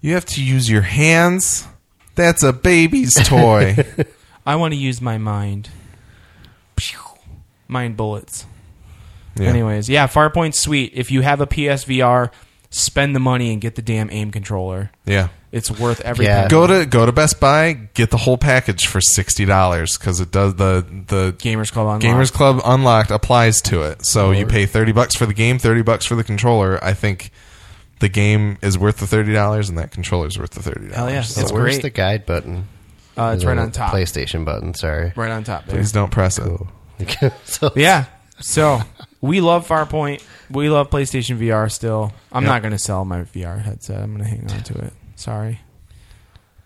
[0.00, 1.66] You have to use your hands.
[2.14, 3.76] That's a baby's toy.
[4.44, 5.70] I want to use my mind.
[6.76, 6.98] Pew.
[7.68, 8.46] Mind bullets.
[9.38, 9.48] Yeah.
[9.48, 10.92] Anyways, yeah, Farpoint's sweet.
[10.94, 12.30] If you have a PSVR,
[12.72, 14.90] spend the money and get the damn aim controller.
[15.06, 15.28] Yeah.
[15.52, 16.48] It's worth every Yeah.
[16.48, 16.48] penny.
[16.50, 20.30] Go to go to Best Buy, get the whole package for sixty dollars because it
[20.30, 22.02] does the the Gamers Club Unlocked.
[22.04, 24.04] Gamers Club Unlocked applies to it.
[24.06, 26.82] So you pay thirty bucks for the game, thirty bucks for the controller.
[26.82, 27.30] I think
[28.00, 30.96] the game is worth the thirty dollars, and that controller is worth the thirty dollars.
[30.96, 31.20] Hell yeah.
[31.22, 31.82] So It's where's great.
[31.82, 32.66] the guide button?
[33.14, 33.92] Uh, it's right on top.
[33.92, 34.72] PlayStation button.
[34.72, 35.12] Sorry.
[35.14, 35.66] Right on top.
[35.66, 35.76] There.
[35.76, 37.32] Please don't press it.
[37.44, 38.06] so, Yeah.
[38.40, 38.80] So
[39.22, 40.22] we love Farpoint.
[40.50, 42.12] We love PlayStation VR still.
[42.30, 42.50] I'm Yep.
[42.52, 44.02] not going to sell my VR headset.
[44.02, 44.92] I'm going to hang on to it.
[45.16, 45.60] Sorry.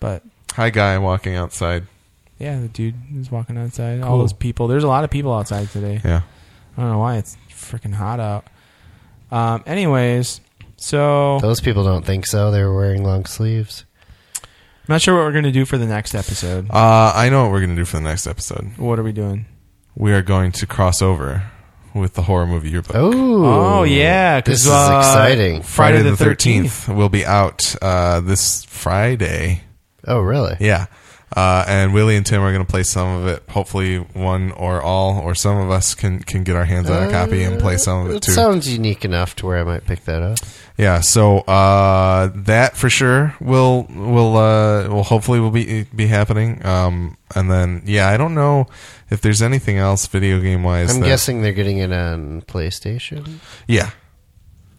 [0.01, 0.23] But
[0.55, 1.85] Hi, guy walking outside.
[2.39, 4.01] yeah, the dude is walking outside.
[4.01, 4.19] All Cool.
[4.19, 4.67] those people.
[4.69, 6.01] There's a lot of people outside today.
[6.05, 6.23] Yeah.
[6.77, 7.17] I don't know why.
[7.19, 8.47] It's freaking hot out.
[9.31, 10.41] Um, anyways,
[10.77, 12.51] so those people don't think so.
[12.51, 13.85] They were wearing long sleeves.
[14.43, 16.71] I'm not sure what we're going to do for the next episode.
[16.71, 18.77] Uh, I know what we're gonna do for the next episode.
[18.79, 19.47] What are we doing?
[19.97, 21.51] We are going to cross over
[21.97, 22.95] with the horror movie yearbook.
[22.95, 25.63] Oh, Oh, yeah, This is uh, exciting.
[25.63, 29.63] Friday Friday the the thirteenth will be out uh, this Friday.
[30.07, 30.57] Oh, really?
[30.61, 30.87] Yeah.
[31.37, 33.43] Uh, and Willie and Tim are going to play some of it.
[33.51, 37.11] Hopefully, one or all, or some of us can can get our hands on a
[37.11, 38.33] copy and play some of it It too.
[38.33, 40.39] sounds unique enough to where I might pick that up.
[40.79, 41.01] yeah.
[41.01, 46.65] So uh, that for sure will will uh, will hopefully will be be happening.
[46.65, 48.69] Um, and then yeah, I don't know
[49.11, 50.95] if there's anything else video game wise.
[50.95, 53.39] I'm guessing they're getting it on PlayStation.
[53.69, 53.91] Yeah.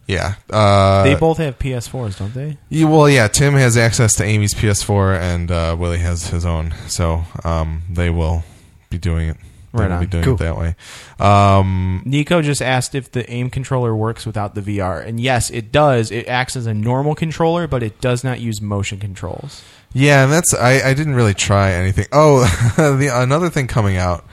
[0.06, 0.36] Yeah.
[0.48, 2.56] Uh, they both have PS4s, don't they?
[2.70, 3.28] Yeah, well, yeah.
[3.28, 8.08] Tim has access to Amy's PS4, and uh, Willie has his own, so um, they
[8.08, 8.42] will
[8.88, 9.36] be doing it.
[9.74, 10.00] They Right will on.
[10.00, 10.34] be doing Cool.
[10.36, 10.76] it that way.
[11.20, 15.70] Um, Nico just asked if the aim controller works without the VR, and yes, it
[15.72, 16.10] does.
[16.10, 19.62] It acts as a normal controller, but it does not use motion controls.
[19.92, 22.06] Yeah, and that's I, I didn't really try anything.
[22.12, 22.40] Oh,
[22.76, 24.24] the another thing coming out,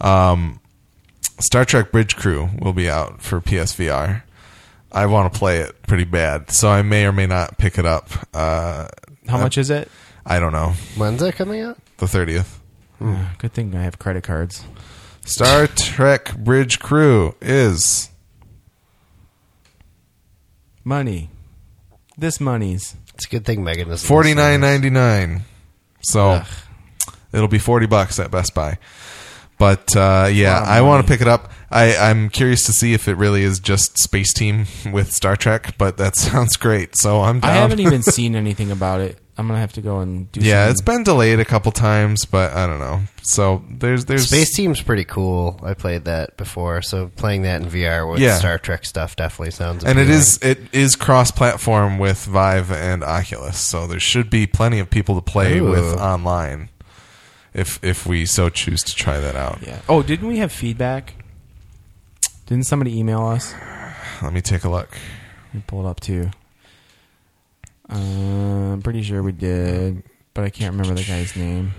[0.00, 0.60] um,
[1.38, 4.22] Star Trek Bridge Crew will be out for PSVR.
[4.90, 7.86] I want to play it pretty bad, so I may or may not pick it
[7.86, 8.10] up.
[8.34, 8.88] Uh,
[9.26, 9.90] How much is it?
[10.26, 10.74] I don't know.
[10.96, 11.78] When's that coming out?
[11.96, 12.60] The thirtieth.
[13.00, 14.64] Ah, Good thing I have credit cards.
[15.24, 18.10] Star Trek Bridge Crew is
[20.84, 21.30] Money.
[22.18, 22.96] This money's.
[23.22, 24.08] It's a good thing Megan doesn't.
[24.08, 24.68] Forty listen to nine this.
[24.68, 25.42] ninety nine.
[26.00, 26.46] So Ugh.
[27.32, 28.78] it'll be forty bucks at Best Buy.
[29.58, 31.52] But uh, yeah, of I want to pick it up.
[31.70, 35.98] I, I'm curious to see if it really is just Spaceteam with Star Trek, but
[35.98, 36.96] that sounds great.
[36.96, 37.50] So I'm down.
[37.50, 39.20] I haven't even seen anything about it.
[39.38, 40.40] I'm gonna have to go and do.
[40.40, 43.00] yeah, some- it's been delayed a couple times, but I don't know.
[43.22, 45.58] So there's there's Spaceteam's pretty cool.
[45.62, 48.36] I played that before, so playing that in VR with Yeah.
[48.36, 49.84] Star Trek stuff definitely sounds.
[49.84, 50.18] and it appealing.
[50.20, 54.90] is it is cross platform with Vive and Oculus, so there should be plenty of
[54.90, 55.70] people to play Ooh.
[55.70, 56.68] with online.
[57.54, 59.60] If if we so choose to try that out.
[59.66, 59.80] Yeah.
[59.88, 61.14] Oh, didn't we have feedback?
[62.46, 63.54] Didn't somebody email us?
[64.20, 64.90] Let me take a look.
[65.48, 66.30] Let me pull it up too.
[67.92, 70.02] Uh, I'm pretty sure we did,
[70.32, 71.72] but I can't remember the guy's name.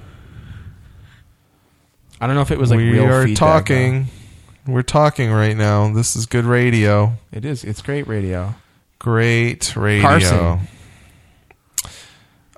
[2.22, 4.08] I don't know if it was like we real are feedback, talking.
[4.68, 5.92] We're talking right now.
[5.92, 7.14] This is good radio.
[7.32, 7.64] It is.
[7.64, 8.56] It's great radio.
[9.00, 10.02] Great radio.
[10.04, 10.68] Carson.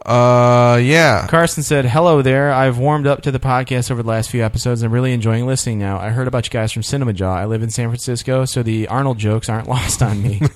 [0.05, 1.25] Uh, yeah.
[1.27, 2.51] Carson said, "Hello there.
[2.51, 4.83] I've warmed up to the podcast over the last few episodes.
[4.83, 5.97] I'm really enjoying listening now.
[5.97, 7.33] I heard about you guys from Cinema Jaw.
[7.33, 10.41] I live in San Francisco, so the Arnold jokes aren't lost on me."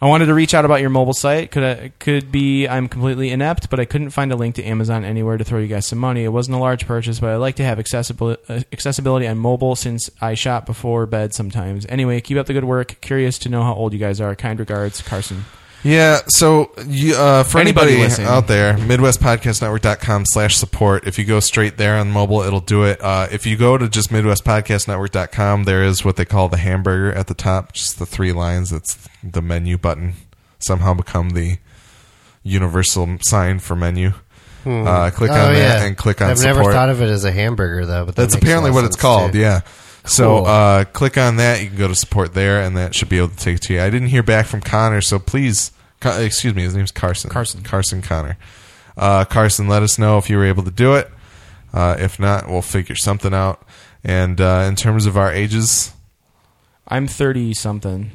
[0.00, 1.50] I wanted to reach out about your mobile site.
[1.50, 5.04] Could I, could be I'm completely inept, but I couldn't find a link to Amazon
[5.04, 6.22] anywhere to throw you guys some money.
[6.22, 9.74] It wasn't a large purchase, but I like to have accessible, uh, accessibility on mobile
[9.74, 11.84] since I shop before bed sometimes.
[11.88, 13.00] Anyway, keep up the good work.
[13.00, 14.36] Curious to know how old you guys are.
[14.36, 15.44] Kind regards, Carson.
[15.84, 18.26] Yeah, so you, uh, for Anybody anybody, listening.
[18.26, 21.06] out there, MidwestPodcastNetwork.com slash support.
[21.06, 23.00] If you go straight there on mobile, it'll do it.
[23.00, 27.28] Uh, if you go to just MidwestPodcastNetwork.com, there is what they call the hamburger at
[27.28, 28.70] the top, just the three lines.
[28.70, 30.14] That's the menu button.
[30.58, 31.58] Somehow become the
[32.42, 34.12] universal sign for menu.
[34.66, 35.84] Uh, click Oh, on that yeah.
[35.84, 36.56] and click on I've support.
[36.58, 38.80] never thought of it as a hamburger though, but that That's makes a apparently what
[38.80, 39.32] of it's sense, called.
[39.32, 39.38] too.
[39.38, 39.60] Yeah.
[40.08, 41.60] So uh, click on that.
[41.62, 43.74] You can go to support there, and that should be able to take it to
[43.74, 43.80] you.
[43.80, 47.30] I didn't hear back from Connor, so please, Ca- excuse me, his name's Carson.
[47.30, 47.62] Carson.
[47.62, 48.36] Carson Connor.
[48.96, 51.10] Uh, Carson, let us know if you were able to do it.
[51.72, 53.62] Uh, if not, we'll figure something out.
[54.02, 55.92] And uh, in terms of our ages,
[56.86, 58.10] I'm 30 something.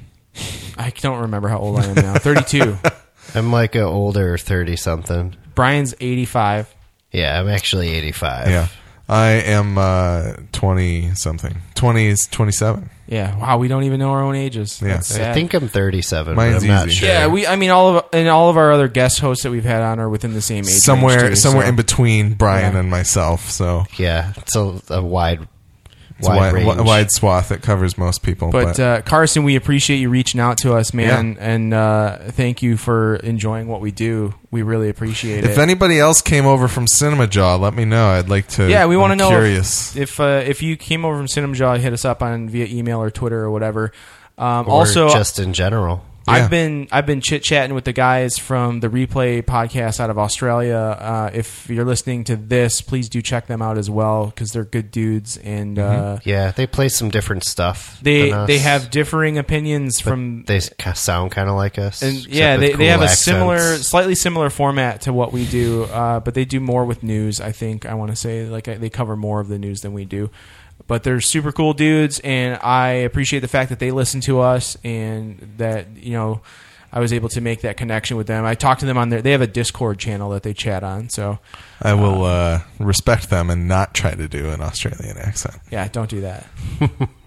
[0.78, 2.15] I don't remember how old I am now.
[2.15, 2.78] 32.
[3.36, 5.36] I'm like an older thirty something.
[5.56, 6.74] Brian's 85.
[7.11, 8.49] Yeah, I'm actually eighty five.
[8.49, 8.68] yeah,
[9.09, 11.55] I am uh, twenty something.
[11.75, 12.89] Twenty is twenty seven.
[13.05, 13.38] Yeah.
[13.38, 13.57] Wow.
[13.57, 14.81] We don't even know our own ages.
[14.81, 14.93] Yeah.
[14.93, 15.34] That's I sad.
[15.35, 16.95] think I'm 37, Mine's but I'm not easy.
[16.99, 17.09] sure.
[17.09, 17.45] Yeah, we.
[17.45, 19.99] I mean, all of and all of our other guest hosts that we've had on
[19.99, 20.67] are within the same age.
[20.69, 22.80] range, Somewhere, too, somewhere so- in between Brian Yeah.
[22.80, 23.49] and myself.
[23.51, 25.47] So yeah, it's a, a wide,
[26.24, 26.68] it's a wide, wide, range.
[26.68, 28.52] wi- wide swath that covers most people.
[28.52, 32.62] But But, uh, Carson, we appreciate you reaching out to us, man, and uh, thank
[32.62, 34.34] you for enjoying what we do.
[34.52, 35.52] We really appreciate if it.
[35.52, 38.08] If anybody else came over from Cinema Jaw, let me know.
[38.08, 38.70] I'd like to.
[38.70, 39.95] yeah, we want to know Curious.
[39.95, 42.66] if if, uh, if you came over from Cinema Jaw, hit us up on via
[42.66, 43.91] email or Twitter or whatever.
[44.38, 46.04] Um, or also, just in general.
[46.28, 46.34] Yeah.
[46.36, 50.18] I've been I've been chit chatting with the guys from the Replay podcast out of
[50.18, 50.78] Australia.
[50.78, 54.64] Uh, if you're listening to this, please do check them out as well because they're
[54.64, 58.00] good dudes and uh, Yeah, they play some different stuff.
[58.02, 60.62] they than us, they have differing opinions from they
[60.94, 62.02] sound kind of like us.
[62.02, 65.45] and yeah with they, they cool have a similar slightly similar format to what we
[65.45, 68.66] do uh, but they do more with news i think i want to say like
[68.66, 70.30] they cover more of the news than we do
[70.88, 74.77] but they're super cool dudes and i appreciate the fact that they listen to us
[74.84, 76.41] and that you know
[76.91, 79.22] i was able to make that connection with them i talked to them on their
[79.22, 81.39] they have a discord channel that they chat on so
[81.81, 85.55] I will uh, respect them and not try to do an Australian accent.
[85.72, 86.47] yeah don't do that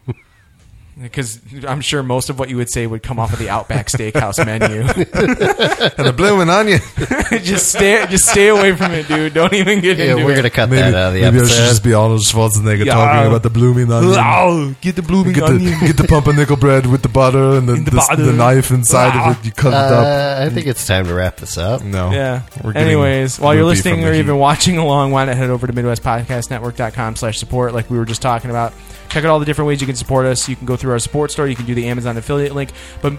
[1.01, 3.89] because i'm sure most of what you would say would come off of the outback
[3.89, 4.81] steakhouse menu
[5.99, 6.81] And a blooming onion.
[7.43, 9.35] just stay just stay away from it, dude.
[9.35, 10.37] Don't even get Yeah, into we're it.
[10.37, 11.55] gonna cut maybe that out of the maybe I episode.
[11.55, 12.95] should just be Arnold Schwarzenegger Yeah.
[12.95, 14.15] talking about the blooming onion.
[14.19, 15.79] Ow, get the blooming Get onion.
[15.81, 18.23] the, get the pumpernickel bread with the butter and the, the the, butter.
[18.23, 19.45] the knife inside of it.
[19.45, 20.05] You cut it up.
[20.07, 21.83] Uh, I think it's time to wrap this up.
[21.83, 22.11] No.
[22.11, 22.43] Yeah.
[22.65, 24.21] We're Anyways, while you're listening from the or heat.
[24.21, 28.23] even watching along, why not head over to MidwestPodcastNetwork.com slash support like we were just
[28.23, 28.73] talking about.
[29.09, 30.49] Check out all the different ways you can support us.
[30.49, 31.47] You can go through our support store.
[31.47, 32.71] You can do the Amazon affiliate link.
[33.03, 33.15] But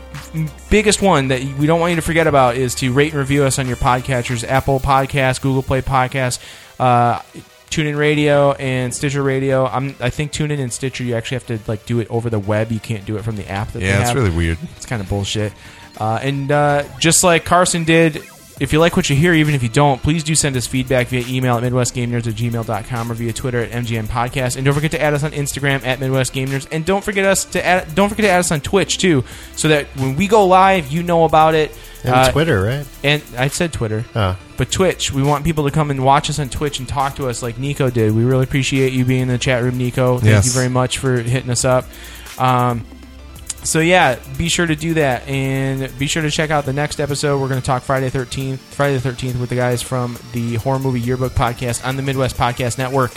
[0.69, 3.43] biggest one that we don't want you to forget about is to rate and review
[3.43, 4.43] us on your podcatchers.
[4.43, 6.39] Apple Podcasts, Google Play Podcasts,
[6.79, 7.19] uh,
[7.69, 9.65] TuneIn Radio, and Stitcher Radio.
[9.65, 12.39] I'm, I think TuneIn and Stitcher, you actually have to like do it over the
[12.39, 12.71] web.
[12.71, 14.57] You can't do it from the app that they Yeah, it's really weird.
[14.75, 15.53] It's kind of bullshit.
[15.97, 18.21] Uh, and uh, just like Carson did,
[18.59, 21.07] if you like what you hear, even if you don't, please do send us feedback
[21.07, 24.55] via email at MidwestGameNerds at gmail.com or via Twitter at MGN Podcast.
[24.55, 26.67] And don't forget to add us on Instagram at Midwest Game Nerds.
[26.71, 29.23] And don't forget us to add, don't forget to add us on Twitch too,
[29.55, 31.71] so that when we go live, you know about it.
[32.03, 32.85] And Uh, Twitter, right?
[33.03, 34.05] And I said Twitter.
[34.15, 37.15] Oh, But Twitch, we want people to come and watch us on Twitch and talk
[37.17, 38.15] to us like Nico did.
[38.15, 40.17] We really appreciate you being in the chat room, Nico.
[40.17, 40.45] Thank Yes.
[40.47, 41.85] you very much for hitting us up.
[42.39, 42.85] Um,
[43.63, 46.99] so yeah, be sure to do that, and be sure to check out the next
[46.99, 47.39] episode.
[47.41, 50.79] We're going to talk Friday thirteenth, Friday the thirteenth, with the guys from the Horror
[50.79, 53.11] Movie Yearbook podcast on the Midwest Podcast Network.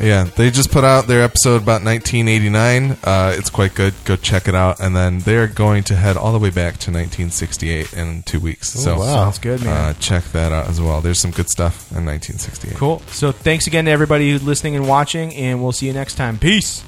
[0.00, 2.96] Yeah, they just put out their episode about 1989.
[3.04, 3.92] Uh, it's quite good.
[4.04, 4.80] Go check it out.
[4.80, 8.68] And then they're going to head all the way back to 1968 in two weeks.
[8.70, 9.04] so wow.
[9.04, 9.90] Sounds good, man.
[9.90, 11.00] uh, check that out as well.
[11.00, 12.76] There's some good stuff in 1968.
[12.76, 13.00] cool.
[13.08, 16.38] So thanks again to everybody who's listening and watching, and we'll see you next time.
[16.38, 16.84] Peace.